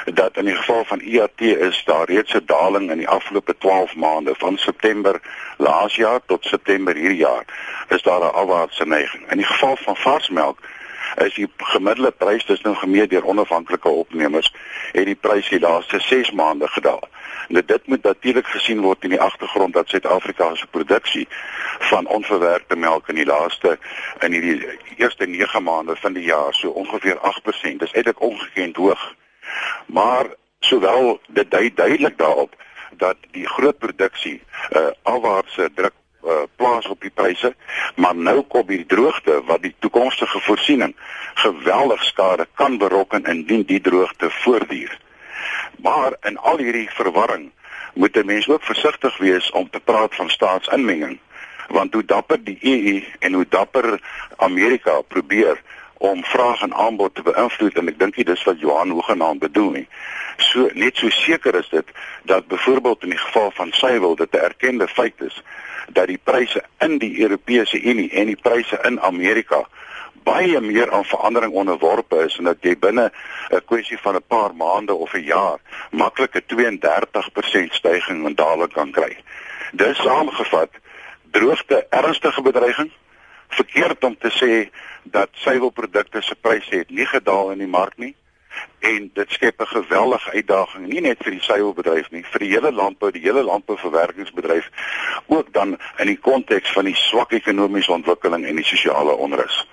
dat 0.06 0.38
in 0.38 0.46
die 0.46 0.56
geval 0.56 0.86
van 0.86 1.00
IAT 1.00 1.42
is 1.42 1.84
daar 1.86 2.06
reeds 2.06 2.34
'n 2.34 2.46
daling 2.46 2.92
in 2.92 2.98
die 2.98 3.10
afgelope 3.10 3.58
12 3.58 3.96
maande 3.96 4.36
van 4.38 4.58
September 4.58 5.22
laas 5.58 5.96
jaar 5.96 6.20
tot 6.26 6.46
September 6.46 6.96
hierdie 6.96 7.18
jaar 7.18 7.46
is 7.90 8.02
daar 8.02 8.20
'n 8.20 8.34
afwaartse 8.34 8.86
neiging. 8.86 9.32
In 9.32 9.38
die 9.38 9.46
geval 9.46 9.76
van 9.76 9.96
varsmelk 9.96 10.60
is 11.16 11.34
die 11.34 11.48
gemiddelde 11.58 12.12
prys 12.12 12.46
dis 12.46 12.62
nou 12.62 12.76
gemeet 12.76 13.10
deur 13.10 13.26
onafhanklike 13.26 13.90
opnemers 13.90 14.54
het 14.92 15.06
die 15.06 15.16
prys 15.16 15.50
die 15.50 15.60
laaste 15.60 16.00
6 16.00 16.32
maande 16.32 16.68
gedaal. 16.68 17.08
Nou 17.48 17.66
dit 17.66 17.88
moet 17.88 18.04
natuurlik 18.04 18.48
gesien 18.48 18.82
word 18.82 19.04
in 19.04 19.16
die 19.16 19.22
agtergrond 19.22 19.74
dat 19.74 19.90
Suid-Afrika 19.90 20.56
se 20.56 20.68
produksie 20.68 21.28
van 21.90 22.08
onverwerkte 22.08 22.76
melk 22.76 23.10
in 23.10 23.16
die 23.16 23.26
laaste 23.26 23.78
in 24.20 24.32
hierdie 24.32 24.80
eerste 24.98 25.26
9 25.26 25.64
maande 25.64 25.96
van 25.96 26.14
die 26.14 26.24
jaar 26.24 26.54
so 26.54 26.70
ongeveer 26.70 27.18
8%. 27.18 27.82
Dis 27.84 27.92
eintlik 27.92 28.22
ongekend 28.22 28.76
hoog. 28.76 29.16
Maar 29.86 30.26
sowel 30.60 31.20
dit 31.28 31.52
dui 31.52 31.74
duidelik 31.74 32.18
daarop 32.18 32.56
dat 32.98 33.18
die 33.32 33.48
groot 33.48 33.78
produksie 33.78 34.42
'n 34.70 34.78
uh, 34.78 34.88
afwaartse 35.02 35.70
druk 35.76 35.94
uh, 36.26 36.44
plaas 36.56 36.88
op 36.88 37.02
die 37.02 37.12
pryse, 37.14 37.56
maar 37.96 38.16
nou 38.16 38.42
kom 38.42 38.68
die 38.68 38.86
droogte 38.86 39.42
wat 39.46 39.62
die 39.62 39.76
toekomstige 39.80 40.40
voorsiening 40.40 40.96
geweldig 41.34 42.04
skade 42.04 42.48
kan 42.56 42.78
berokken 42.78 43.26
indien 43.26 43.64
die 43.64 43.82
droogte 43.82 44.30
voortduur. 44.30 45.00
Maar 45.78 46.16
in 46.22 46.38
al 46.38 46.58
hierdie 46.58 46.90
verwarring 46.90 47.52
moet 47.94 48.16
'n 48.16 48.26
mens 48.26 48.50
ook 48.50 48.64
versigtig 48.64 49.18
wees 49.18 49.52
om 49.52 49.70
te 49.70 49.80
praat 49.80 50.16
van 50.16 50.30
staatsinmenging 50.30 51.20
want 51.68 51.94
hoe 51.94 52.06
dapper 52.06 52.44
die 52.44 52.58
EU 52.62 53.04
en 53.20 53.34
hoe 53.34 53.46
dapper 53.50 54.00
Amerika 54.38 55.02
probeer 55.02 55.62
om 56.04 56.24
vraag 56.24 56.62
en 56.62 56.74
aanbod 56.74 57.16
te 57.16 57.24
beïnvloed 57.24 57.78
en 57.80 57.88
ek 57.88 58.00
dink 58.00 58.18
dit 58.20 58.30
is 58.30 58.42
wat 58.44 58.60
Johan 58.60 58.90
hoegenaamd 58.92 59.40
bedoel 59.40 59.70
nie. 59.72 59.86
So 60.38 60.68
net 60.76 60.98
so 61.00 61.10
seker 61.16 61.56
is 61.56 61.70
dit 61.72 61.94
dat 62.28 62.48
byvoorbeeld 62.52 63.04
in 63.08 63.14
die 63.16 63.22
geval 63.22 63.52
van 63.56 63.72
suiwel 63.72 64.16
dit 64.20 64.36
'n 64.36 64.44
erkende 64.50 64.88
feit 64.88 65.22
is 65.22 65.42
dat 65.88 66.08
die 66.08 66.20
pryse 66.24 66.64
in 66.80 66.98
die 66.98 67.22
Europese 67.22 67.82
Unie 67.82 68.10
en 68.12 68.26
die 68.26 68.42
pryse 68.42 68.80
in 68.84 69.00
Amerika 69.02 69.64
baie 70.24 70.60
meer 70.60 70.92
aan 70.92 71.06
verandering 71.06 71.54
onderworpe 71.54 72.26
is 72.26 72.38
en 72.38 72.52
dat 72.52 72.58
jy 72.62 72.76
binne 72.80 73.12
'n 73.52 73.66
kwessie 73.66 73.98
van 73.98 74.16
'n 74.16 74.28
paar 74.28 74.56
maande 74.56 74.94
of 74.94 75.14
'n 75.14 75.24
jaar 75.24 75.60
maklik 75.92 76.36
'n 76.36 76.46
32% 76.48 77.74
stygings 77.74 78.28
in 78.28 78.36
dale 78.36 78.68
kan 78.68 78.92
kry. 78.92 79.18
Dis 79.72 79.98
saamgevat 79.98 80.70
droogte 81.32 81.86
ernstige 81.90 82.42
bedreiging. 82.42 82.92
Verkeerd 83.56 84.04
om 84.04 84.18
te 84.18 84.32
sê 84.34 84.70
dat 85.04 85.30
suiwelprodukte 85.44 86.22
se 86.22 86.36
pryse 86.36 86.76
het 86.76 86.90
nie 86.90 87.06
gedaal 87.06 87.52
in 87.52 87.64
die 87.64 87.68
mark 87.68 87.98
nie 87.98 88.16
en 88.80 89.10
dit 89.14 89.32
skep 89.32 89.62
'n 89.62 89.66
geweldige 89.66 90.32
uitdaging 90.32 90.88
nie 90.88 91.02
net 91.02 91.24
vir 91.24 91.32
die 91.32 91.42
suiwelbedryf 91.42 92.12
nie, 92.12 92.24
vir 92.24 92.40
die 92.40 92.50
hele 92.50 92.72
landbou, 92.72 93.12
die 93.12 93.22
hele 93.22 93.44
landbouverwerkingsbedryf 93.44 94.70
ook 95.26 95.54
dan 95.54 95.78
in 95.98 96.08
die 96.08 96.20
konteks 96.20 96.72
van 96.72 96.86
die 96.86 96.96
swak 96.96 97.32
ekonomiese 97.32 97.92
ontwikkeling 97.92 98.46
en 98.46 98.56
die 98.56 98.66
sosiale 98.66 99.16
onrus. 99.16 99.68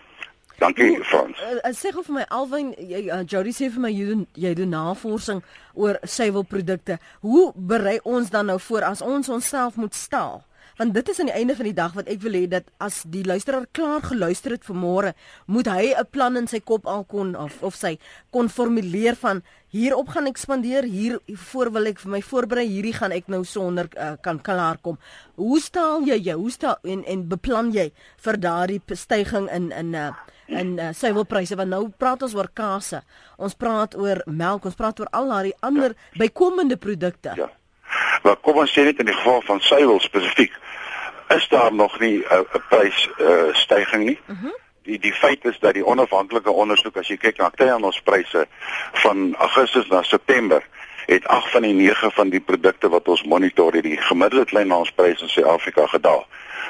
Dankie 0.58 1.04
Frans. 1.04 1.38
Uh, 1.40 1.56
uh, 1.64 1.72
sê 1.72 1.88
gou 1.92 2.02
vir 2.04 2.14
my 2.14 2.24
Alwyn, 2.28 2.74
uh, 2.76 3.22
Jody 3.24 3.52
sê 3.56 3.70
vir 3.72 3.80
my 3.80 3.90
jy 3.90 4.06
doen 4.10 4.26
jy 4.34 4.54
doen 4.54 4.68
navorsing 4.68 5.40
oor 5.72 5.96
suiwelprodukte. 6.02 6.98
Hoe 7.20 7.52
berei 7.54 7.98
ons 8.04 8.30
dan 8.30 8.46
nou 8.46 8.60
voor 8.60 8.82
as 8.82 9.00
ons 9.00 9.28
onsself 9.28 9.76
moet 9.76 9.94
staal? 9.94 10.44
Want 10.78 10.94
dit 10.94 11.08
is 11.08 11.20
aan 11.20 11.30
die 11.30 11.34
einde 11.34 11.56
van 11.56 11.64
die 11.64 11.76
dag 11.76 11.94
wat 11.94 12.08
ek 12.08 12.20
wil 12.24 12.32
hê 12.38 12.46
dat 12.48 12.64
as 12.78 13.02
die 13.06 13.24
luisteraar 13.24 13.66
klaar 13.72 14.02
geluister 14.02 14.52
het 14.56 14.64
vanmôre, 14.64 15.14
moet 15.46 15.66
hy 15.66 15.94
'n 15.94 16.06
plan 16.10 16.36
in 16.36 16.46
sy 16.46 16.60
kop 16.60 16.86
al 16.86 17.04
kon 17.04 17.36
of 17.36 17.62
of 17.62 17.74
sy 17.74 17.98
kon 18.30 18.48
formuleer 18.48 19.16
van 19.16 19.42
hierop 19.70 20.08
gaan 20.08 20.26
ek 20.26 20.38
spandeer, 20.38 20.82
hier 20.82 21.18
voor 21.50 21.70
wil 21.70 21.86
ek 21.86 22.00
vir 22.02 22.10
my 22.10 22.20
voorberei, 22.22 22.66
hierdie 22.66 22.94
gaan 22.96 23.12
ek 23.12 23.28
nou 23.28 23.44
sonder 23.44 23.88
uh, 23.96 24.16
kan 24.22 24.40
klaar 24.42 24.78
kom. 24.82 24.98
Hoe 25.36 25.60
staal 25.60 26.02
jy 26.02 26.18
jou? 26.18 26.38
Hoe 26.40 26.50
staal 26.50 26.78
en 26.82 27.04
en 27.04 27.28
beplan 27.28 27.72
jy 27.72 27.90
vir 28.24 28.36
daardie 28.36 28.80
stygings 28.94 29.50
in 29.52 29.70
in 29.72 29.94
uh, 29.94 30.10
en 30.50 30.74
uh, 30.78 30.90
suiwelpryse 30.96 31.56
want 31.58 31.70
nou 31.70 31.84
praat 31.88 32.22
ons 32.26 32.34
oor 32.34 32.50
kaas. 32.54 32.94
Ons 33.38 33.54
praat 33.54 33.94
oor 33.94 34.22
melk, 34.26 34.66
ons 34.66 34.74
praat 34.78 35.00
oor 35.00 35.10
al 35.14 35.30
daardie 35.30 35.56
ander 35.62 35.94
ja. 35.94 36.18
bykomende 36.24 36.76
produkte. 36.76 37.34
Ja. 37.38 37.50
Maar 38.22 38.36
kom 38.36 38.56
ons 38.56 38.72
sê 38.72 38.84
net 38.84 38.98
in 38.98 39.10
die 39.10 39.14
geval 39.14 39.42
van 39.42 39.60
suiwel 39.60 40.00
spesifiek 40.00 40.52
is 41.28 41.48
daar 41.48 41.74
nog 41.74 41.98
nie 42.00 42.18
'n 42.18 42.24
uh, 42.32 42.60
prys 42.68 43.08
uh, 43.18 43.54
stygings 43.54 44.04
nie. 44.04 44.18
Uh 44.26 44.36
mhm. 44.36 44.44
-huh. 44.46 44.58
Die 44.82 44.98
die 44.98 45.12
feit 45.12 45.44
is 45.44 45.58
dat 45.58 45.74
die 45.74 45.86
onafhanklike 45.86 46.50
ondersoek 46.50 46.96
as 46.96 47.08
jy 47.08 47.16
kyk 47.16 47.36
na 47.36 47.48
kleinhandelspryse 47.48 48.46
van 48.92 49.34
Augustus 49.34 49.86
na 49.88 50.02
September 50.02 50.62
het 51.06 51.26
8 51.26 51.50
van 51.50 51.62
die 51.62 51.74
9 51.74 52.12
van 52.12 52.28
die 52.28 52.40
produkte 52.40 52.88
wat 52.88 53.08
ons 53.08 53.22
monitor 53.22 53.72
het 53.72 53.82
die 53.82 53.96
gemiddelde 53.96 54.44
kleinhandelspryse 54.44 55.22
in 55.22 55.28
Suid-Afrika 55.28 55.86
gedaal. 55.86 56.26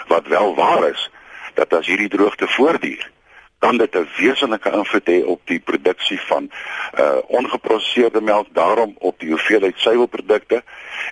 Wat 0.07 0.27
wel 0.27 0.55
waar 0.55 0.89
is 0.89 1.11
dat 1.55 1.73
as 1.73 1.87
hierdie 1.87 2.09
droogte 2.09 2.49
voortduur 2.49 3.11
kan 3.61 3.77
dit 3.77 3.95
'n 3.95 4.09
wesenlike 4.17 4.71
invloed 4.71 5.09
hê 5.09 5.25
op 5.25 5.41
die 5.45 5.61
produksie 5.61 6.21
van 6.21 6.51
uh 6.99 7.17
ongeproduseerde 7.27 8.21
melk, 8.21 8.47
daarom 8.53 8.95
op 8.99 9.19
die 9.19 9.29
hoeveelheid 9.29 9.75
suiwelprodukte 9.77 10.63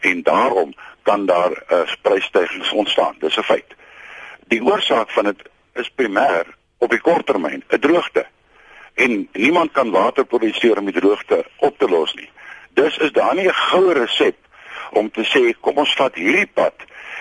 en 0.00 0.22
daarom 0.22 0.74
kan 1.02 1.26
daar 1.26 1.50
'n 1.50 1.74
uh, 1.74 1.92
prysstygings 2.02 2.72
ontstaan. 2.72 3.14
Dis 3.18 3.36
'n 3.36 3.42
feit. 3.42 3.70
Die 4.46 4.62
oorsaak 4.62 5.10
van 5.10 5.24
dit 5.24 5.40
is 5.74 5.90
primêr 5.90 6.46
op 6.78 6.90
die 6.90 7.00
kort 7.00 7.26
termyn 7.26 7.64
'n 7.68 7.78
droogte. 7.78 8.26
En 8.94 9.28
niemand 9.32 9.72
kan 9.72 9.90
water 9.90 10.24
produseer 10.24 10.78
om 10.78 10.84
die 10.84 11.00
droogte 11.00 11.44
op 11.56 11.78
te 11.78 11.88
los 11.88 12.14
nie. 12.14 12.30
Dus 12.70 12.96
is 12.96 13.12
daar 13.12 13.34
nie 13.34 13.48
'n 13.48 13.54
goue 13.54 13.92
resep 13.92 14.36
om 14.90 15.10
te 15.10 15.24
sê 15.24 15.60
kom 15.60 15.76
ons 15.76 15.94
vat 15.94 16.14
hierdie 16.14 16.50
pad 16.54 16.74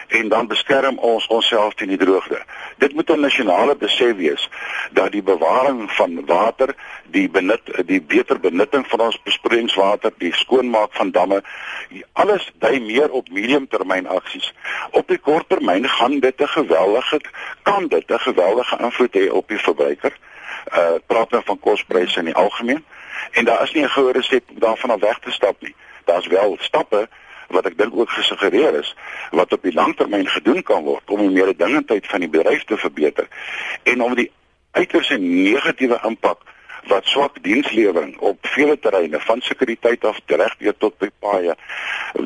en 0.08 0.30
dan 0.30 0.48
beskerm 0.48 0.98
ons 0.98 1.28
onsself 1.28 1.74
teen 1.74 1.92
die 1.92 1.98
droogte. 1.98 2.40
Dit 2.78 2.94
moet 2.94 3.10
'n 3.10 3.20
nasionale 3.20 3.76
besef 3.76 4.16
wees 4.16 4.50
dat 4.92 5.12
die 5.12 5.24
bewaring 5.24 5.92
van 5.92 6.26
water, 6.26 6.76
die 7.06 7.30
benut 7.30 7.62
die 7.86 8.02
beter 8.02 8.40
benutting 8.40 8.88
van 8.88 9.00
ons 9.00 9.22
besproeiingswater, 9.24 10.14
die 10.18 10.34
skoonmaak 10.36 10.90
van 10.92 11.12
damme, 11.12 11.44
alles 12.14 12.52
dui 12.60 12.80
meer 12.80 13.12
op 13.12 13.30
mediumtermyn 13.30 14.08
aksies. 14.08 14.54
Op 14.92 15.08
die 15.08 15.18
korttermyn 15.18 15.90
gaan 15.90 16.20
dit 16.20 16.42
'n 16.42 16.48
geweldige 16.48 17.22
kan 17.64 17.88
dit 17.88 18.12
'n 18.12 18.20
geweldige 18.20 18.78
invloed 18.80 19.16
hê 19.16 19.30
op 19.30 19.48
die 19.48 19.60
verbruiker. 19.60 20.18
Uh 20.74 21.00
praat 21.08 21.30
nou 21.30 21.44
van 21.46 21.60
kospryse 21.60 22.20
in 22.20 22.26
die 22.26 22.36
algemeen 22.36 22.86
en 23.32 23.46
daar 23.46 23.64
is 23.64 23.74
nie 23.74 23.84
'n 23.84 23.90
goeie 23.90 24.12
resep 24.12 24.50
om 24.50 24.60
daarvan 24.60 24.90
af 24.90 25.00
weg 25.00 25.20
te 25.20 25.32
stap 25.32 25.62
nie. 25.62 25.76
Daar's 26.06 26.28
wel 26.28 26.58
stappe 26.60 27.08
wat 27.54 27.66
ek 27.66 27.78
dink 27.78 27.96
ook 27.96 28.10
gesuggereer 28.10 28.80
is 28.80 28.96
wat 29.32 29.54
op 29.54 29.64
die 29.64 29.74
langtermyn 29.74 30.28
gedoen 30.28 30.64
kan 30.64 30.84
word 30.84 31.10
om 31.10 31.24
die 31.26 31.36
mededingendheid 31.40 32.08
van 32.08 32.26
die 32.26 32.30
bedryf 32.30 32.64
te 32.64 32.78
verbeter 32.78 33.28
en 33.84 34.02
om 34.02 34.16
die 34.16 34.32
uiters 34.72 35.10
negatiewe 35.18 36.00
impak 36.08 36.44
wat 36.88 37.06
swak 37.06 37.44
dienslewering 37.44 38.18
op 38.20 38.38
vele 38.42 38.80
terreine 38.80 39.20
van 39.20 39.42
sekuriteit 39.42 40.06
af 40.06 40.20
regdeur 40.26 40.78
tot 40.78 40.98
by 40.98 41.10
paaie. 41.20 41.56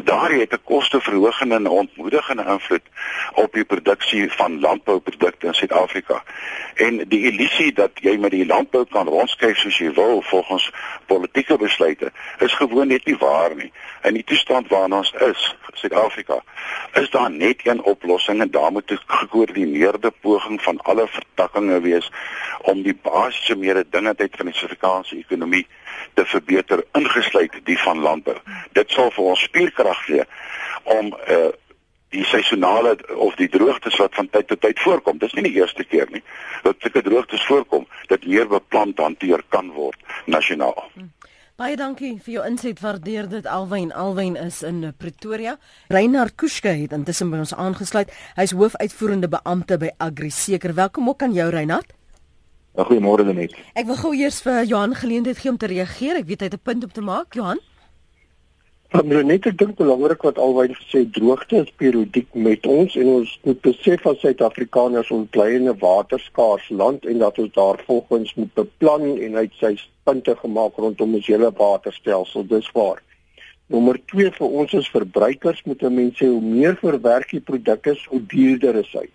Daar 0.04 0.32
het 0.32 0.54
'n 0.54 0.64
kosteverhoging 0.64 1.52
en 1.52 1.68
ontmoedigende 1.68 2.44
invloed 2.44 2.86
op 3.34 3.54
die 3.54 3.66
produksie 3.66 4.32
van 4.32 4.60
landbouprodukte 4.60 5.48
in 5.48 5.54
Suid-Afrika. 5.54 6.24
En 6.76 6.98
die 7.08 7.32
illusie 7.32 7.74
dat 7.74 7.92
jy 7.94 8.18
met 8.18 8.32
die 8.32 8.46
landbou 8.46 8.86
kan 8.86 9.08
rondskyf 9.08 9.58
soos 9.58 9.78
jy 9.78 9.92
wil 9.94 10.22
volgens 10.22 10.72
politieke 11.06 11.58
besluite 11.58 12.12
is 12.40 12.54
gewoon 12.54 12.88
net 12.88 13.06
nie 13.06 13.18
waar 13.18 13.56
nie. 13.56 13.72
In 14.04 14.14
die 14.14 14.24
toestand 14.24 14.68
waarin 14.68 14.94
ons 14.94 15.12
is, 15.12 15.56
Suid-Afrika, 15.74 16.44
is 16.94 17.10
daar 17.10 17.32
net 17.32 17.60
een 17.64 17.84
oplossing 17.84 18.42
en 18.42 18.52
daar 18.52 18.72
moet 18.72 18.92
'n 18.92 19.00
gekoördineerde 19.06 20.12
poging 20.22 20.62
van 20.62 20.78
alle 20.82 21.08
vertakkings 21.08 21.82
wees 21.82 22.12
om 22.62 22.82
die 22.82 22.96
basiese 23.02 23.56
mededingendheid 23.56 24.36
van 24.38 24.51
die 24.52 24.60
Suid-Afrikaanse 24.60 25.18
ekonomie 25.20 25.66
te 26.20 26.26
verbeter 26.26 26.84
ingesluit 26.98 27.58
die 27.68 27.80
van 27.82 28.04
landbou. 28.04 28.38
Dit 28.78 28.92
sal 28.92 29.12
vir 29.16 29.34
ons 29.34 29.48
spierkrag 29.50 30.06
gee 30.10 30.28
om 31.00 31.16
uh 31.28 31.50
die 32.12 32.26
seisonale 32.28 32.98
of 33.24 33.38
die 33.40 33.48
droogtes 33.48 33.96
wat 33.96 34.16
van 34.20 34.28
tyd 34.34 34.50
tot 34.50 34.60
tyd 34.66 34.80
voorkom. 34.84 35.20
Dis 35.22 35.32
nie 35.38 35.46
die 35.48 35.54
eerste 35.62 35.86
keer 35.88 36.10
nie 36.12 36.20
dat 36.66 36.84
sulke 36.84 37.04
droogtes 37.06 37.46
voorkom 37.48 37.86
dat 38.12 38.26
meer 38.28 38.50
beplant 38.52 39.00
hanteer 39.00 39.40
kan 39.48 39.72
word 39.78 39.96
nasionaal. 40.28 40.90
Hmm. 40.92 41.08
Baie 41.62 41.78
dankie 41.78 42.16
vir 42.26 42.34
jou 42.34 42.44
inset. 42.48 42.80
Waardeer 42.82 43.28
dit 43.30 43.46
Alwyn. 43.46 43.92
Alwyn 43.94 44.36
is 44.40 44.64
in 44.66 44.82
Pretoria. 44.98 45.58
Reinhard 45.94 46.36
Kuske 46.36 46.74
het 46.74 46.96
intussen 46.96 47.30
by 47.32 47.44
ons 47.44 47.54
aangesluit. 47.54 48.12
Hy's 48.36 48.56
hoofuitvoerende 48.58 49.30
beampte 49.30 49.78
by 49.78 49.92
Agri 50.02 50.32
Seker. 50.34 50.74
Welkom 50.74 51.10
ook 51.10 51.22
aan 51.22 51.36
jou 51.38 51.50
Reinhard. 51.54 51.94
Goeiemôre 52.72 53.26
net. 53.36 53.52
Ek 53.76 53.84
wil 53.90 53.98
gou 54.00 54.14
eers 54.16 54.40
vir 54.46 54.64
Johan 54.64 54.96
geleentheid 54.96 55.42
gee 55.42 55.52
om 55.52 55.58
te 55.60 55.68
reageer. 55.68 56.22
Ek 56.22 56.30
weet 56.30 56.40
hy 56.40 56.48
het 56.48 56.56
'n 56.56 56.64
punt 56.64 56.84
om 56.84 56.92
te 56.92 57.02
maak, 57.02 57.34
Johan. 57.36 57.60
Maar 58.92 59.24
net 59.24 59.46
ek 59.46 59.58
dink 59.58 59.76
belangrik 59.76 60.22
wat 60.22 60.38
alwyn 60.38 60.76
gesê 60.76 61.04
droogte 61.12 61.56
is 61.64 61.72
periodiek 61.76 62.28
met 62.34 62.66
ons 62.66 62.96
en 62.96 63.08
ons 63.08 63.40
moet 63.44 63.62
besef 63.62 64.08
as 64.08 64.20
Suid-Afrikaners 64.20 65.12
ons 65.12 65.30
bly 65.30 65.50
in 65.56 65.70
'n 65.70 65.80
waterskaars 65.80 66.70
land 66.70 67.06
en 67.06 67.18
dat 67.18 67.40
ons 67.40 67.54
daarvolgens 67.54 68.34
moet 68.36 68.54
beplan 68.54 69.18
en 69.18 69.36
uit 69.36 69.54
sy 69.60 69.78
punte 70.04 70.36
gemaak 70.36 70.76
rondom 70.76 71.16
ons 71.16 71.28
hele 71.28 71.52
waterstelsel. 71.52 72.48
Dis 72.48 72.72
waar. 72.72 73.04
Nommer 73.68 74.00
2 74.06 74.32
vir 74.32 74.48
ons 74.48 74.74
as 74.74 74.90
verbruikers 74.90 75.64
moet 75.64 75.82
mense 75.82 76.26
hoe 76.26 76.42
meer 76.42 76.76
verwerk 76.76 77.30
die 77.30 77.40
produkte, 77.40 77.98
hoe 78.10 78.26
duurder 78.26 78.76
is 78.76 78.92
hy 78.92 79.08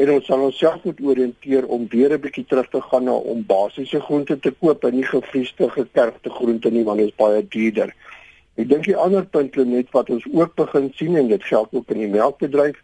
en 0.00 0.10
ons 0.14 0.24
sal 0.24 0.42
onsself 0.46 0.84
moet 0.88 1.00
oriënteer 1.12 1.66
om 1.76 1.82
weer 1.92 2.12
'n 2.16 2.22
bietjie 2.24 2.46
terug 2.48 2.68
te 2.72 2.80
gaan 2.80 3.04
na 3.04 3.16
om 3.32 3.44
basiese 3.46 4.00
groente 4.00 4.38
te 4.38 4.50
koop 4.50 4.84
en 4.84 4.94
nie 4.94 5.08
gevriesde 5.08 5.68
gekerfde 5.70 6.30
groente 6.30 6.70
nie 6.70 6.84
want 6.84 6.98
dit 6.98 7.08
is 7.08 7.16
baie 7.16 7.42
duurder. 7.48 7.92
Ek 8.56 8.68
dink 8.68 8.84
die 8.84 8.96
ander 8.96 9.24
punt 9.24 9.56
net 9.56 9.90
wat 9.92 10.10
ons 10.10 10.24
ook 10.32 10.54
begin 10.54 10.90
sien 10.94 11.16
en 11.16 11.28
dit 11.28 11.44
geld 11.44 11.68
ook 11.72 11.90
in 11.90 11.98
die 11.98 12.08
melkbedryf. 12.08 12.78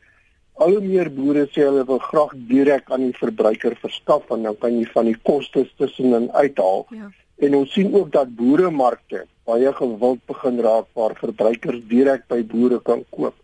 Al 0.54 0.70
hoe 0.76 0.80
meer 0.80 1.10
boere 1.12 1.46
sê 1.46 1.64
hulle 1.64 1.84
wil 1.84 1.98
graag 1.98 2.32
direk 2.52 2.90
aan 2.90 3.08
die 3.08 3.16
verbruiker 3.22 3.76
verskaf 3.80 4.30
en 4.30 4.42
dan 4.42 4.56
kan 4.58 4.78
jy 4.78 4.84
van 4.92 5.04
die 5.04 5.16
kostes 5.22 5.72
tussenin 5.76 6.30
uithaal. 6.32 6.86
Ja. 6.90 7.10
En 7.38 7.54
ons 7.54 7.72
sien 7.72 7.94
ook 7.94 8.12
dat 8.12 8.36
boeremarkte 8.36 9.24
baie 9.44 9.72
gewild 9.72 10.20
begin 10.26 10.60
raak 10.60 10.86
waar 10.92 11.16
verbruikers 11.16 11.80
direk 11.88 12.28
by 12.28 12.42
boere 12.44 12.80
kan 12.80 13.04
koop 13.10 13.34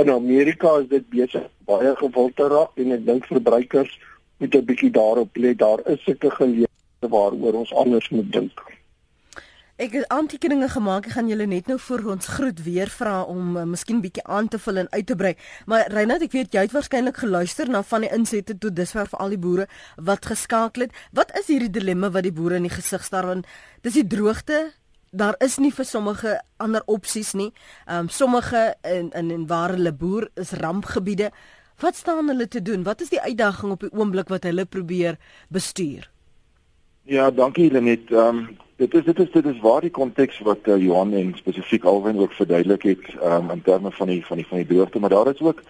in 0.00 0.10
Amerika 0.10 0.78
is 0.80 0.88
dit 0.88 1.06
besig 1.12 1.46
baie 1.68 1.94
gewild 1.96 2.36
te 2.36 2.48
raak 2.48 2.78
en 2.80 2.92
ek 2.96 3.06
dink 3.06 3.26
verbruikers 3.28 3.92
moet 4.40 4.54
'n 4.54 4.64
bietjie 4.64 4.90
daarop 4.90 5.36
let. 5.36 5.58
Daar 5.58 5.80
is 5.84 6.02
sulke 6.04 6.30
geleenthede 6.30 7.08
waaroor 7.14 7.54
ons 7.62 7.74
anders 7.74 8.08
moet 8.08 8.32
dink. 8.32 8.60
Ek 9.80 9.94
het 9.96 10.08
aantekeninge 10.12 10.68
gemaak. 10.68 11.06
Ek 11.06 11.12
gaan 11.16 11.28
julle 11.28 11.46
net 11.46 11.66
nou 11.66 11.78
voor 11.80 12.02
ons 12.12 12.26
groet 12.26 12.58
weer 12.62 12.90
vra 12.92 13.22
om 13.22 13.56
uh, 13.56 13.62
miskien 13.64 14.00
bietjie 14.00 14.24
aan 14.28 14.48
te 14.48 14.58
vul 14.58 14.76
en 14.76 14.90
uit 14.90 15.06
te 15.06 15.16
brei. 15.16 15.34
Maar 15.66 15.86
Reinhard, 15.88 16.22
ek 16.26 16.32
weet 16.36 16.52
jy 16.52 16.66
het 16.66 16.74
waarskynlik 16.76 17.16
geluister 17.16 17.68
na 17.68 17.80
van 17.82 18.04
die 18.04 18.10
insette 18.12 18.58
tot 18.58 18.76
dusver 18.76 19.08
vir 19.08 19.18
al 19.24 19.32
die 19.32 19.40
boere 19.40 19.66
wat 19.96 20.28
geskakel 20.28 20.84
het. 20.84 20.92
Wat 21.16 21.32
is 21.40 21.48
hierdie 21.48 21.72
dilemma 21.72 22.10
wat 22.12 22.28
die 22.28 22.32
boere 22.32 22.60
in 22.60 22.68
die 22.68 22.74
gesig 22.74 23.04
staar 23.08 23.26
want 23.26 23.48
dis 23.80 23.96
die 23.96 24.04
droogte, 24.04 24.66
daar 25.10 25.34
is 25.38 25.58
nie 25.58 25.72
vir 25.74 25.84
sommige 25.84 26.40
ander 26.56 26.82
opsies 26.86 27.32
nie. 27.32 27.52
Ehm 27.86 27.98
um, 27.98 28.08
sommige 28.08 28.74
in 28.82 29.10
in 29.10 29.30
en 29.30 29.46
waar 29.46 29.70
hulle 29.70 29.92
boer 29.92 30.28
is 30.34 30.52
rampgebiede. 30.52 31.30
Wat 31.80 31.96
staan 31.96 32.28
hulle 32.28 32.48
te 32.48 32.62
doen? 32.62 32.82
Wat 32.82 33.00
is 33.00 33.08
die 33.08 33.20
uitdaging 33.20 33.72
op 33.72 33.80
die 33.80 33.92
oomblik 33.92 34.28
wat 34.28 34.42
hulle 34.42 34.64
probeer 34.64 35.18
bestuur? 35.48 36.10
Ja, 37.02 37.30
dankie 37.30 37.70
Lenet. 37.70 38.10
Ehm 38.10 38.38
um, 38.38 38.56
dit 38.76 38.94
is 38.94 39.04
dit 39.04 39.18
is 39.18 39.30
dit 39.30 39.46
is 39.46 39.60
waar 39.60 39.80
die 39.80 39.90
konteks 39.90 40.38
wat 40.38 40.66
uh, 40.66 40.76
Johan 40.76 41.12
en 41.12 41.34
spesifiek 41.36 41.84
Alwyn 41.84 42.18
ook 42.18 42.32
verduidelik 42.32 42.82
het 42.82 43.14
ehm 43.20 43.44
um, 43.44 43.50
in 43.50 43.62
terme 43.62 43.90
van 43.90 44.06
die 44.06 44.26
van 44.26 44.36
die 44.36 44.46
van 44.46 44.56
die 44.56 44.66
droogte, 44.66 44.98
maar 44.98 45.10
daar 45.10 45.34
is 45.34 45.40
ook 45.40 45.62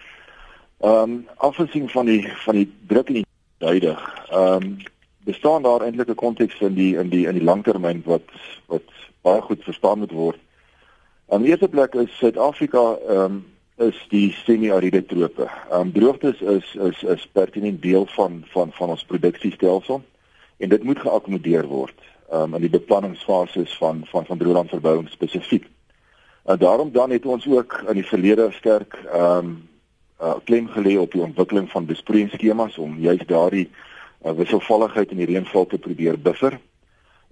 ehm 0.80 1.10
um, 1.10 1.26
afgesien 1.36 1.88
van 1.88 2.06
die 2.06 2.32
van 2.44 2.54
die 2.54 2.72
druk 2.86 3.08
in 3.08 3.14
die 3.14 3.26
huidig. 3.58 4.28
Ehm 4.30 4.62
um, 4.62 4.76
bestaan 5.24 5.62
daar 5.62 5.80
eintlik 5.80 6.08
'n 6.08 6.14
konteks 6.14 6.60
in 6.60 6.74
die 6.74 6.96
in 6.96 7.08
die 7.08 7.26
in 7.26 7.34
die 7.34 7.44
langtermyn 7.44 8.02
wat 8.04 8.28
wat 8.66 8.88
baie 9.22 9.40
goed 9.40 9.64
verstaan 9.64 9.98
moet 9.98 10.12
word. 10.12 10.38
Aan 11.28 11.42
die 11.42 11.50
eerste 11.50 11.68
plek 11.68 11.94
is 11.94 12.18
Suid-Afrika 12.18 12.84
ehm 13.08 13.24
um, 13.24 13.40
is 13.80 13.96
die 14.12 14.28
semi-ariede 14.44 15.04
trope. 15.08 15.46
Ehm 15.70 15.80
um, 15.80 15.92
droogtes 15.92 16.40
is 16.40 16.74
is 16.74 17.02
is 17.02 17.28
pertinent 17.32 17.82
deel 17.82 18.06
van 18.06 18.44
van 18.52 18.72
van 18.72 18.88
ons 18.88 19.04
produksiestelsel 19.04 20.02
en 20.56 20.68
dit 20.68 20.82
moet 20.82 20.98
geakkommodeer 20.98 21.66
word 21.66 21.96
ehm 22.30 22.42
um, 22.42 22.54
in 22.54 22.66
die 22.66 22.76
beplanningsfases 22.78 23.76
van 23.78 24.02
van 24.10 24.26
van 24.26 24.38
droëlandverbouing 24.38 25.08
spesifiek. 25.08 25.68
En 26.44 26.58
daarom 26.58 26.92
dan 26.92 27.10
het 27.10 27.26
ons 27.26 27.46
ook 27.46 27.84
in 27.88 27.94
die 27.94 28.06
verlede 28.06 28.50
sterk 28.52 28.98
ehm 29.12 29.38
um, 29.38 29.68
uh, 30.22 30.34
klem 30.44 30.68
gelê 30.68 30.98
op 30.98 31.12
die 31.12 31.22
ontwikkeling 31.22 31.70
van 31.70 31.86
besproeiingsskemas 31.86 32.78
om 32.78 32.98
juist 32.98 33.28
daardie 33.28 33.68
uh, 34.24 34.32
wisselvalligheid 34.32 35.10
in 35.10 35.22
die 35.22 35.30
reënval 35.30 35.66
te 35.66 35.78
probeer 35.78 36.20
buffer. 36.20 36.58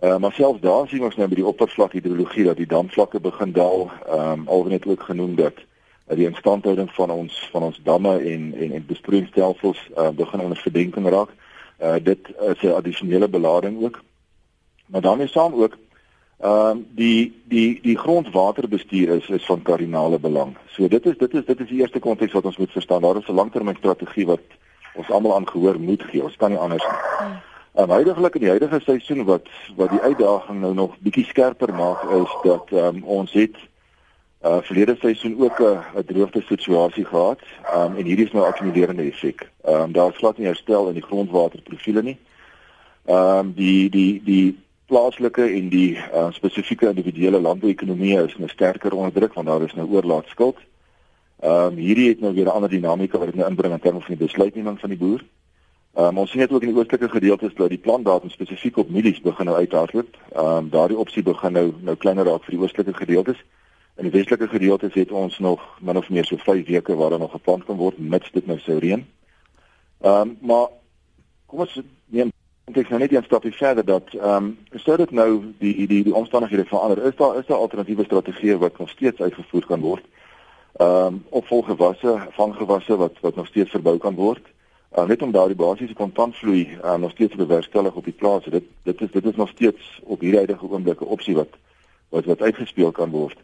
Uh, 0.01 0.17
maar 0.17 0.33
selfs 0.33 0.61
daar 0.61 0.89
sien 0.89 1.03
ons 1.03 1.17
nou 1.19 1.27
by 1.29 1.35
die 1.41 1.47
oppervlak 1.47 1.93
hidrologie 1.93 2.45
dat 2.47 2.57
die 2.61 2.69
damvlakke 2.71 3.19
begin 3.21 3.53
daal. 3.53 3.89
Ehm 4.07 4.31
um, 4.31 4.45
alwen 4.49 4.73
het 4.73 4.87
ook 4.87 5.03
genoem 5.03 5.35
dat 5.35 5.59
uh, 5.59 6.17
die 6.17 6.27
instandhouding 6.27 6.91
van 6.95 7.11
ons 7.11 7.49
van 7.53 7.63
ons 7.63 7.81
damme 7.83 8.13
en 8.19 8.55
en 8.55 8.73
en 8.73 8.87
besproeiingsstelsels 8.87 9.81
uh, 9.97 10.09
begin 10.15 10.41
onder 10.41 10.59
verdenking 10.59 11.09
raak. 11.09 11.35
Uh, 11.83 11.95
dit 12.03 12.31
is 12.53 12.63
'n 12.63 12.79
addisionele 12.79 13.29
belading 13.29 13.83
ook. 13.83 14.03
Maar 14.87 15.01
daarmee 15.01 15.29
saam 15.29 15.55
ook 15.55 15.77
ehm 16.39 16.71
um, 16.71 16.87
die 16.95 17.43
die 17.45 17.81
die 17.83 17.99
grondwaterbestuur 17.99 19.09
is 19.09 19.29
is 19.29 19.47
van 19.47 19.63
kardinale 19.63 20.19
belang. 20.19 20.57
So 20.69 20.89
dit 20.89 21.07
is 21.07 21.19
dit 21.19 21.35
is 21.35 21.45
dit 21.45 21.61
is 21.61 21.69
die 21.69 21.81
eerste 21.81 21.99
konteks 21.99 22.33
wat 22.33 22.45
ons 22.45 22.57
moet 22.57 22.71
verstaan. 22.71 23.03
Daar 23.03 23.17
is 23.17 23.27
'n 23.27 23.41
langtermynstrategie 23.43 24.27
wat 24.27 24.47
ons 24.95 25.11
almal 25.11 25.35
aangehoor 25.35 25.81
moet 25.81 26.03
gee. 26.03 26.23
Ons 26.23 26.37
kan 26.37 26.51
nie 26.51 26.59
anders 26.59 26.85
nie. 26.87 27.48
Um, 27.75 27.91
huidigelik 27.91 28.35
in 28.35 28.41
die 28.41 28.49
huidige 28.49 28.81
seisoen 28.81 29.25
wat 29.25 29.49
wat 29.77 29.91
die 29.91 30.01
uitdaging 30.01 30.61
nou 30.61 30.75
nog 30.75 30.97
bietjie 30.99 31.25
skerper 31.25 31.75
maak 31.75 32.03
is 32.11 32.37
dat 32.43 32.73
um, 32.73 33.05
ons 33.05 33.33
het 33.33 33.57
uh 34.47 34.59
verlede 34.63 34.97
seisoen 35.01 35.41
ook 35.41 35.59
'n 35.59 35.63
uh, 35.65 36.03
droogte 36.07 36.41
situasie 36.41 37.05
gehad. 37.05 37.41
Um 37.75 37.97
en 37.97 38.05
hierdie 38.05 38.25
is 38.25 38.33
nou 38.33 38.47
akkumulerende 38.47 39.03
effek. 39.03 39.51
Um 39.65 39.93
daar 39.93 40.11
is 40.11 40.17
glad 40.17 40.39
nie 40.39 40.47
herstel 40.47 40.89
in 40.89 40.95
die 40.95 41.03
grondwaterprofiele 41.03 42.03
nie. 42.03 42.19
Um 43.05 43.53
die 43.55 43.91
die 43.91 44.23
die 44.25 44.59
plaaslike 44.87 45.43
en 45.43 45.69
die 45.69 45.99
uh, 46.15 46.27
spesifieke 46.31 46.89
individuele 46.89 47.41
landbouekonomie 47.41 48.23
is 48.25 48.37
nou 48.37 48.49
sterker 48.49 48.95
onder 48.95 49.13
druk 49.13 49.35
want 49.35 49.47
daar 49.47 49.63
is 49.63 49.75
nou 49.75 49.89
oorlaatskuld. 49.89 50.57
Um 51.43 51.77
hierdie 51.77 52.09
het 52.09 52.21
nou 52.21 52.35
weer 52.35 52.45
'n 52.45 52.57
ander 52.57 52.71
dinamika 52.71 53.19
wat 53.19 53.27
dit 53.27 53.37
nou 53.37 53.49
inbring 53.49 53.73
in 53.73 53.81
terme 53.81 54.01
van 54.01 54.15
die 54.17 54.27
besluitneming 54.27 54.81
van 54.81 54.89
die 54.89 54.99
boer. 54.99 55.25
Um, 55.99 56.19
ons 56.19 56.31
sien 56.31 56.39
dit 56.39 56.53
ook 56.53 56.63
in 56.63 56.71
die 56.71 56.79
oostelike 56.79 57.09
gedeeltes 57.09 57.55
dat 57.59 57.73
die 57.73 57.81
plantdatum 57.83 58.31
spesifiek 58.31 58.77
op 58.79 58.91
mielies 58.95 59.19
begin 59.21 59.49
nou 59.51 59.57
uithardloop. 59.57 60.17
Ehm 60.33 60.57
um, 60.57 60.67
daardie 60.71 60.99
opsie 60.99 61.23
begin 61.27 61.53
nou 61.53 61.73
nou 61.83 61.97
kleiner 61.97 62.29
raak 62.29 62.45
vir 62.47 62.55
die 62.55 62.61
oostelike 62.61 62.93
gedeeltes. 62.95 63.41
In 63.99 64.07
die 64.07 64.13
westelike 64.15 64.47
gedeeltes 64.49 64.95
het 64.95 65.11
ons 65.11 65.39
nog 65.43 65.65
min 65.83 65.97
of 65.99 66.07
meer 66.09 66.25
so 66.25 66.37
5 66.39 66.67
weke 66.67 66.95
waar 66.95 67.11
daar 67.11 67.19
nog 67.19 67.35
geplant 67.35 67.65
kan 67.65 67.77
word 67.77 67.99
mits 67.99 68.31
dit 68.31 68.47
nou 68.47 68.59
sou 68.63 68.77
reën. 68.79 69.03
Ehm 70.01 70.21
um, 70.21 70.37
maar 70.41 70.69
kom 71.47 71.65
ons 71.65 71.75
neem 72.07 72.31
ek 72.75 72.93
nou 72.93 73.01
net 73.01 73.13
een 73.13 73.27
stapie 73.27 73.53
verder 73.53 73.85
dat 73.85 74.15
ehm 74.15 74.53
um, 74.53 74.53
sou 74.85 74.97
dit 74.97 75.11
nou 75.11 75.43
die 75.59 75.87
die 75.87 76.05
die 76.05 76.15
omstandighede 76.15 76.65
verander. 76.65 77.03
Is 77.11 77.17
daar 77.17 77.41
is 77.41 77.47
daar 77.47 77.59
alternatiewe 77.59 78.05
strategieë 78.05 78.59
wat 78.59 78.79
nog 78.79 78.91
steeds 78.95 79.21
uitgevoer 79.21 79.67
kan 79.67 79.81
word? 79.81 80.07
Ehm 80.77 81.07
um, 81.07 81.19
opvolgewasse, 81.29 82.15
vanggewasse 82.39 82.97
wat 82.97 83.19
wat 83.21 83.35
nog 83.35 83.47
steeds 83.47 83.71
verbou 83.71 83.97
kan 83.99 84.15
word? 84.15 84.47
Uh, 84.97 85.07
net 85.07 85.23
om 85.23 85.33
daardie 85.33 85.57
basiese 85.57 85.95
kontantvloei 85.95 86.79
uh, 86.85 86.95
nog 86.97 87.11
steeds 87.11 87.31
te 87.31 87.37
bewerkstellig 87.37 87.95
op 87.95 88.05
die 88.05 88.13
plaas. 88.13 88.45
Dit 88.45 88.65
dit 88.83 89.01
is 89.01 89.11
dit 89.11 89.25
is 89.25 89.37
nog 89.37 89.49
steeds 89.49 90.01
op 90.03 90.21
hierdie 90.21 90.39
huidige 90.39 90.71
oomblik 90.71 91.01
'n 91.01 91.05
opsie 91.05 91.35
wat 91.35 91.53
wat 92.09 92.25
wat 92.25 92.43
uitgespeel 92.43 92.91
kan 92.91 93.11
word. 93.11 93.39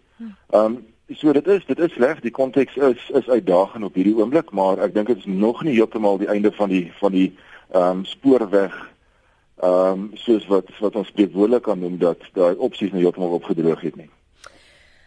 Ehm 0.51 0.65
um, 0.65 0.87
so 1.09 1.33
dit 1.33 1.47
is 1.47 1.67
dit 1.67 1.79
is 1.79 1.93
sleg. 1.93 2.21
Die 2.21 2.31
konteks 2.31 2.77
is 2.77 3.11
is 3.11 3.29
uitdagend 3.29 3.85
op 3.85 3.95
hierdie 3.95 4.17
oomblik, 4.17 4.51
maar 4.51 4.79
ek 4.79 4.95
dink 4.95 5.07
dit 5.07 5.17
is 5.17 5.27
nog 5.27 5.63
nie 5.63 5.75
heeltemal 5.75 6.19
die 6.19 6.29
einde 6.29 6.53
van 6.53 6.69
die 6.69 6.93
van 7.01 7.13
die 7.13 7.33
ehm 7.71 7.99
um, 7.99 8.05
spoorweg 8.05 8.93
ehm 9.63 9.91
um, 9.91 10.11
soos 10.15 10.47
wat 10.47 10.69
wat 10.81 10.97
ons 10.97 11.09
spreekwoordelik 11.09 11.63
kan 11.63 11.79
noem 11.79 11.99
dat 11.99 12.19
daai 12.33 12.55
opsies 12.57 12.91
nou 12.91 13.03
heeltemal 13.03 13.39
opgedroog 13.39 13.81
het 13.81 13.97
nie. 13.97 14.11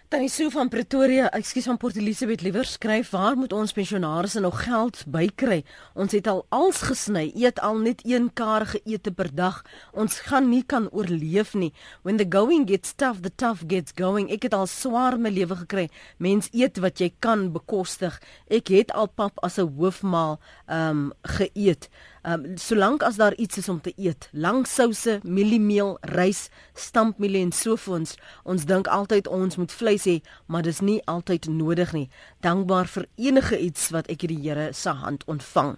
Tannie 0.08 0.30
Sue 0.32 0.48
van 0.48 0.70
Pretoria, 0.72 1.26
ekskuus 1.36 1.66
van 1.68 1.76
Port 1.76 1.98
Elizabeth 2.00 2.40
liewer 2.40 2.64
skryf, 2.64 3.10
waar 3.12 3.36
moet 3.36 3.52
ons 3.52 3.74
pensionaars 3.76 4.38
nou 4.40 4.54
geld 4.56 5.02
bykry? 5.12 5.58
Ons 6.00 6.16
het 6.16 6.30
al 6.32 6.46
als 6.56 6.80
gesny, 6.88 7.26
eet 7.36 7.60
al 7.60 7.82
net 7.84 8.06
een 8.08 8.30
karige 8.32 8.80
ete 8.88 9.12
per 9.12 9.28
dag. 9.36 9.58
Ons 9.92 10.22
gaan 10.30 10.48
nie 10.48 10.62
kan 10.64 10.88
oorleef 10.96 11.52
nie. 11.60 11.74
When 12.08 12.22
the 12.24 12.28
going 12.32 12.70
gets 12.72 12.96
tough, 12.96 13.20
the 13.20 13.34
tough 13.36 13.68
gets 13.68 13.92
going. 14.00 14.32
Ek 14.32 14.48
het 14.48 14.56
al 14.56 14.72
swaar 14.72 15.20
my 15.20 15.28
lewe 15.28 15.60
gekry. 15.66 15.90
Mens 16.24 16.48
eet 16.56 16.80
wat 16.80 17.04
jy 17.04 17.12
kan 17.20 17.50
bekostig. 17.52 18.16
Ek 18.48 18.72
het 18.72 18.96
al 18.96 19.12
pap 19.12 19.44
as 19.44 19.60
'n 19.60 19.68
hoofmaal 19.76 20.40
ehm 20.72 21.12
um, 21.12 21.12
geëet. 21.36 21.92
Ehm 22.24 22.46
um, 22.46 22.58
solank 22.58 23.04
as 23.04 23.16
daar 23.16 23.36
iets 23.36 23.58
is 23.58 23.70
om 23.70 23.82
te 23.82 23.94
eet, 23.96 24.30
lang 24.32 24.68
souse, 24.68 25.20
mieliemeel, 25.24 25.98
rys, 26.02 26.50
stampmielie 26.74 27.42
en 27.42 27.52
sovoons, 27.52 28.16
ons 28.44 28.66
dink 28.66 28.88
altyd 28.88 29.28
ons 29.28 29.58
moet 29.58 29.72
vleis 29.72 30.06
hê, 30.06 30.20
maar 30.46 30.62
dis 30.66 30.80
nie 30.82 31.02
altyd 31.06 31.48
nodig 31.48 31.94
nie. 31.94 32.10
Dankbaar 32.42 32.88
vir 32.88 33.08
enige 33.16 33.60
iets 33.60 33.90
wat 33.90 34.08
ek 34.10 34.26
uit 34.26 34.34
die 34.34 34.42
Here 34.50 34.74
se 34.74 34.90
hand 34.90 35.24
ontvang. 35.28 35.78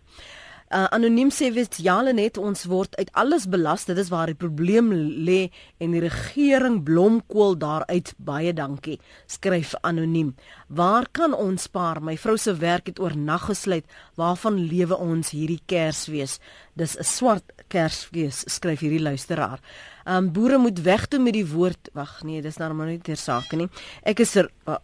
Uh, 0.70 0.86
anoniem 0.94 1.32
sê 1.34 1.48
wit 1.50 1.80
jale 1.82 2.12
net 2.14 2.38
ons 2.38 2.68
word 2.70 2.94
uit 3.00 3.10
alles 3.18 3.48
belas 3.50 3.88
dit 3.90 3.98
is 3.98 4.12
waar 4.14 4.30
die 4.30 4.38
probleem 4.38 4.92
lê 5.26 5.48
en 5.82 5.96
die 5.96 6.04
regering 6.04 6.84
blomkool 6.86 7.56
daaruit 7.58 8.12
baie 8.22 8.54
dankie 8.54 9.00
skryf 9.26 9.74
anoniem. 9.82 10.36
Waar 10.68 11.08
kan 11.10 11.34
ons 11.34 11.66
spaar? 11.66 12.04
My 12.06 12.14
vrou 12.22 12.38
se 12.38 12.54
werk 12.62 12.92
het 12.92 13.02
oornag 13.02 13.48
gesluit. 13.50 13.86
Waarvan 14.14 14.62
lewe 14.70 14.94
ons 15.02 15.34
hierdie 15.34 15.62
kersfees? 15.66 16.38
Dis 16.78 16.98
'n 17.00 17.04
swart 17.04 17.50
kersfees 17.68 18.44
skryf 18.46 18.80
hierdie 18.86 19.02
luisteraar. 19.02 19.60
Um, 20.06 20.32
boere 20.32 20.58
moet 20.58 20.80
weg 20.82 21.08
toe 21.08 21.20
met 21.20 21.34
die 21.34 21.48
woord. 21.48 21.90
Wag 21.94 22.24
nee 22.24 22.42
dis 22.42 22.58
nou 22.58 22.74
maar 22.74 22.88
nie 22.88 23.02
ter 23.02 23.18
sake 23.18 23.56
nie. 23.56 23.70
Ek 24.04 24.20
is 24.20 24.36
er, 24.36 24.50
uh, 24.68 24.78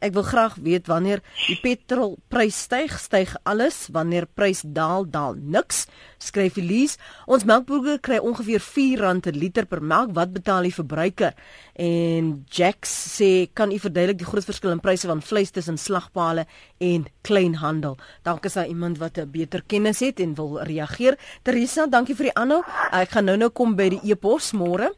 Ek 0.00 0.12
wil 0.12 0.24
graag 0.26 0.56
weet 0.62 0.86
wanneer 0.86 1.22
die 1.46 1.56
petrolprys 1.62 2.62
styg, 2.66 2.98
styg 3.00 3.36
alles, 3.44 3.86
wanneer 3.92 4.26
prys 4.26 4.62
daal, 4.64 5.06
daal 5.08 5.36
niks. 5.38 5.86
Skryf 6.18 6.56
Elise, 6.56 6.98
ons 7.26 7.44
melkboere 7.44 7.98
kry 8.00 8.18
ongeveer 8.18 8.60
R4 8.60 9.20
per 9.20 9.36
liter 9.36 9.66
per 9.66 9.82
melk, 9.82 10.14
wat 10.16 10.32
betaal 10.32 10.66
die 10.66 10.74
verbruiker? 10.74 11.34
En 11.76 12.44
Jax 12.50 12.92
sê, 13.16 13.48
kan 13.52 13.72
u 13.72 13.78
verduidelik 13.78 14.18
die 14.18 14.28
groot 14.28 14.44
verskil 14.44 14.72
in 14.72 14.80
pryse 14.80 15.08
van 15.08 15.22
vleis 15.22 15.52
tussen 15.52 15.78
slagpale 15.78 16.46
en 16.78 17.06
kleinhandel? 17.22 17.98
Dankie 18.24 18.50
aan 18.56 18.68
iemand 18.72 18.98
wat 18.98 19.18
'n 19.18 19.30
beter 19.30 19.62
kennis 19.66 20.00
het 20.00 20.20
en 20.20 20.34
wil 20.34 20.62
reageer. 20.62 21.18
Teresa, 21.42 21.86
dankie 21.86 22.14
vir 22.14 22.30
die 22.30 22.34
aanhou. 22.34 22.62
Ek 22.92 23.10
gaan 23.10 23.24
nou-nou 23.24 23.50
kom 23.50 23.76
by 23.76 23.88
die 23.88 24.00
e-pos 24.12 24.52
môre. 24.52 24.92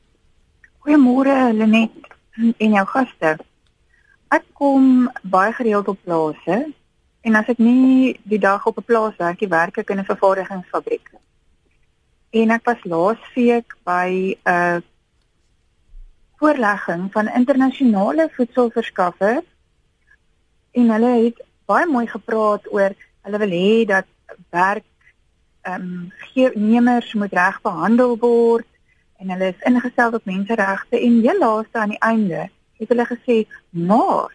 Goeiemôre 0.85 1.53
Lenet 1.53 1.91
en 2.59 2.73
jou 2.73 2.87
gaste. 2.87 3.48
Ek 4.29 4.45
kom 4.53 5.09
baie 5.23 5.53
gereeld 5.53 5.89
op 5.89 6.03
plase 6.05 6.59
en 7.25 7.35
as 7.35 7.49
ek 7.49 7.59
nie 7.59 8.19
die 8.29 8.39
dag 8.39 8.67
op 8.67 8.79
'n 8.79 8.85
plaas 8.85 9.17
werk 9.17 9.41
nie, 9.41 9.49
werk 9.49 9.79
ek 9.79 9.91
in 9.91 9.99
'n 9.99 10.11
vervaardigingsfabriek. 10.11 11.09
En 12.31 12.51
ek 12.51 12.65
was 12.65 12.85
laasweek 12.85 13.77
by 13.85 14.37
'n 14.45 14.83
voorlegging 16.39 17.13
van 17.13 17.29
internasionale 17.29 18.29
voedselverskaffers 18.37 19.47
en 20.73 20.91
hulle 20.91 21.13
het 21.25 21.41
baie 21.67 21.87
mooi 21.87 22.07
gepraat 22.07 22.73
oor 22.73 22.93
hulle 23.23 23.39
wil 23.39 23.55
hê 23.63 23.85
dat 23.87 24.07
werk 24.51 24.85
ehm 25.63 26.11
um, 26.35 26.53
nemers 26.55 27.13
moet 27.15 27.33
reg 27.33 27.61
behandel 27.63 28.19
word 28.19 28.67
en 29.19 29.31
hulle 29.31 29.49
is 29.49 29.67
ingestel 29.71 30.13
op 30.13 30.25
menseregte 30.25 31.01
en 31.01 31.21
heel 31.21 31.39
laaste 31.39 31.79
aan 31.79 31.95
die 31.97 32.05
einde 32.13 32.49
het 32.79 32.89
hulle 32.89 33.07
gesê 33.07 33.37
maar 33.71 34.35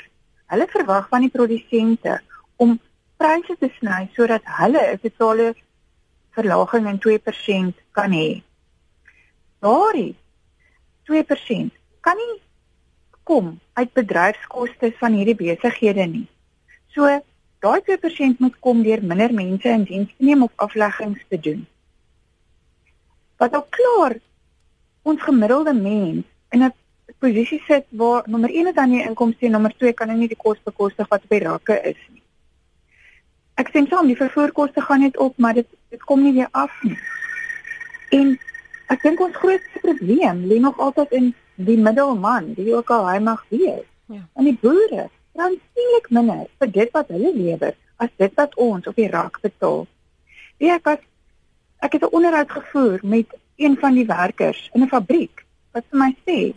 hulle 0.54 0.68
verwag 0.70 1.08
van 1.10 1.26
die 1.26 1.34
produsente 1.34 2.20
om 2.56 2.80
pryse 3.18 3.56
te 3.60 3.70
sny 3.78 4.10
sodat 4.16 4.44
hulle 4.60 4.82
'n 4.94 5.00
totale 5.04 5.54
verlaging 6.36 6.88
in 6.92 7.00
2% 7.00 7.76
kan 7.92 8.12
hê. 8.12 8.42
Daardie 9.60 10.16
2% 11.08 11.72
kan 12.02 12.18
nie 12.18 12.42
kom 13.24 13.60
uit 13.74 13.94
bedryfskoste 13.94 14.92
van 15.00 15.14
hierdie 15.14 15.36
besighede 15.40 16.06
nie. 16.06 16.28
So 16.94 17.08
daai 17.64 17.82
2% 17.88 18.40
moet 18.44 18.60
kom 18.60 18.84
deur 18.84 19.04
minder 19.04 19.34
mense 19.34 19.70
in 19.70 19.86
diens 19.88 20.12
te 20.18 20.26
neem 20.28 20.44
of 20.44 20.52
afleggings 20.56 21.24
te 21.30 21.40
doen. 21.40 21.66
Wat 23.38 23.56
ook 23.56 23.70
klaar 23.70 24.18
ons 25.02 25.22
gemiddelde 25.22 25.74
mens 25.74 26.26
in 26.50 26.64
'n 26.64 26.74
posisie 27.24 27.62
sit 27.68 27.86
waar 28.02 28.28
nommer 28.28 28.52
1 28.52 28.68
is 28.72 28.76
dan 28.76 28.92
nie 28.92 29.04
inkomste 29.08 29.48
en 29.48 29.56
nommer 29.56 29.74
2 29.80 29.94
kan 30.00 30.12
nie 30.12 30.28
die 30.28 30.40
kos 30.46 30.60
bekostig 30.68 31.08
wat 31.12 31.24
die 31.30 31.40
rakke 31.44 31.80
is 31.92 32.00
nie. 32.12 32.22
Ek 33.62 33.70
sê 33.72 33.84
soms 33.86 34.10
die 34.10 34.18
vervoerkoste 34.18 34.82
gaan 34.82 35.04
net 35.06 35.18
op, 35.22 35.38
maar 35.38 35.54
dit 35.60 35.70
dit 35.94 36.04
kom 36.10 36.24
nie 36.26 36.34
weer 36.34 36.50
af 36.52 36.74
nie. 36.84 36.98
En 38.18 38.34
ek 38.94 39.06
dink 39.06 39.22
ons 39.22 39.38
grootste 39.38 39.82
probleem 39.86 40.42
lê 40.50 40.60
nog 40.62 40.80
altyd 40.82 41.14
in 41.20 41.32
die 41.56 41.78
middelman, 41.78 42.54
die 42.58 42.74
ook 42.74 42.90
al 42.92 43.08
hy 43.12 43.20
mag 43.22 43.44
wees. 43.54 43.86
Ja. 44.12 44.24
En 44.36 44.50
die 44.50 44.58
boere, 44.62 45.08
dan 45.38 45.56
sienlik 45.74 46.10
minder 46.10 46.48
vir 46.60 46.72
dit 46.80 46.92
wat 46.98 47.14
hulle 47.14 47.32
lewer 47.36 47.78
as 48.04 48.12
dit 48.18 48.34
wat 48.42 48.58
ons 48.58 48.90
op 48.90 48.98
die 48.98 49.10
rak 49.14 49.40
betaal. 49.46 49.86
Wie 50.62 50.74
ek 50.74 50.90
was 50.90 51.02
ek 51.84 51.94
het 51.94 52.04
'n 52.04 52.16
onderhoud 52.16 52.52
gevoer 52.52 53.00
met 53.04 53.28
een 53.56 53.78
van 53.78 53.94
die 53.94 54.06
werkers 54.06 54.70
in 54.74 54.82
'n 54.84 54.88
fabriek 54.88 55.46
wat 55.72 55.84
vir 55.90 56.00
my 56.00 56.12
sê 56.26 56.54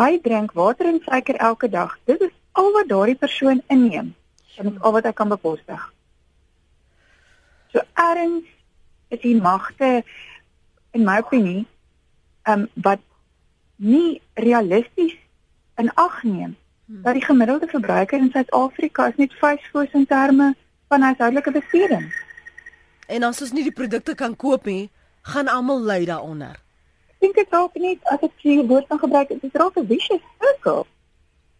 hy 0.00 0.16
drink 0.24 0.52
water 0.56 0.88
en 0.88 1.00
suiker 1.04 1.36
elke 1.36 1.68
dag. 1.68 1.98
Dit 2.08 2.20
is 2.20 2.32
al 2.52 2.72
wat 2.72 2.88
daardie 2.88 3.18
persoon 3.18 3.62
inneem. 3.68 4.14
Dit 4.56 4.72
is 4.72 4.80
al 4.80 4.96
wat 4.96 5.08
hy 5.08 5.12
kan 5.12 5.28
bekostig. 5.28 5.82
So 7.72 7.84
erns 7.94 8.48
is 9.08 9.20
die 9.22 9.36
magte 9.36 10.00
in 10.96 11.04
my 11.04 11.20
opinie 11.24 11.66
ehm 12.48 12.64
um, 12.64 12.68
wat 12.86 13.02
nie 13.76 14.20
realisties 14.34 15.14
in 15.80 15.90
ag 15.94 16.22
neem 16.22 16.56
hmm. 16.86 17.02
dat 17.02 17.14
die 17.16 17.24
gemiddelde 17.24 17.68
verbruiker 17.68 18.18
in 18.18 18.30
Suid-Afrika 18.32 19.06
is 19.08 19.20
net 19.20 19.36
5 19.40 19.68
voos 19.72 19.92
in 19.92 20.06
terme 20.06 20.54
van 20.88 21.02
huishoudelike 21.02 21.52
besteding. 21.54 22.08
En 23.06 23.22
as 23.22 23.40
ons 23.42 23.52
nie 23.52 23.64
die 23.66 23.74
produkte 23.74 24.14
kan 24.14 24.36
koop 24.36 24.66
nie, 24.66 24.90
gaan 25.22 25.48
almal 25.48 25.80
ly 25.84 26.04
daaronder. 26.04 26.58
Dink 27.20 27.34
dit 27.36 27.50
dalk 27.50 27.74
nie 27.74 27.98
as 28.12 28.22
ek 28.26 28.32
die 28.42 28.62
woord 28.66 28.86
kan 28.88 29.00
gebruik, 29.02 29.28
dit 29.28 29.58
raak 29.62 29.76
'n 29.76 29.86
vicious 29.86 30.22
circle. 30.40 30.86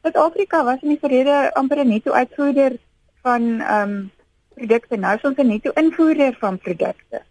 Suid-Afrika 0.03 0.64
was 0.64 0.83
in 0.83 0.94
die 0.94 1.03
verlede 1.03 1.53
amper 1.55 1.83
'n 1.85 1.88
netto 1.88 2.12
uitvoerder 2.12 2.79
van 3.23 3.61
ehm 3.61 3.90
um, 3.90 4.11
produkte, 4.55 4.96
nou 4.96 5.14
is 5.16 5.27
ons 5.29 5.38
'n 5.38 5.46
netto 5.46 5.70
invoerder 5.83 6.37
van 6.40 6.59
produkte. 6.59 7.23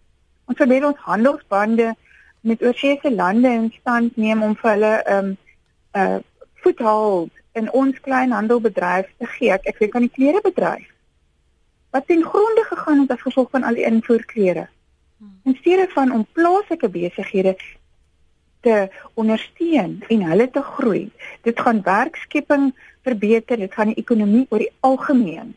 Ons 0.46 0.58
probeer 0.58 0.86
ons 0.86 0.98
handelsbande 0.98 1.96
met 2.42 2.62
oorseese 2.62 3.12
lande 3.12 3.50
in 3.50 3.74
stand 3.80 4.18
neem 4.18 4.44
om 4.44 4.56
vir 4.56 4.72
hulle 4.72 4.94
ehm 5.04 5.26
um, 5.26 5.38
uh, 5.94 6.20
voethold 6.62 7.32
in 7.54 7.72
ons 7.72 8.00
kleinhandelbedryf 8.00 9.08
te 9.18 9.26
gee. 9.26 9.52
Ek, 9.52 9.66
ek 9.66 9.78
weet 9.78 9.92
kan 9.92 10.06
die 10.08 10.16
klerebedryf 10.18 10.88
wat 11.90 12.08
ten 12.08 12.24
gronde 12.24 12.64
gegaan 12.64 13.00
het 13.00 13.12
as 13.12 13.22
gevolg 13.22 13.50
van 13.50 13.64
al 13.64 13.74
die 13.74 13.86
invoerklere. 13.86 14.68
In 15.44 15.56
steede 15.60 15.88
van 15.90 16.12
om 16.12 16.28
plaaslike 16.32 16.90
besighede 16.90 17.56
te 18.66 18.88
ondersteun 19.14 20.00
en 20.10 20.24
hulle 20.32 20.50
te 20.52 20.62
groei. 20.62 21.10
Dit 21.48 21.60
gaan 21.60 21.82
werkskepping 21.86 22.72
verbeter, 23.08 23.58
dit 23.58 23.74
gaan 23.74 23.94
die 23.94 24.02
ekonomie 24.02 24.46
oor 24.50 24.60
die 24.60 24.74
algemeen 24.80 25.56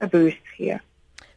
'n 0.00 0.08
boost 0.10 0.46
gee. 0.56 0.78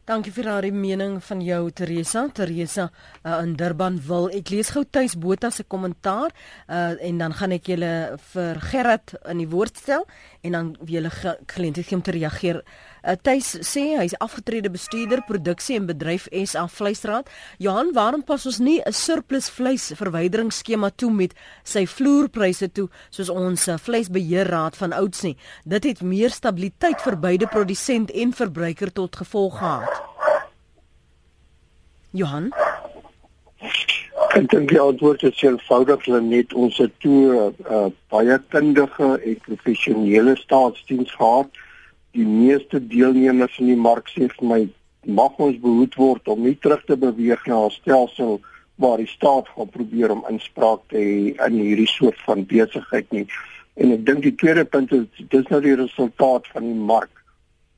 Dankie 0.02 0.32
vir 0.34 0.48
daardie 0.50 0.72
mening 0.74 1.20
van 1.22 1.40
jou 1.46 1.70
Teresa. 1.70 2.24
Teresa 2.34 2.88
uh, 3.22 3.36
in 3.38 3.52
Durban 3.54 4.00
wil 4.02 4.24
ek 4.34 4.50
lees 4.50 4.72
gou 4.74 4.82
tuis 4.82 5.14
Botha 5.14 5.50
se 5.54 5.62
kommentaar 5.62 6.32
uh, 6.66 6.98
en 6.98 7.20
dan 7.22 7.36
gaan 7.38 7.54
ek 7.54 7.70
julle 7.70 7.92
vir 8.32 8.58
Gerard 8.72 9.14
in 9.30 9.38
die 9.38 9.46
woord 9.46 9.78
stel 9.78 10.02
en 10.42 10.58
dan 10.58 10.72
wie 10.80 10.98
julle 10.98 11.12
geleentheid 11.46 11.86
gee 11.86 11.96
om 11.96 12.02
te 12.02 12.16
reageer. 12.18 12.58
Uh, 13.02 13.16
Tuis 13.18 13.48
sê 13.66 13.96
hy's 13.98 14.14
afgetrede 14.22 14.70
bestuurder 14.70 15.24
produksie 15.26 15.74
en 15.74 15.88
bedryf 15.88 16.28
SA 16.46 16.68
Vleisraad. 16.70 17.26
Johan, 17.58 17.90
waarom 17.96 18.22
pas 18.22 18.46
ons 18.46 18.58
nie 18.58 18.78
'n 18.86 18.92
surplus 18.92 19.50
vleis 19.50 19.90
verwyderingsskema 19.98 20.90
toe 20.94 21.10
met 21.10 21.34
sy 21.64 21.84
vloerpryse 21.86 22.68
toe 22.72 22.88
soos 23.10 23.28
ons 23.28 23.68
uh, 23.68 23.76
vleisbeheerraad 23.76 24.76
van 24.76 24.92
ouds 24.92 25.22
nie? 25.22 25.36
Dit 25.64 25.84
het 25.84 26.02
meer 26.02 26.30
stabiliteit 26.30 27.00
vir 27.00 27.16
beide 27.18 27.46
produsent 27.46 28.10
en 28.10 28.32
verbruiker 28.32 28.92
tot 28.92 29.16
gevolg 29.16 29.58
gehad. 29.58 30.02
Johan 32.12 32.52
Ek 34.32 34.46
dink 34.48 34.70
die 34.70 34.80
antwoord 34.80 35.22
is 35.22 35.42
eenvoudig 35.42 36.06
net 36.06 36.54
ons 36.54 36.78
het 36.78 36.92
toe 37.04 37.52
uh, 37.68 37.90
baie 38.08 38.38
kundige 38.48 39.18
en 39.18 39.40
professionele 39.44 40.36
staatsdiens 40.36 41.10
gehad 41.18 41.50
die 42.12 42.26
meeste 42.28 42.80
deelnemers 42.80 43.58
in 43.58 43.72
die 43.72 43.82
mark 43.88 44.10
sê 44.12 44.28
vir 44.32 44.48
my 44.48 44.60
mag 45.20 45.38
ons 45.42 45.56
behoed 45.62 45.96
word 45.98 46.28
om 46.28 46.42
nie 46.46 46.56
terug 46.64 46.84
te 46.86 46.96
beweeg 46.96 47.46
na 47.46 47.64
'n 47.64 47.70
stelsel 47.70 48.40
waar 48.76 48.98
die 48.98 49.06
staat 49.06 49.48
gaan 49.48 49.68
probeer 49.68 50.10
om 50.12 50.24
inspraak 50.28 50.80
te 50.88 50.96
hê 50.96 51.46
in 51.46 51.58
hierdie 51.58 51.88
soort 51.88 52.20
van 52.26 52.46
besigheid 52.46 53.10
nie. 53.12 53.26
En 53.74 53.92
ek 53.92 54.06
dink 54.06 54.22
die 54.22 54.34
tweede 54.34 54.64
punt 54.64 54.92
is 54.92 55.06
dis 55.28 55.48
nou 55.48 55.60
die 55.60 55.74
resultaat 55.74 56.46
van 56.52 56.62
die 56.62 56.80
mark 56.92 57.10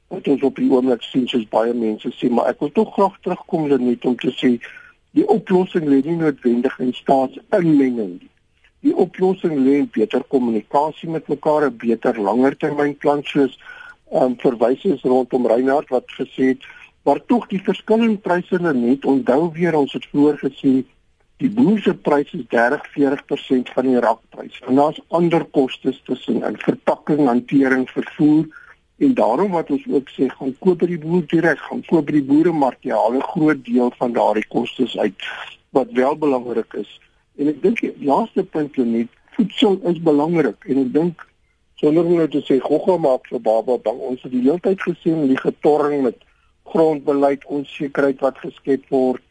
wat 0.09 0.29
ons 0.29 0.43
op 0.43 0.57
die 0.57 0.71
oomblik 0.71 1.03
sien 1.03 1.27
soos 1.29 1.47
baie 1.49 1.73
mense 1.75 2.11
sê, 2.15 2.31
maar 2.31 2.51
ek 2.53 2.61
wil 2.61 2.73
tog 2.73 2.93
graag 2.95 3.17
terugkom 3.23 3.69
net 3.69 4.05
om 4.05 4.17
te 4.17 4.31
sê 4.31 4.59
die 5.15 5.27
oplossing 5.27 5.87
lê 5.87 6.03
nie 6.05 6.19
noodwendig 6.19 6.79
in 6.79 6.93
staatsinmenging 6.93 8.19
nie. 8.19 8.31
Die 8.85 8.95
oplossing 8.95 9.57
lê 9.65 9.79
in 9.83 9.89
beter 9.95 10.25
kommunikasie 10.29 11.09
met 11.09 11.29
mekaar, 11.29 11.71
'n 11.71 11.77
beter 11.77 12.21
langertermynplan 12.21 13.23
soos 13.25 13.59
um, 14.15 14.35
verwys 14.39 14.85
is 14.85 15.03
rondom 15.03 15.47
Reinhard 15.51 15.91
wat 15.95 16.17
gesê 16.19 16.55
het 16.55 16.67
maar 17.05 17.21
tog 17.29 17.47
die 17.51 17.61
verskillende 17.61 18.23
pryse 18.25 18.59
net 18.59 19.05
onthou 19.05 19.53
weer 19.53 19.77
ons 19.77 19.93
het 19.93 20.07
vroeër 20.11 20.39
gesê 20.47 20.75
die 21.43 21.51
boerse 21.51 21.93
prys 22.07 22.31
is 22.33 22.45
30-40% 22.53 23.73
van 23.75 23.89
die 23.89 24.01
rakprys. 24.01 24.61
En 24.69 24.79
daar's 24.79 25.01
ander 25.09 25.45
kostes 25.45 25.99
tussen 26.07 26.45
in 26.47 26.59
verpakking, 26.63 27.27
hantering, 27.27 27.89
vervoer 27.91 28.47
en 29.03 29.15
daarom 29.19 29.51
wat 29.51 29.73
ons 29.75 29.83
ook 29.91 30.13
sê 30.15 30.29
gaan 30.31 30.55
koop 30.63 30.79
by 30.85 30.89
die 30.93 31.01
boer 31.03 31.25
direk, 31.33 31.59
gaan 31.67 31.83
koop 31.89 32.07
by 32.07 32.21
die 32.21 32.29
boeremark 32.29 32.87
jy 32.87 32.95
haal 32.95 33.19
'n 33.19 33.29
groot 33.35 33.65
deel 33.67 33.91
van 33.99 34.15
daardie 34.15 34.47
kostes 34.49 34.97
uit 34.99 35.29
wat 35.71 35.91
wel 35.93 36.17
belangrik 36.17 36.73
is. 36.79 37.01
En 37.37 37.49
ek 37.49 37.63
dink 37.63 37.81
die 37.81 37.93
laaste 37.99 38.45
punt 38.45 38.77
net 38.77 39.09
voedsel 39.35 39.81
is 39.91 39.99
belangrik 39.99 40.65
en 40.71 40.79
ek 40.87 40.93
dink 40.93 41.27
sonder 41.75 42.05
om 42.05 42.17
nou 42.17 42.29
te 42.29 42.43
sê 42.47 42.59
gogga 42.63 42.97
maak 42.99 43.29
vir 43.31 43.41
baba 43.41 43.79
bang. 43.79 43.99
Ons 43.99 44.23
het 44.23 44.33
die 44.33 44.45
hele 44.47 44.61
tyd 44.63 44.83
gesien 44.83 45.27
die 45.29 45.41
getorring 45.41 46.05
met 46.07 46.19
grondbeleid 46.71 47.45
onsekerheid 47.45 48.23
wat 48.25 48.39
geskep 48.43 48.87
word. 48.95 49.23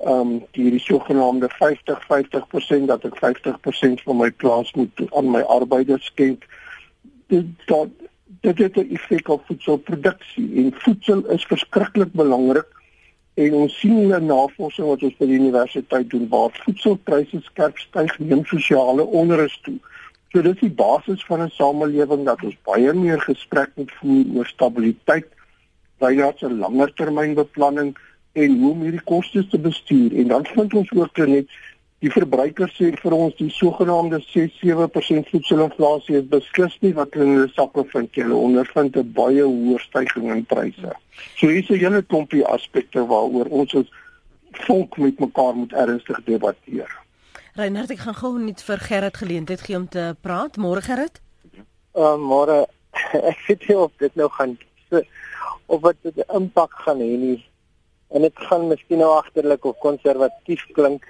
Ehm 0.00 0.20
um, 0.20 0.36
die 0.56 0.80
sogenaamde 0.80 1.50
50 1.58 2.06
50% 2.08 2.88
dat 2.88 3.04
ek 3.04 3.18
50% 3.20 4.04
van 4.06 4.16
my 4.16 4.30
plaas 4.30 4.72
moet 4.72 5.02
aan 5.10 5.28
my 5.30 5.42
arbeiders 5.56 6.08
skenk. 6.08 6.46
Dit 7.28 7.52
dat 7.66 7.92
dit 8.40 8.58
het 8.58 8.76
'n 8.76 8.94
effek 8.96 9.28
op 9.28 9.42
voedselproduksie 9.46 10.56
en 10.56 10.72
voedsel 10.72 11.26
is 11.26 11.44
verskriklik 11.44 12.12
belangrik 12.12 12.68
en 13.34 13.54
ons 13.54 13.78
sien 13.78 14.12
in 14.12 14.26
navorsing 14.26 14.86
wat 14.86 15.02
ons 15.02 15.16
by 15.16 15.26
die 15.26 15.38
universiteit 15.38 16.10
doen 16.10 16.28
waar 16.28 16.50
voedselpryse 16.64 17.40
skerp 17.40 17.78
styg 17.78 18.18
neem 18.18 18.44
sosiale 18.44 19.04
onrus 19.04 19.60
toe 19.62 19.78
So 20.32 20.42
dis 20.46 20.60
die 20.60 20.70
basis 20.70 21.24
van 21.26 21.42
'n 21.42 21.50
samelewing 21.50 22.24
dat 22.24 22.42
ons 22.46 22.56
baie 22.62 22.92
meer 22.94 23.20
gesprek 23.20 23.70
moet 23.74 23.92
voer 24.00 24.24
oor 24.36 24.46
stabiliteit, 24.46 25.26
bylaat 25.98 26.42
'n 26.42 26.58
langer 26.58 26.94
termynbeplanning 26.94 27.96
en 28.32 28.58
hoe 28.60 28.70
om 28.70 28.82
hierdie 28.82 29.04
kostes 29.04 29.48
te 29.50 29.58
bestuur 29.58 30.14
en 30.14 30.28
dan 30.28 30.46
vind 30.46 30.74
ons 30.74 30.92
ook 30.92 31.16
net 31.26 31.48
die 31.98 32.10
verbruikers 32.10 32.76
sê 32.78 32.92
vir 33.02 33.16
ons 33.16 33.34
die 33.36 33.50
sogenaamde 33.50 34.20
6-7% 34.28 35.32
voedselinflasie 35.32 36.16
is 36.20 36.30
beslis 36.36 36.78
nie 36.80 36.94
wat 37.00 37.12
hulle 37.14 37.26
in 37.26 37.34
hulle 37.40 37.52
sakke 37.56 37.84
vind 37.92 38.14
hulle 38.22 38.38
ondervind 38.46 38.96
'n 38.96 39.12
baie 39.12 39.42
hoër 39.42 39.80
stygings 39.88 40.34
in 40.36 40.44
pryse. 40.44 40.94
So 41.36 41.48
hier 41.48 41.58
is 41.58 41.70
'n 41.70 41.82
hele 41.84 42.02
klompie 42.02 42.46
aspekte 42.46 43.06
waaroor 43.06 43.50
ons 43.50 43.74
as 43.74 43.90
volk 44.52 44.96
met 44.98 45.18
mekaar 45.18 45.54
moet 45.54 45.72
ernstig 45.72 46.24
debatteer. 46.24 46.90
Reinhard, 47.60 47.90
ek 47.92 47.98
gaan 48.06 48.16
gou 48.16 48.30
net 48.40 48.62
vir 48.64 48.80
Gerrit 48.80 49.18
geleentheid 49.20 49.60
gee 49.60 49.76
om 49.76 49.84
te 49.92 50.02
praat. 50.24 50.54
Môre 50.56 50.80
Gerrit? 50.80 51.18
Uh 51.92 52.16
môre. 52.16 52.62
Ek 53.30 53.42
weet 53.44 53.66
nie 53.68 53.76
of 53.76 53.92
dit 54.00 54.14
nou 54.16 54.28
gaan 54.32 54.54
of 55.68 55.82
wat 55.84 55.98
dit 56.06 56.22
impak 56.38 56.72
gaan 56.86 57.02
hê 57.04 57.10
nie. 57.20 57.36
En 58.16 58.24
dit 58.24 58.40
gaan 58.48 58.64
miskien 58.70 59.02
nou 59.04 59.10
agterlik 59.18 59.68
of 59.68 59.76
konservatief 59.84 60.64
klink. 60.78 61.04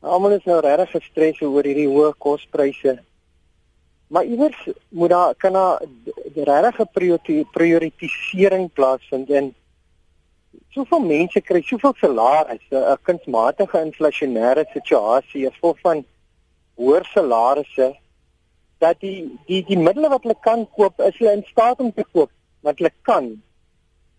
Almal 0.00 0.38
is 0.38 0.48
nou 0.48 0.56
regtig 0.64 0.94
gestres 0.96 1.44
oor 1.44 1.68
hierdie 1.68 1.90
hoë 1.92 2.14
kospryse. 2.24 2.96
Maar 4.08 4.32
iewers 4.32 4.64
moet 4.88 5.12
daar 5.12 5.36
kan 5.44 5.58
daar 5.58 5.84
regtig 6.32 6.80
'n 6.80 7.44
prioritisering 7.52 8.72
plaasvind 8.72 9.28
en 9.30 9.54
soveel 10.74 11.00
mense 11.00 11.40
kry 11.40 11.62
soveel 11.62 11.94
salarisse, 12.00 12.76
'n 12.76 12.98
kunsmatige 13.02 13.78
inflasionêre 13.88 14.64
situasie, 14.72 15.46
'n 15.46 15.58
vol 15.60 15.76
van 15.82 16.04
hoër 16.76 17.04
salarisse 17.14 17.96
dat 18.78 19.00
die 19.00 19.38
die 19.46 19.64
die 19.68 19.78
middele 19.78 20.08
wat 20.08 20.22
hulle 20.22 20.38
kan 20.40 20.66
koop, 20.76 21.00
is 21.00 21.18
hulle 21.18 21.32
in 21.32 21.44
staat 21.50 21.80
om 21.80 21.92
te 21.92 22.04
koop 22.12 22.30
wat 22.62 22.78
hulle 22.78 22.92
kan 23.02 23.42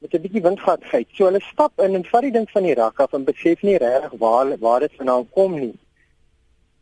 met 0.02 0.14
'n 0.14 0.22
bietjie 0.22 0.42
windgatheid. 0.42 1.08
So 1.14 1.26
hulle 1.26 1.42
stap 1.42 1.80
in 1.80 1.96
en 1.96 2.06
vat 2.06 2.22
die 2.22 2.32
ding 2.32 2.50
van 2.50 2.64
die 2.64 2.74
rak 2.74 3.00
af 3.00 3.14
en 3.14 3.24
besef 3.24 3.62
nie 3.62 3.78
regtig 3.78 4.14
waar 4.20 4.58
waar 4.60 4.80
dit 4.80 4.94
vandaan 4.98 5.30
kom 5.30 5.60
nie. 5.60 5.78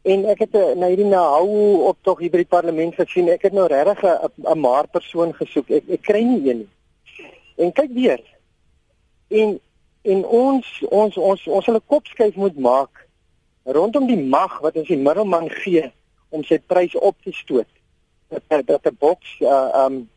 En 0.02 0.26
ek 0.26 0.40
het 0.40 0.54
nou 0.54 0.88
hierdie 0.88 1.06
nou 1.06 1.48
op 1.88 1.98
tog 2.02 2.20
hier 2.20 2.32
by 2.32 2.38
die 2.38 2.54
parlement 2.56 2.96
gesien. 2.96 3.30
Ek 3.30 3.42
het 3.42 3.54
nou 3.54 3.68
regtig 3.68 4.04
'n 4.04 4.32
'n 4.54 4.60
maar 4.60 4.88
persoon 4.88 5.34
gesoek. 5.34 5.70
Ek 5.70 5.84
ek 5.90 6.02
kry 6.02 6.22
nie 6.24 6.50
een 6.50 6.58
nie. 6.58 6.70
En 7.58 7.72
kyk 7.72 7.92
weer. 7.94 8.22
En 9.30 9.60
en 10.02 10.26
ons 10.26 10.68
ons 10.90 11.18
ons 11.18 11.48
ons 11.48 11.66
hulle 11.66 11.82
kop 11.86 12.08
skuif 12.08 12.36
moet 12.40 12.58
maak 12.58 13.02
rondom 13.64 14.08
die 14.08 14.22
mag 14.36 14.56
wat 14.64 14.78
ons 14.80 14.88
die 14.88 14.98
middelman 14.98 15.50
gee 15.62 15.84
om 16.30 16.46
sy 16.46 16.58
prys 16.72 16.96
op 16.96 17.18
te 17.26 17.34
stoot. 17.36 17.70
Dat 18.30 18.66
dat 18.68 18.86
'n 18.86 18.98
boks 19.00 19.40
uh 19.42 19.86
um 19.86 20.10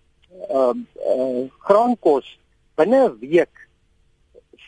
um 0.50 0.86
uh, 1.06 1.42
graankos 1.66 2.38
binne 2.76 3.08
'n 3.08 3.18
week 3.18 3.68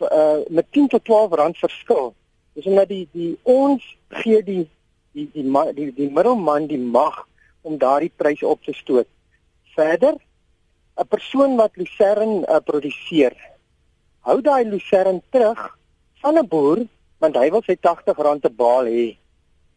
uh, 0.00 0.40
met 0.48 0.66
10 0.72 0.88
tot 0.88 1.04
12 1.04 1.32
rand 1.32 1.58
verskil. 1.58 2.14
Dis 2.52 2.66
omdat 2.66 2.88
die 2.88 3.08
die 3.12 3.38
ons 3.42 3.96
gee 4.08 4.42
die 4.42 4.68
die 5.12 5.30
die 5.32 5.42
die, 5.42 5.72
die, 5.74 5.92
die 5.94 6.10
middelman 6.10 6.66
die 6.66 6.78
mag 6.78 7.28
om 7.62 7.78
daardie 7.78 8.12
prys 8.16 8.42
op 8.42 8.62
te 8.62 8.72
stoot. 8.72 9.08
Verder 9.74 10.14
'n 10.96 11.06
persoon 11.08 11.56
wat 11.56 11.76
lucern 11.76 12.42
uh, 12.42 12.60
produseer 12.64 13.53
hou 14.24 14.40
daai 14.40 14.64
lucern 14.64 15.20
terug 15.30 15.60
van 16.22 16.38
'n 16.38 16.48
boer 16.48 16.78
want 17.20 17.36
hy 17.36 17.50
wil 17.50 17.62
sy 17.62 17.76
R80 17.76 18.40
te 18.40 18.50
baal 18.50 18.86
hê. 18.88 19.16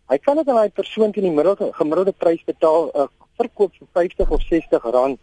Hy 0.09 0.17
kan 0.17 0.37
dit 0.39 0.47
aan 0.47 0.59
daai 0.59 0.77
persoon 0.79 1.11
teen 1.11 1.27
die 1.27 1.37
middel 1.37 1.55
gemiddelde 1.79 2.13
prys 2.23 2.43
betaal 2.45 2.87
'n 2.87 3.01
uh, 3.01 3.07
verkoop 3.39 3.73
vir 3.79 3.87
50 3.93 4.31
of 4.31 4.41
60 4.41 4.83
rand. 4.95 5.19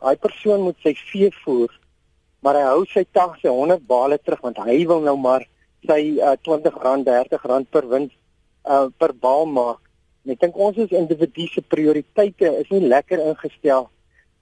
Daai 0.00 0.16
persoon 0.16 0.60
moet 0.66 0.78
sy 0.82 0.94
vee 1.10 1.30
voer, 1.44 1.72
maar 2.42 2.54
hy 2.54 2.64
hou 2.72 2.84
sy 2.84 3.04
80 3.12 3.50
100 3.50 3.86
bale 3.86 4.18
terug 4.18 4.40
want 4.40 4.58
hy 4.58 4.86
wil 4.86 5.00
nou 5.00 5.16
maar 5.16 5.46
sy 5.88 6.00
uh, 6.20 6.36
R20 6.36 6.76
R30 6.94 7.70
per 7.70 7.88
wins 7.88 8.12
uh, 8.66 8.86
per 8.98 9.12
baal 9.14 9.46
maak. 9.46 9.80
En 10.24 10.32
ek 10.32 10.40
dink 10.40 10.56
ons 10.56 10.78
as 10.78 10.92
individue 10.94 11.48
se 11.48 11.62
prioriteite 11.74 12.52
is 12.60 12.70
nie 12.70 12.86
lekker 12.94 13.18
ingestel 13.18 13.88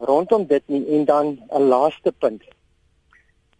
rondom 0.00 0.46
dit 0.46 0.64
nie 0.68 0.84
en 0.96 1.04
dan 1.04 1.38
'n 1.52 1.68
laaste 1.68 2.12
punt. 2.12 2.42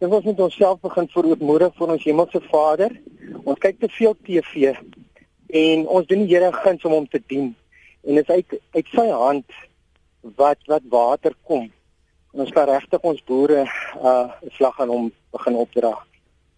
Dit 0.01 0.09
ons 0.09 0.23
moet 0.25 0.39
onsself 0.39 0.79
begin 0.81 1.05
verootmoedig 1.13 1.75
vir 1.77 1.91
ons 1.93 2.05
hemelse 2.07 2.39
Vader. 2.47 2.95
Ons 3.43 3.59
kyk 3.61 3.75
te 3.83 3.89
veel 3.93 4.15
TV 4.25 4.71
en 5.61 5.83
ons 5.93 6.07
doen 6.09 6.23
die 6.23 6.31
Here 6.31 6.49
guns 6.55 6.87
om 6.89 6.95
hom 6.95 7.05
te 7.05 7.21
dien. 7.29 7.51
En 8.01 8.17
dit 8.17 8.25
is 8.25 8.33
uit 8.33 8.55
uit 8.79 8.89
sy 8.95 9.05
hand 9.11 9.59
wat 10.41 10.65
wat 10.73 10.89
water 10.89 11.37
kom. 11.45 11.69
En 12.33 12.47
ons 12.47 12.53
kan 12.57 12.65
regtig 12.71 13.05
ons 13.13 13.21
boere 13.29 13.67
uh 14.01 14.49
slag 14.57 14.81
aan 14.81 14.95
hom 14.95 15.11
begin 15.37 15.61
opdra. 15.67 15.93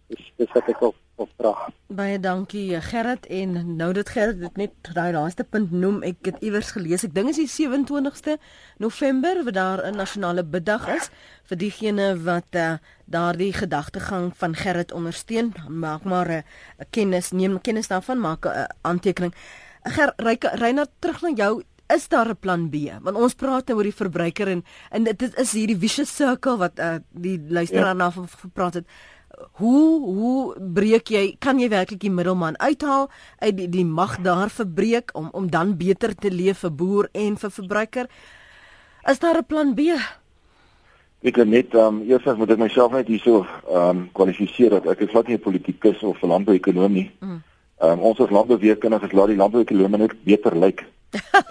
Dis 0.08 0.24
dis 0.40 0.56
wat 0.56 0.72
ek 0.72 0.80
ook 0.88 1.03
of 1.16 1.30
vra. 1.38 1.52
Baie 1.94 2.18
dankie 2.20 2.80
Gerrit 2.82 3.26
en 3.30 3.76
nou 3.76 3.90
dit 3.94 4.08
Gerrit 4.08 4.40
dit 4.40 4.56
net 4.58 4.90
daai 4.96 5.12
laaste 5.14 5.44
punt 5.46 5.72
noem 5.72 6.02
ek 6.06 6.30
het 6.30 6.40
iewers 6.42 6.72
gelees 6.74 7.04
ek 7.06 7.14
dink 7.14 7.30
is 7.30 7.38
die 7.38 7.50
27ste 7.50 8.38
November 8.82 9.44
wat 9.46 9.54
daar 9.54 9.84
'n 9.86 9.96
nasionale 9.96 10.42
biddag 10.42 10.88
is 10.96 11.10
vir 11.48 11.58
diegene 11.58 12.08
wat 12.24 12.50
uh, 12.56 12.78
daardie 13.04 13.52
gedagtegang 13.52 14.32
van 14.36 14.54
Gerrit 14.54 14.92
ondersteun 14.92 15.54
maak 15.68 16.04
maar 16.04 16.28
'n 16.28 16.42
uh, 16.42 16.84
kennis 16.90 17.30
neem 17.30 17.60
kennis 17.60 17.88
daarvan 17.88 18.18
maak 18.18 18.46
'n 18.46 18.48
uh, 18.48 18.64
aantekening 18.82 19.34
Ger 19.84 20.14
Reina 20.16 20.86
terug 20.98 21.22
na 21.22 21.30
jou 21.36 21.62
is 21.88 22.08
daar 22.08 22.28
'n 22.28 22.36
plan 22.40 22.70
B 22.70 22.74
want 23.00 23.16
ons 23.16 23.34
praat 23.34 23.66
nou 23.66 23.76
oor 23.76 23.84
die 23.84 24.00
verbruiker 24.02 24.48
en 24.48 24.64
en 24.90 25.04
dit 25.04 25.38
is 25.38 25.52
hierdie 25.52 25.78
vicious 25.78 26.16
circle 26.16 26.56
wat 26.56 26.78
uh, 26.78 26.96
die 27.10 27.38
luisteraar 27.48 27.96
ja. 27.96 28.02
na 28.02 28.10
gepraat 28.10 28.74
het 28.74 28.86
hoe 29.60 30.00
hoe 30.04 30.54
breek 30.74 31.10
jy 31.10 31.36
kan 31.38 31.58
jy 31.58 31.68
werklik 31.68 32.00
die 32.00 32.10
middelman 32.10 32.58
uithaal 32.58 33.08
uit 33.38 33.56
die, 33.56 33.68
die 33.68 33.84
mag 33.84 34.18
daar 34.22 34.50
verbreek 34.50 35.10
om 35.14 35.28
om 35.32 35.50
dan 35.50 35.76
beter 35.76 36.14
te 36.14 36.30
leef 36.30 36.64
vir 36.64 36.70
boer 36.70 37.08
en 37.12 37.36
vir 37.36 37.50
verbruiker? 37.50 38.06
Is 39.10 39.18
daar 39.18 39.38
'n 39.38 39.44
plan 39.44 39.74
B? 39.74 39.80
Ek 41.22 41.36
net 41.36 41.74
um, 41.74 42.02
eers 42.02 42.36
moet 42.36 42.50
ek 42.50 42.58
myself 42.58 42.92
net 42.92 43.08
hierso 43.08 43.46
um 43.70 44.08
kwalifiseer 44.12 44.70
dat 44.70 44.86
ek 44.86 45.00
is 45.00 45.12
wat 45.12 45.28
nie 45.28 45.36
'n 45.36 45.40
politikus 45.40 46.02
of 46.02 46.22
'n 46.22 46.28
landbouekonoom 46.28 46.92
nie. 46.92 47.10
Mm. 47.20 47.42
um, 47.80 47.98
ons 48.00 48.20
as 48.20 48.30
landbouweerkundiges 48.30 49.12
laat 49.12 49.28
die 49.28 49.36
landbouekonomie 49.36 49.98
net 49.98 50.24
beter 50.24 50.56
lyk. 50.56 50.80
like 50.80 50.84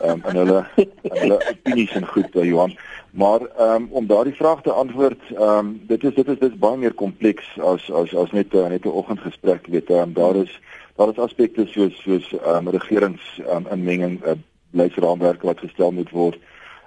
um, 0.03 0.21
in 0.29 0.35
hulle 0.41 0.65
in 1.11 1.17
hulle 1.19 1.39
opinies 1.51 1.95
en 1.99 2.07
goed 2.07 2.35
uh, 2.35 2.45
Johan 2.45 2.77
maar 3.11 3.41
um, 3.59 3.87
om 3.91 4.07
daardie 4.07 4.35
vraag 4.35 4.61
te 4.61 4.71
antwoord 4.71 5.21
um, 5.37 5.73
dit 5.87 6.03
is 6.03 6.15
dit 6.15 6.27
is 6.27 6.39
dit 6.39 6.51
is 6.51 6.61
baie 6.65 6.77
meer 6.77 6.93
kompleks 6.93 7.51
as 7.73 7.91
as 7.91 8.15
as 8.15 8.31
net 8.31 8.53
uh, 8.53 8.67
net 8.67 8.85
'n 8.85 8.97
oggendgesprek 9.01 9.67
weet 9.67 9.89
um, 9.89 10.13
daar 10.13 10.35
is 10.35 10.59
daar 10.95 11.09
is 11.09 11.21
aspekte 11.27 11.67
soos 11.67 12.01
soos 12.01 12.33
um, 12.45 12.69
regerings 12.69 13.41
um, 13.49 13.67
inmenging 13.71 14.19
uh, 14.25 14.37
beleidsraamwerke 14.71 15.45
wat 15.45 15.59
gestel 15.59 15.91
moet 15.91 16.09
word 16.09 16.39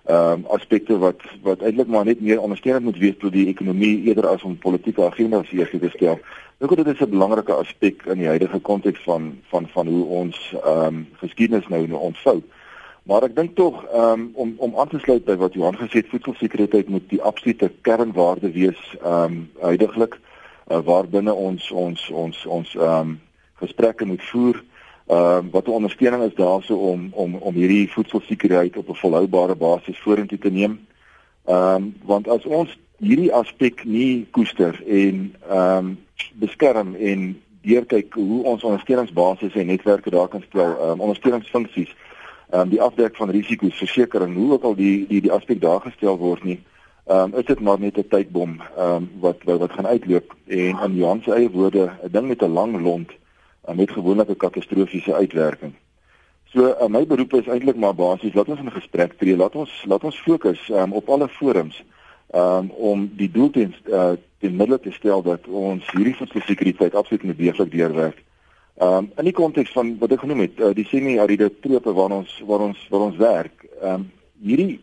ehm 0.06 0.32
um, 0.32 0.44
aspekte 0.54 0.98
wat 0.98 1.22
wat 1.42 1.62
eintlik 1.62 1.88
maar 1.90 2.04
net 2.04 2.20
meer 2.20 2.40
ondersteunend 2.40 2.84
moet 2.84 2.98
wees 2.98 3.16
tot 3.18 3.32
die 3.32 3.46
ekonomie 3.50 4.04
eerder 4.06 4.26
as 4.26 4.42
om 4.42 4.58
politieke 4.58 5.02
agendas 5.02 5.48
hier 5.50 5.70
te 5.70 5.90
stel. 5.94 6.20
Ek 6.62 6.68
dink 6.68 6.84
dit 6.84 6.94
is 6.94 7.00
'n 7.02 7.10
belangrike 7.10 7.52
aspek 7.52 8.04
in 8.06 8.18
die 8.18 8.30
huidige 8.30 8.58
konteks 8.58 9.02
van 9.02 9.38
van 9.50 9.66
van 9.74 9.86
hoe 9.86 10.04
ons 10.04 10.54
ehm 10.62 10.86
um, 10.86 11.08
geskiedenis 11.22 11.66
nou 11.68 11.86
nou 11.86 12.00
ontvou. 12.00 12.42
Maar 13.06 13.22
ek 13.22 13.36
dink 13.36 13.54
tog 13.54 13.84
um, 13.94 14.30
om 14.34 14.54
om 14.58 14.78
aan 14.78 14.88
te 14.90 14.98
sluit 14.98 15.24
by 15.24 15.36
wat 15.38 15.54
Johan 15.54 15.76
gesê 15.78 16.00
het, 16.02 16.08
voedselsekuriteit 16.10 16.88
moet 16.90 17.04
die 17.08 17.22
absolute 17.22 17.70
kernwaarde 17.86 18.50
wees 18.50 18.80
ehm 18.98 19.22
um, 19.22 19.36
huidigelik 19.62 20.16
uh, 20.18 20.80
waarbinne 20.88 21.34
ons 21.34 21.70
ons 21.70 22.08
ons 22.10 22.46
ons 22.46 22.72
ehm 22.74 23.12
um, 23.12 23.12
gesprekke 23.62 24.08
moet 24.10 24.24
voer. 24.30 24.58
Ehm 25.06 25.46
um, 25.46 25.50
wat 25.54 25.66
'n 25.66 25.78
ondersteuning 25.78 26.22
is 26.22 26.34
daarso 26.34 26.74
om 26.74 27.08
om 27.12 27.34
om 27.34 27.54
hierdie 27.54 27.92
voedselsekuriteit 27.92 28.76
op 28.76 28.88
'n 28.88 29.00
volhoubare 29.02 29.54
basis 29.54 30.02
vorentoe 30.02 30.38
te 30.38 30.50
neem. 30.50 30.74
Ehm 31.44 31.74
um, 31.74 31.94
want 32.02 32.28
as 32.28 32.44
ons 32.44 32.78
hierdie 32.98 33.32
aspek 33.32 33.84
nie 33.84 34.26
koester 34.30 34.82
en 34.86 35.34
ehm 35.50 35.78
um, 35.78 35.98
beskerm 36.34 36.94
en 36.94 37.42
deurkyk 37.62 38.14
hoe 38.14 38.42
ons 38.42 38.62
ondersteuningsbasis 38.62 39.54
en 39.54 39.66
netwerke 39.66 40.10
daar 40.10 40.28
kan 40.28 40.42
speel, 40.42 40.74
ehm 40.80 40.90
um, 40.90 41.00
ondersteuningsfunksies 41.00 41.94
um, 42.52 42.68
die 42.68 42.82
afdek 42.82 43.16
van 43.16 43.30
risiko's 43.30 43.76
versekering 43.76 44.34
hoe 44.34 44.52
ook 44.52 44.62
al 44.62 44.74
die 44.74 45.06
die 45.06 45.20
die 45.20 45.32
aspek 45.32 45.60
daar 45.60 45.80
gestel 45.80 46.18
word 46.18 46.44
nie 46.44 46.60
um, 47.06 47.34
is 47.34 47.44
dit 47.44 47.60
maar 47.60 47.80
net 47.80 47.98
'n 47.98 48.08
tydbom 48.08 48.60
um, 48.78 49.10
wat, 49.20 49.36
wat 49.44 49.58
wat 49.58 49.72
gaan 49.72 49.86
uitloop 49.86 50.34
en 50.46 50.78
in 50.84 50.94
Johan 50.94 51.22
se 51.22 51.32
eie 51.32 51.50
woorde 51.50 51.90
'n 52.02 52.10
ding 52.10 52.28
met 52.28 52.42
'n 52.42 52.52
lang 52.52 52.80
lont 52.80 53.10
um, 53.68 53.76
met 53.76 53.90
gewoonlik 53.90 54.28
'n 54.28 54.36
katastrofiese 54.36 55.14
uitwerking. 55.14 55.72
So 56.44 56.76
uh, 56.80 56.86
my 56.88 57.06
beroep 57.06 57.34
is 57.34 57.46
eintlik 57.46 57.76
maar 57.76 57.94
basies 57.94 58.34
laat 58.34 58.48
ons 58.48 58.60
in 58.60 58.72
gesprek 58.72 59.12
tree, 59.18 59.36
laat 59.36 59.54
ons 59.54 59.84
laat 59.84 60.04
ons 60.04 60.20
fokus 60.20 60.68
um, 60.68 60.92
op 60.92 61.08
alle 61.08 61.28
forums 61.28 61.84
um, 62.34 62.70
om 62.70 63.10
die 63.16 63.30
doel 63.30 63.50
ten 63.50 63.74
uh, 63.86 64.12
ten 64.38 64.56
middel 64.56 64.80
te 64.80 64.92
stel 64.92 65.22
dat 65.22 65.46
ons 65.48 65.90
hierdie 65.90 66.16
voedselsekuriteit 66.16 66.94
absoluut 66.94 67.22
moet 67.22 67.38
deeglik 67.38 67.70
deurwerk. 67.70 68.22
Ehm 68.76 68.96
um, 68.96 69.12
in 69.16 69.24
die 69.24 69.32
konteks 69.32 69.72
van 69.72 69.94
wat 69.98 70.12
ek 70.12 70.20
genoem 70.20 70.42
het, 70.44 70.58
uh, 70.60 70.74
die 70.76 70.84
semi-ariede 70.84 71.48
trope 71.64 71.92
waar 71.96 72.12
ons 72.12 72.32
waar 72.44 72.60
ons 72.60 72.80
waar 72.92 73.06
ons 73.06 73.16
werk. 73.16 73.64
Ehm 73.80 73.92
um, 73.92 74.02
hierdie 74.44 74.80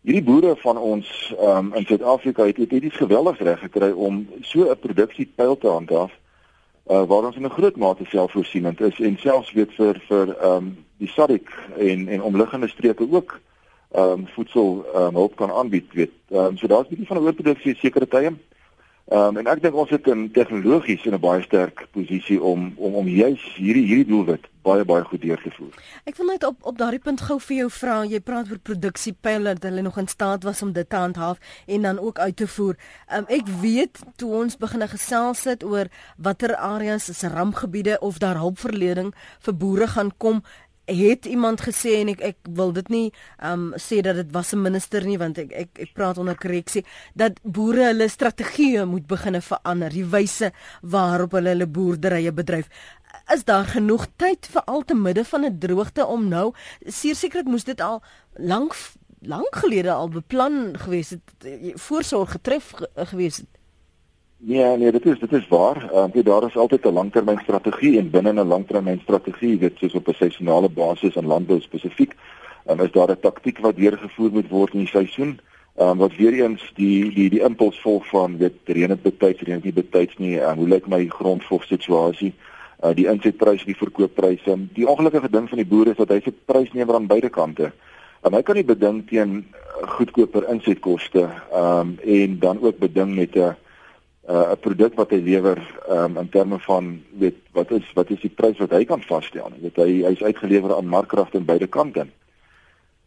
hierdie 0.00 0.24
boere 0.24 0.54
van 0.62 0.80
ons 0.80 1.10
ehm 1.36 1.58
um, 1.58 1.68
in 1.76 1.84
Suid-Afrika 1.84 2.46
het 2.48 2.56
dit 2.56 2.72
iets 2.72 2.96
geweldig 2.96 3.42
reg 3.44 3.60
gekry 3.60 3.90
om 3.90 4.22
so 4.40 4.70
'n 4.70 4.78
produksiepyl 4.80 5.58
te 5.58 5.68
handhaaf 5.68 6.12
uh, 6.90 7.04
waar 7.04 7.28
ons 7.28 7.36
in 7.36 7.44
'n 7.44 7.56
groot 7.58 7.76
mate 7.76 8.04
selfvoorsienend 8.04 8.80
is 8.80 9.00
en 9.00 9.16
selfs 9.18 9.52
weet 9.52 9.72
vir 9.76 10.00
vir 10.08 10.36
ehm 10.40 10.56
um, 10.56 10.76
die 10.96 11.08
SADC 11.08 11.52
en 11.76 12.08
en 12.08 12.22
omliggende 12.22 12.68
streke 12.68 13.06
ook 13.10 13.40
ehm 13.92 14.10
um, 14.10 14.26
voedsel 14.26 14.86
ehm 14.94 15.04
um, 15.04 15.14
hulp 15.14 15.36
kan 15.36 15.50
aanbied 15.50 15.92
weet. 15.92 16.16
Ehm 16.30 16.44
um, 16.44 16.56
so 16.56 16.66
daar's 16.66 16.86
'n 16.86 16.96
bietjie 16.96 17.06
van 17.06 17.16
'n 17.16 17.24
oorproduksie 17.24 17.76
sekere 17.76 18.08
tye. 18.08 18.24
Ehm 18.24 18.53
um, 19.10 19.36
en 19.36 19.46
ek 19.46 19.62
dink 19.62 19.74
ons 19.74 19.90
het 19.90 20.06
in 20.06 20.30
tegnologies 20.32 21.04
in 21.04 21.14
'n 21.14 21.20
baie 21.20 21.42
sterk 21.42 21.86
posisie 21.92 22.42
om 22.42 22.72
om 22.76 22.94
om 22.94 23.08
juis 23.08 23.42
hierdie 23.56 23.86
hierdie 23.86 24.08
doelwit 24.08 24.48
baie 24.64 24.84
baie 24.84 25.04
goed 25.04 25.20
deur 25.22 25.40
te 25.42 25.50
voer. 25.56 25.72
Ek 26.08 26.16
wil 26.16 26.30
net 26.32 26.44
op 26.48 26.56
op 26.62 26.78
daardie 26.80 27.02
punt 27.02 27.20
gou 27.20 27.36
vir 27.46 27.56
jou 27.56 27.70
vra, 27.70 27.96
jy 28.08 28.20
praat 28.24 28.50
oor 28.50 28.60
produksiepyle 28.70 29.54
dat 29.54 29.68
hulle 29.68 29.84
nog 29.84 29.98
in 30.00 30.08
staat 30.08 30.46
was 30.48 30.62
om 30.62 30.72
dit 30.72 30.88
te 30.88 30.96
handhaaf 30.96 31.38
en 31.66 31.82
dan 31.82 32.00
ook 32.00 32.18
uit 32.18 32.36
te 32.36 32.48
voer. 32.48 32.76
Ehm 33.08 33.18
um, 33.18 33.26
ek 33.28 33.48
weet 33.60 34.00
toe 34.16 34.32
ons 34.40 34.56
begin 34.56 34.88
gesels 34.88 35.44
het 35.44 35.64
oor 35.64 35.90
watter 36.16 36.56
areas 36.56 37.08
is 37.08 37.22
rampgebiede 37.22 37.98
of 38.00 38.18
daar 38.18 38.40
hulpverlening 38.40 39.12
vir 39.46 39.54
boere 39.54 39.86
gaan 39.86 40.12
kom, 40.16 40.42
het 40.86 41.24
iemand 41.26 41.60
gesê 41.60 42.00
en 42.00 42.08
ek 42.12 42.20
ek 42.20 42.36
wil 42.56 42.72
dit 42.72 42.88
nie 42.88 43.12
um 43.42 43.72
sê 43.80 44.00
dat 44.04 44.16
dit 44.16 44.32
was 44.32 44.52
'n 44.52 44.62
minister 44.62 45.04
nie 45.04 45.18
want 45.18 45.38
ek 45.38 45.52
ek 45.52 45.78
ek 45.78 45.92
praat 45.94 46.18
onder 46.18 46.36
korreksie 46.36 46.84
dat 47.14 47.40
boere 47.42 47.86
hulle 47.86 48.08
strategieë 48.08 48.84
moet 48.84 49.06
begine 49.06 49.40
verander 49.40 49.90
die 49.90 50.04
wyse 50.04 50.52
waarop 50.82 51.32
hulle 51.32 51.48
hulle 51.48 51.66
boerderye 51.66 52.32
bedryf. 52.32 52.68
Is 53.32 53.44
daar 53.44 53.64
genoeg 53.64 54.06
tyd 54.16 54.46
vir 54.46 54.62
al 54.64 54.82
te 54.84 54.94
midde 54.94 55.24
van 55.24 55.44
'n 55.44 55.58
droogte 55.58 56.06
om 56.06 56.28
nou 56.28 56.52
sekerlik 56.86 57.46
moes 57.46 57.64
dit 57.64 57.80
al 57.80 58.02
lank 58.36 58.74
lank 59.26 59.56
gelede 59.56 59.92
al 59.92 60.08
beplan 60.08 60.76
gewees 60.78 61.10
het 61.10 61.22
voorsorg 61.74 62.30
getref 62.30 62.70
ge, 62.70 62.88
gewees 62.94 63.36
het 63.36 63.53
Nee, 64.46 64.76
nee, 64.76 64.92
dit 64.92 65.06
is 65.06 65.18
dit 65.18 65.32
is 65.32 65.48
waar. 65.48 65.90
Ehm 65.92 66.10
uh, 66.12 66.24
daar 66.24 66.44
is 66.46 66.56
altyd 66.56 66.84
'n 66.84 66.92
langtermynstrategie 66.92 67.98
en 67.98 68.10
binne 68.10 68.32
'n 68.32 68.46
langtermynstrategie, 68.46 69.58
weet 69.58 69.78
soos 69.78 69.94
op 69.94 70.08
'n 70.08 70.12
seisonale 70.12 70.68
basis 70.68 71.14
in 71.14 71.26
landbou 71.26 71.60
spesifiek, 71.60 72.12
um, 72.66 72.80
is 72.80 72.92
daar 72.92 73.10
'n 73.10 73.20
taktiek 73.20 73.58
wat 73.58 73.76
deurgevoer 73.76 74.30
moet 74.32 74.48
word 74.48 74.72
in 74.72 74.78
die 74.78 74.88
seisoen. 74.88 75.40
Ehm 75.76 75.88
um, 75.88 75.98
wat 75.98 76.16
weer 76.16 76.32
eens 76.32 76.72
die 76.74 77.14
die 77.14 77.30
die 77.30 77.40
impuls 77.40 77.80
volg 77.80 78.06
van 78.08 78.36
weet 78.36 78.52
reën 78.64 78.90
het 78.90 79.02
betyds, 79.02 79.40
reën 79.40 79.54
het 79.54 79.64
nie 79.64 79.72
betyds 79.72 80.16
nie. 80.16 80.40
Um, 80.40 80.56
hoe 80.56 80.68
lyk 80.68 80.86
my 80.86 81.06
grondvoog 81.08 81.64
situasie? 81.64 82.34
Uh, 82.84 82.94
die 82.94 83.06
insetpryse, 83.06 83.64
die 83.64 83.76
verkooppryse. 83.76 84.58
Die 84.72 84.88
ongelukkige 84.88 85.30
ding 85.30 85.48
van 85.48 85.58
die 85.58 85.66
boere 85.66 85.90
is 85.90 85.96
dat 85.96 86.08
hy 86.08 86.20
se 86.20 86.32
prysnemer 86.44 86.94
aan 86.94 87.06
beide 87.06 87.28
kante. 87.28 87.72
En 88.20 88.32
hy 88.32 88.42
kan 88.42 88.54
nie 88.54 88.64
beding 88.64 89.08
teen 89.08 89.46
goedkoper 89.82 90.48
insetkoste 90.48 91.28
ehm 91.52 91.80
um, 91.80 91.98
en 92.04 92.38
dan 92.38 92.58
ook 92.60 92.78
beding 92.78 93.14
met 93.14 93.36
'n 93.36 93.63
'n 94.28 94.58
produk 94.60 94.94
wat 94.94 95.10
hy 95.10 95.20
lewer 95.20 95.60
um, 95.90 96.16
in 96.16 96.28
terme 96.28 96.58
van 96.58 97.02
weet 97.18 97.36
wat 97.52 97.70
is 97.70 97.92
wat 97.94 98.10
is 98.10 98.20
die 98.20 98.32
prys 98.32 98.58
wat 98.58 98.70
hy 98.70 98.84
kan 98.84 99.02
vasstel. 99.02 99.52
Weet 99.60 99.76
hy 99.76 100.02
hy's 100.04 100.22
uitgelewer 100.22 100.76
aan 100.76 100.86
markkragte 100.88 101.38
aan 101.38 101.44
beide 101.44 101.66
kante. 101.66 102.06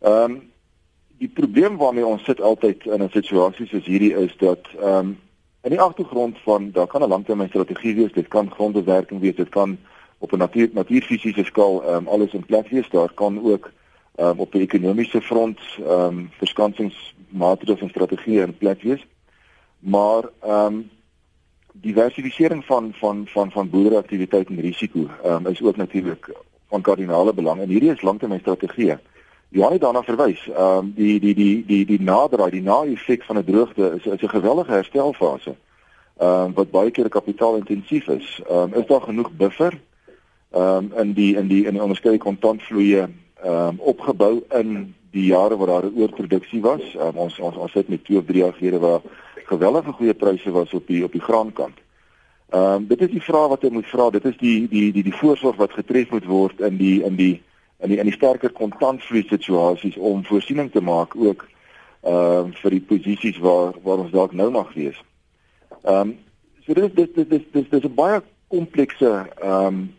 Ehm 0.02 0.24
um, 0.24 0.42
die 1.18 1.28
probleem 1.34 1.78
waarmee 1.78 2.06
ons 2.06 2.24
sit 2.24 2.42
altyd 2.42 2.86
in 2.86 3.04
'n 3.04 3.10
situasie 3.10 3.66
soos 3.68 3.86
hierdie 3.86 4.14
is 4.14 4.38
dat 4.38 4.68
ehm 4.82 4.94
um, 4.94 5.20
in 5.64 5.74
die 5.74 5.82
agtergrond 5.82 6.38
van 6.44 6.72
daar 6.72 6.88
kan 6.88 7.02
'n 7.02 7.10
langtermynstrategie 7.10 7.96
wees, 7.96 8.14
dit 8.14 8.28
kan 8.28 8.52
grondbewerking 8.52 9.20
wees, 9.20 9.36
dit 9.36 9.50
kan 9.50 9.78
op 10.18 10.32
'n 10.32 10.38
natuur 10.38 10.70
natuurfisiese 10.74 11.44
skaal 11.44 11.84
ehm 11.84 11.96
um, 11.96 12.08
alles 12.08 12.34
in 12.34 12.46
plek 12.46 12.70
wees. 12.70 12.90
Daar 12.90 13.14
kan 13.14 13.42
ook 13.52 13.72
ehm 14.16 14.30
um, 14.30 14.40
op 14.40 14.52
die 14.52 14.62
ekonomiese 14.62 15.22
front 15.22 15.60
ehm 15.80 15.90
um, 15.90 16.30
verskansingsmaatreëls 16.38 17.82
en 17.82 17.90
strategieë 17.90 18.42
in 18.42 18.58
plek 18.58 18.82
wees. 18.82 19.08
Maar 19.80 20.24
ehm 20.42 20.66
um, 20.66 20.90
diversifisering 21.82 22.66
van 22.66 22.92
van 22.94 23.28
van 23.28 23.52
van 23.52 23.70
boerderyaktiwiteit 23.70 24.48
en 24.48 24.60
risiko 24.60 25.10
um, 25.26 25.48
is 25.48 25.62
ook 25.62 25.76
natuurlik 25.76 26.32
van 26.68 26.82
kardinale 26.82 27.34
belang 27.34 27.62
en 27.62 27.70
hierdie 27.70 27.92
is 27.92 28.02
langtermynstrategieë. 28.02 28.98
Johan 29.50 29.72
het 29.72 29.82
daarna 29.82 30.04
verwys. 30.04 30.48
Ehm 30.48 30.78
um, 30.78 30.94
die 30.96 31.20
die 31.20 31.36
die 31.36 31.66
die 31.66 31.86
die 31.86 32.02
naderdraai, 32.02 32.52
die 32.52 32.62
na-effek 32.62 33.24
van 33.24 33.38
'n 33.38 33.44
droogte 33.44 33.94
is 33.96 34.06
is 34.06 34.22
'n 34.22 34.30
geweldige 34.30 34.72
herstelfase. 34.72 35.56
Ehm 36.18 36.30
um, 36.30 36.54
wat 36.54 36.72
baie 36.72 36.92
keer 36.92 37.10
kapitaalintensief 37.10 38.08
is. 38.08 38.42
Ehm 38.50 38.58
um, 38.58 38.74
is 38.74 38.88
daar 38.88 39.02
genoeg 39.02 39.32
buffer 39.32 39.80
ehm 40.52 40.92
um, 40.92 40.92
in 40.98 41.14
die 41.14 41.36
in 41.36 41.48
die 41.48 41.66
in 41.66 41.74
die 41.74 41.82
onderskeie 41.82 42.18
kontantvloeie 42.18 43.08
ehm 43.44 43.68
um, 43.68 43.80
opgebou 43.80 44.44
in 44.50 44.96
die 45.18 45.32
jare 45.32 45.58
waar 45.58 45.68
daar 45.74 45.90
'n 45.90 45.98
oorproduksie 46.02 46.62
was. 46.62 46.84
Um, 46.96 47.16
ons 47.26 47.40
ons 47.40 47.56
ons 47.56 47.74
het 47.74 47.90
met 47.90 48.06
2 48.06 48.18
of 48.18 48.26
3 48.26 48.44
jaar 48.44 48.54
gelede 48.54 48.80
waar 48.80 49.02
geweldige 49.46 49.92
goeie 49.92 50.14
pryse 50.14 50.52
was 50.52 50.74
op 50.74 50.88
die 50.88 51.04
op 51.04 51.12
die 51.12 51.22
graankant. 51.22 51.78
Ehm 52.50 52.74
um, 52.74 52.88
dit 52.88 53.02
is 53.02 53.10
die 53.12 53.22
vraag 53.22 53.48
wat 53.48 53.62
jy 53.62 53.70
moet 53.70 53.88
vra. 53.88 54.10
Dit 54.10 54.26
is 54.26 54.38
die 54.38 54.68
die 54.68 54.92
die 54.92 55.04
die 55.04 55.16
voorsorg 55.16 55.56
wat 55.56 55.72
getref 55.72 56.10
moet 56.10 56.26
word 56.26 56.60
in 56.60 56.78
die 56.78 57.04
in 57.04 57.16
die 57.16 57.42
in 57.80 57.90
die 57.90 57.98
in 57.98 58.06
die 58.06 58.16
sterker 58.16 58.52
kontantvloei 58.52 59.26
situasies 59.28 59.98
om 59.98 60.24
voorsiening 60.26 60.72
te 60.72 60.82
maak 60.82 61.16
ook 61.16 61.48
ehm 62.02 62.48
uh, 62.48 62.56
vir 62.62 62.72
die 62.72 62.86
posisies 62.88 63.38
waar 63.38 63.74
waar 63.84 64.06
ons 64.06 64.12
dalk 64.12 64.32
nou 64.32 64.52
mag 64.52 64.74
wees. 64.74 65.04
Ehm 65.84 66.00
um, 66.00 66.18
so 66.66 66.74
dit 66.74 66.84
is 66.84 66.94
dit 66.94 67.16
dit 67.16 67.30
dis 67.30 67.46
dis 67.52 67.70
dis 67.70 67.84
'n 67.84 67.96
baie 67.96 68.22
komplekse 68.48 69.12
ehm 69.42 69.66
um, 69.66 69.97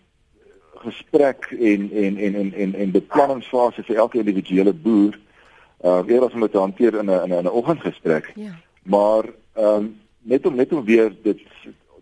gesprek 0.85 1.51
en 1.51 1.91
en 1.93 2.17
en 2.17 2.35
en 2.35 2.53
en 2.55 2.75
en 2.75 2.91
beplanningsfase 2.91 3.83
vir 3.83 3.97
elke 3.97 4.19
individuele 4.19 4.73
boer. 4.73 5.19
Uh, 5.85 6.03
eers 6.07 6.35
om 6.35 6.41
dit 6.41 6.53
te 6.53 6.59
hanteer 6.59 6.99
in 6.99 7.11
'n 7.11 7.33
in 7.33 7.45
'n 7.45 7.57
oggendgesprek. 7.61 8.33
Ja. 8.35 8.55
Maar 8.83 9.25
ehm 9.53 9.75
um, 9.75 10.01
net 10.23 10.47
om 10.47 10.55
net 10.55 10.73
om 10.73 10.85
weer 10.85 11.13
dit 11.23 11.41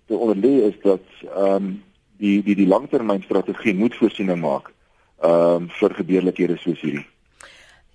te 0.07 0.17
onderlê 0.17 0.55
is 0.69 0.79
dat 0.83 1.05
ehm 1.35 1.55
um, 1.55 1.83
die 2.17 2.43
die 2.43 2.55
die 2.55 2.67
langtermynstrategie 2.67 3.75
moet 3.75 3.97
voorsiening 3.97 4.41
maak 4.41 4.73
ehm 5.21 5.63
um, 5.63 5.69
vir 5.69 5.95
gebeurlikhede 5.95 6.57
soos 6.57 6.81
hierdie. 6.81 7.07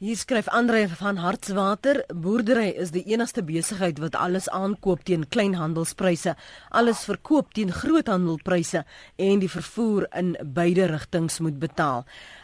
Hier 0.02 0.18
skryf 0.18 0.47
Andre 0.49 0.88
van 0.89 1.20
Hartswater, 1.22 1.99
boerdery 2.10 2.72
is 2.84 2.89
die 2.89 3.04
enigste 3.14 3.43
besigheid 3.45 3.99
wat 4.02 4.16
alles 4.18 4.47
aankoop 4.49 5.04
teen 5.06 5.28
kleinhandelspryse, 5.30 6.34
alles 6.74 7.04
verkoop 7.06 7.52
teen 7.54 7.70
groothandelpryse 7.70 8.82
en 9.22 9.43
die 9.43 9.52
vervoer 9.54 10.08
in 10.18 10.32
beide 10.58 10.88
rigtings 10.89 11.38
moet 11.45 11.60
betaal. 11.62 12.02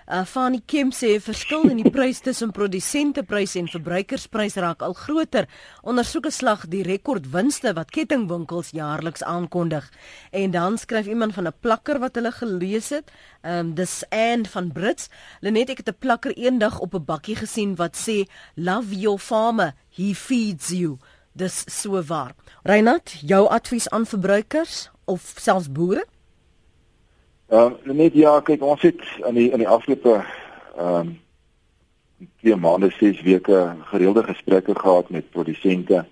Uh, 0.08 0.22
Fanie 0.24 0.62
Kemp 0.64 0.93
sê 0.95 1.18
verskil 1.20 1.66
in 1.68 1.82
die 1.82 1.89
prys 1.91 2.22
tussen 2.24 2.53
produsenteprys 2.55 3.58
en 3.60 3.66
verbruikersprys 3.68 4.55
raak 4.64 4.86
al 4.86 4.93
groter. 4.95 5.49
Ondersoeke 5.84 6.32
slag 6.32 6.64
die 6.72 6.80
rekordwinste 6.88 7.74
wat 7.76 7.91
kettingwinkels 7.91 8.72
jaarliks 8.72 9.26
aankondig. 9.28 9.89
En 10.32 10.55
dan 10.55 10.78
skryf 10.80 11.12
iemand 11.12 11.36
van 11.36 11.47
'n 11.51 11.60
plakker 11.60 11.99
wat 11.99 12.16
hulle 12.16 12.32
gelees 12.32 12.89
het. 12.95 13.12
Ehm 13.43 13.60
um, 13.60 13.74
dis 13.76 14.03
Anne 14.10 14.47
van 14.47 14.72
Brits. 14.72 15.10
Lenet 15.41 15.70
ek 15.70 15.84
het 15.84 15.89
'n 15.89 15.99
plakker 15.99 16.32
eendag 16.38 16.80
op 16.80 16.95
'n 16.95 17.03
bakkie 17.05 17.36
gesien 17.36 17.76
wat 17.76 17.97
sê 17.97 18.24
love 18.55 18.95
your 18.95 19.20
farmer, 19.20 19.74
he 19.89 20.16
feeds 20.16 20.70
you. 20.70 20.97
Dis 21.34 21.64
so 21.68 22.01
waar. 22.01 22.34
Reinat, 22.64 23.20
jou 23.22 23.49
advies 23.49 23.89
aan 23.89 24.05
verbruikers 24.05 24.89
of 25.05 25.34
selfs 25.36 25.72
boere? 25.72 26.05
Ehm 27.48 27.74
uh, 27.86 27.93
net 27.95 28.14
ja, 28.14 28.39
kyk 28.43 28.64
ons 28.64 28.82
het 28.82 29.00
in 29.28 29.34
die 29.34 29.52
in 29.56 29.62
die 29.64 29.68
afgelope 29.68 30.20
ehm 30.76 30.95
um, 30.95 31.20
twee 32.41 32.56
maande, 32.56 32.89
ses 32.91 33.22
weke 33.22 33.76
gereelde 33.91 34.24
gesprekke 34.24 34.76
gehad 34.76 35.10
met 35.10 35.30
produsente 35.30 36.06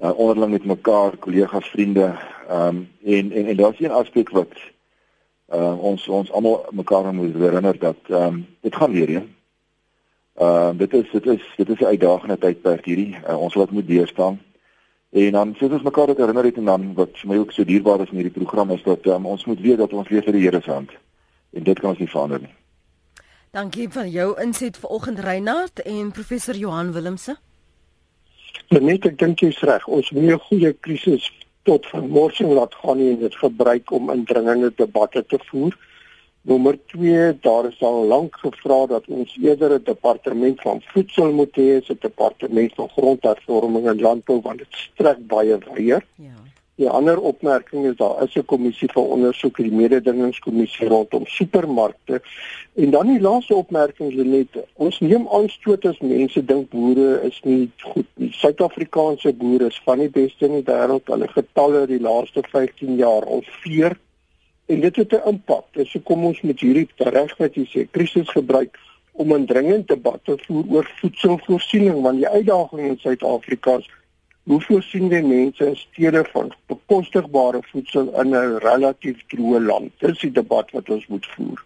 uh, 0.00 0.18
onderling 0.18 0.52
met 0.52 0.64
mekaar, 0.64 1.16
kollegas, 1.16 1.68
vriende. 1.68 2.14
Ehm 2.48 2.66
um, 2.76 2.88
en 3.04 3.32
en 3.32 3.46
en 3.46 3.56
daar's 3.56 3.80
een 3.80 3.90
aspek 3.90 4.30
wat 4.30 4.58
uh, 5.54 5.78
ons 5.78 6.08
ons 6.08 6.32
almal 6.32 6.66
mekaar 6.70 7.14
moet 7.14 7.34
herinner 7.34 7.78
dat 7.78 7.96
ehm 8.08 8.22
um, 8.22 8.46
dit 8.60 8.76
gaan 8.76 8.92
weer 8.92 9.08
heen. 9.08 9.34
Ehm 10.34 10.74
uh, 10.74 10.78
dit 10.78 10.94
is 10.94 11.10
dit 11.10 11.26
is 11.26 11.42
dit 11.56 11.68
is 11.68 11.78
'n 11.80 11.92
uitdagende 11.94 12.38
tydperk 12.38 12.84
hierdie. 12.84 13.16
Uh, 13.28 13.38
ons 13.38 13.54
wat 13.54 13.70
moet 13.70 13.86
deurstaan. 13.86 14.42
En 15.10 15.32
dan 15.32 15.54
sê 15.54 15.68
ons 15.70 15.82
mekaar 15.82 16.06
dat 16.06 16.16
herinner 16.16 16.44
het 16.44 16.56
en 16.56 16.64
dan 16.64 16.94
wat 16.94 17.18
vir 17.20 17.30
my 17.30 17.36
ook 17.38 17.52
so 17.52 17.64
dierbaar 17.64 18.00
is 18.00 18.10
in 18.10 18.20
hierdie 18.20 18.34
program 18.34 18.70
is 18.70 18.82
dat 18.82 19.06
um, 19.06 19.26
ons 19.26 19.44
moet 19.44 19.60
weet 19.60 19.78
dat 19.78 19.92
ons 19.92 20.08
leef 20.08 20.24
vir 20.24 20.32
die 20.32 20.42
Here 20.42 20.60
se 20.62 20.70
hand. 20.70 20.90
En 21.52 21.62
dit 21.62 21.80
kan 21.80 21.90
ons 21.90 21.98
nie 21.98 22.10
verander 22.10 22.40
nie. 22.40 22.54
Dankie 23.56 23.88
vir 23.88 24.06
jou 24.12 24.28
inset 24.42 24.76
vanoggend 24.76 25.18
Reinhard 25.24 25.80
en 25.80 26.10
professor 26.12 26.54
Johan 26.54 26.92
Willemse. 26.92 27.36
Net 28.68 29.06
ek 29.06 29.18
dink 29.18 29.40
jy's 29.40 29.62
reg. 29.62 29.86
Ons 29.86 30.10
moet 30.10 30.32
'n 30.34 30.38
goeie 30.48 30.72
krisis 30.72 31.30
tot 31.62 31.86
vermorsing 31.86 32.52
laat 32.52 32.74
gaan 32.74 32.98
en 32.98 33.18
dit 33.18 33.34
gebruik 33.34 33.90
om 33.90 34.10
indringende 34.10 34.72
debatte 34.76 35.24
te 35.26 35.38
voer. 35.48 35.78
Nommer 36.46 36.78
2, 36.86 37.38
daar 37.40 37.66
is 37.66 37.80
al 37.82 38.04
lank 38.06 38.36
gevra 38.38 38.86
dat 38.86 39.04
ons 39.08 39.38
eerder 39.42 39.72
'n 39.74 39.82
departement 39.84 40.60
van 40.60 40.82
voedsel 40.92 41.32
moet 41.32 41.56
hê 41.56 41.68
as 41.80 41.88
'n 41.90 41.98
departement 42.00 42.74
van 42.74 42.88
grondhervorming 42.88 43.86
en 43.86 44.00
landbou 44.00 44.40
want 44.40 44.58
dit 44.58 44.70
strek 44.70 45.26
baie 45.26 45.58
wyer. 45.58 46.06
Ja. 46.14 46.38
Die 46.76 46.88
ander 46.88 47.20
opmerking 47.20 47.86
is 47.86 47.96
daar 47.96 48.22
is 48.22 48.36
'n 48.36 48.44
kommissie 48.44 48.88
vir 48.92 49.02
ondersoek, 49.02 49.56
die 49.56 49.72
mededingingskommissie 49.72 50.88
rondom 50.88 51.26
supermarkte. 51.26 52.22
En 52.74 52.90
dan 52.90 53.06
die 53.06 53.20
laaste 53.20 53.54
opmerking 53.54 54.12
is 54.12 54.24
net 54.24 54.64
ons 54.74 55.00
neem 55.00 55.28
aanstoot 55.28 55.84
as 55.84 55.98
mense 55.98 56.44
dink 56.44 56.70
boere 56.70 57.22
is 57.22 57.40
nie 57.42 57.70
goed 57.82 58.06
nie. 58.14 58.32
Suid-Afrikaanse 58.32 59.32
boere 59.32 59.66
is 59.66 59.80
van 59.84 59.98
die 59.98 60.10
beste 60.10 60.44
in 60.44 60.52
die 60.52 60.72
wêreld. 60.72 61.06
Hulle 61.06 61.28
getalle 61.28 61.86
die 61.86 62.00
laaste 62.00 62.42
15 62.42 62.96
jaar 62.96 63.24
al 63.24 63.42
4 63.62 63.96
en 64.66 64.80
dit 64.80 64.96
het 64.96 65.12
'n 65.12 65.28
impak. 65.28 65.64
Dis 65.72 65.92
hoekom 65.92 66.24
ons 66.24 66.40
met 66.40 66.60
hierdie 66.60 66.88
reg 66.96 67.36
wat 67.36 67.54
jy 67.54 67.66
sê 67.66 67.90
krisis 67.90 68.28
gebruik 68.28 68.78
om 69.12 69.32
'n 69.32 69.46
dringende 69.46 69.84
debat 69.86 70.20
te 70.24 70.38
voer 70.46 70.64
oor 70.68 70.90
voedselvoorsiening 71.00 72.02
want 72.02 72.16
die 72.16 72.28
uitdaging 72.28 72.88
in 72.88 72.98
Suid-Afrika 72.98 73.76
is 73.76 73.90
hoe 74.42 74.60
voorsien 74.60 75.08
die 75.08 75.22
mense 75.22 75.66
in 75.66 75.76
stede 75.76 76.24
van 76.32 76.52
bekostigbare 76.66 77.60
voedsel 77.70 78.20
in 78.20 78.28
'n 78.34 78.58
relatief 78.58 79.26
droë 79.26 79.60
land. 79.60 79.92
Dis 79.98 80.18
die 80.18 80.32
debat 80.32 80.70
wat 80.70 80.90
ons 80.90 81.06
moet 81.06 81.26
voer. 81.26 81.64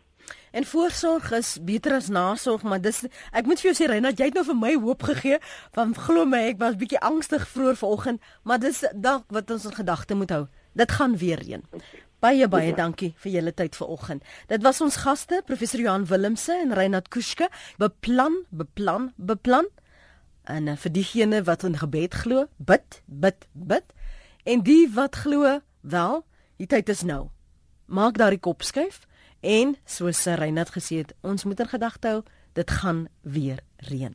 En 0.51 0.65
voorsorg 0.65 1.33
is 1.33 1.59
beter 1.63 1.93
as 1.93 2.09
nasorg, 2.09 2.63
maar 2.63 2.81
dis 2.81 3.05
ek 3.33 3.47
moet 3.47 3.61
vir 3.61 3.71
jou 3.71 3.75
sê 3.79 3.91
Reinhard, 3.91 4.19
jy 4.19 4.25
het 4.25 4.35
nou 4.35 4.45
vir 4.45 4.57
my 4.57 4.75
hoop 4.75 5.03
gegee 5.03 5.39
van 5.73 5.95
glo 5.95 6.25
my 6.25 6.39
ek 6.39 6.59
was 6.59 6.77
bietjie 6.77 6.99
angstig 6.99 7.49
vroeër 7.49 7.77
vanoggend, 7.77 8.21
maar 8.43 8.59
dis 8.59 8.85
dalk 8.95 9.25
wat 9.29 9.51
ons 9.51 9.65
in 9.65 9.75
gedagte 9.79 10.15
moet 10.15 10.31
hou. 10.31 10.47
Dit 10.75 10.91
gaan 10.91 11.17
weer 11.17 11.39
reën. 11.39 11.63
Baie 12.21 12.45
baie 12.53 12.75
dankie 12.77 13.15
vir 13.23 13.33
julle 13.33 13.53
tyd 13.57 13.77
vanoggend. 13.79 14.25
Dit 14.53 14.61
was 14.61 14.83
ons 14.85 14.99
gaste, 15.01 15.39
professor 15.49 15.81
Johan 15.81 16.05
Willemse 16.05 16.53
en 16.53 16.75
Reinhard 16.77 17.09
Kuske. 17.09 17.49
Beplan, 17.81 18.43
beplan, 18.51 19.15
beplan. 19.17 19.69
En 20.45 20.69
uh, 20.69 20.77
vir 20.77 20.93
diegene 20.93 21.41
wat 21.49 21.65
in 21.65 21.79
gebed 21.81 22.19
glo, 22.21 22.45
bid, 22.59 23.01
bid, 23.07 23.49
bid. 23.53 23.97
En 24.45 24.61
die 24.67 24.85
wat 24.93 25.17
glo, 25.25 25.61
wel, 25.81 26.21
die 26.61 26.69
tyd 26.69 26.93
is 26.93 27.07
nou. 27.09 27.31
Maak 27.89 28.21
daardie 28.21 28.43
kop 28.43 28.69
skuif 28.69 29.07
en 29.41 29.79
soos 29.89 30.27
Reinhard 30.29 30.77
gesê 30.77 31.01
het, 31.01 31.17
ons 31.25 31.49
moet 31.49 31.65
in 31.65 31.73
gedagte 31.73 32.13
hou, 32.13 32.21
dit 32.53 32.77
gaan 32.83 33.07
weer 33.25 33.65
reën. 33.89 34.13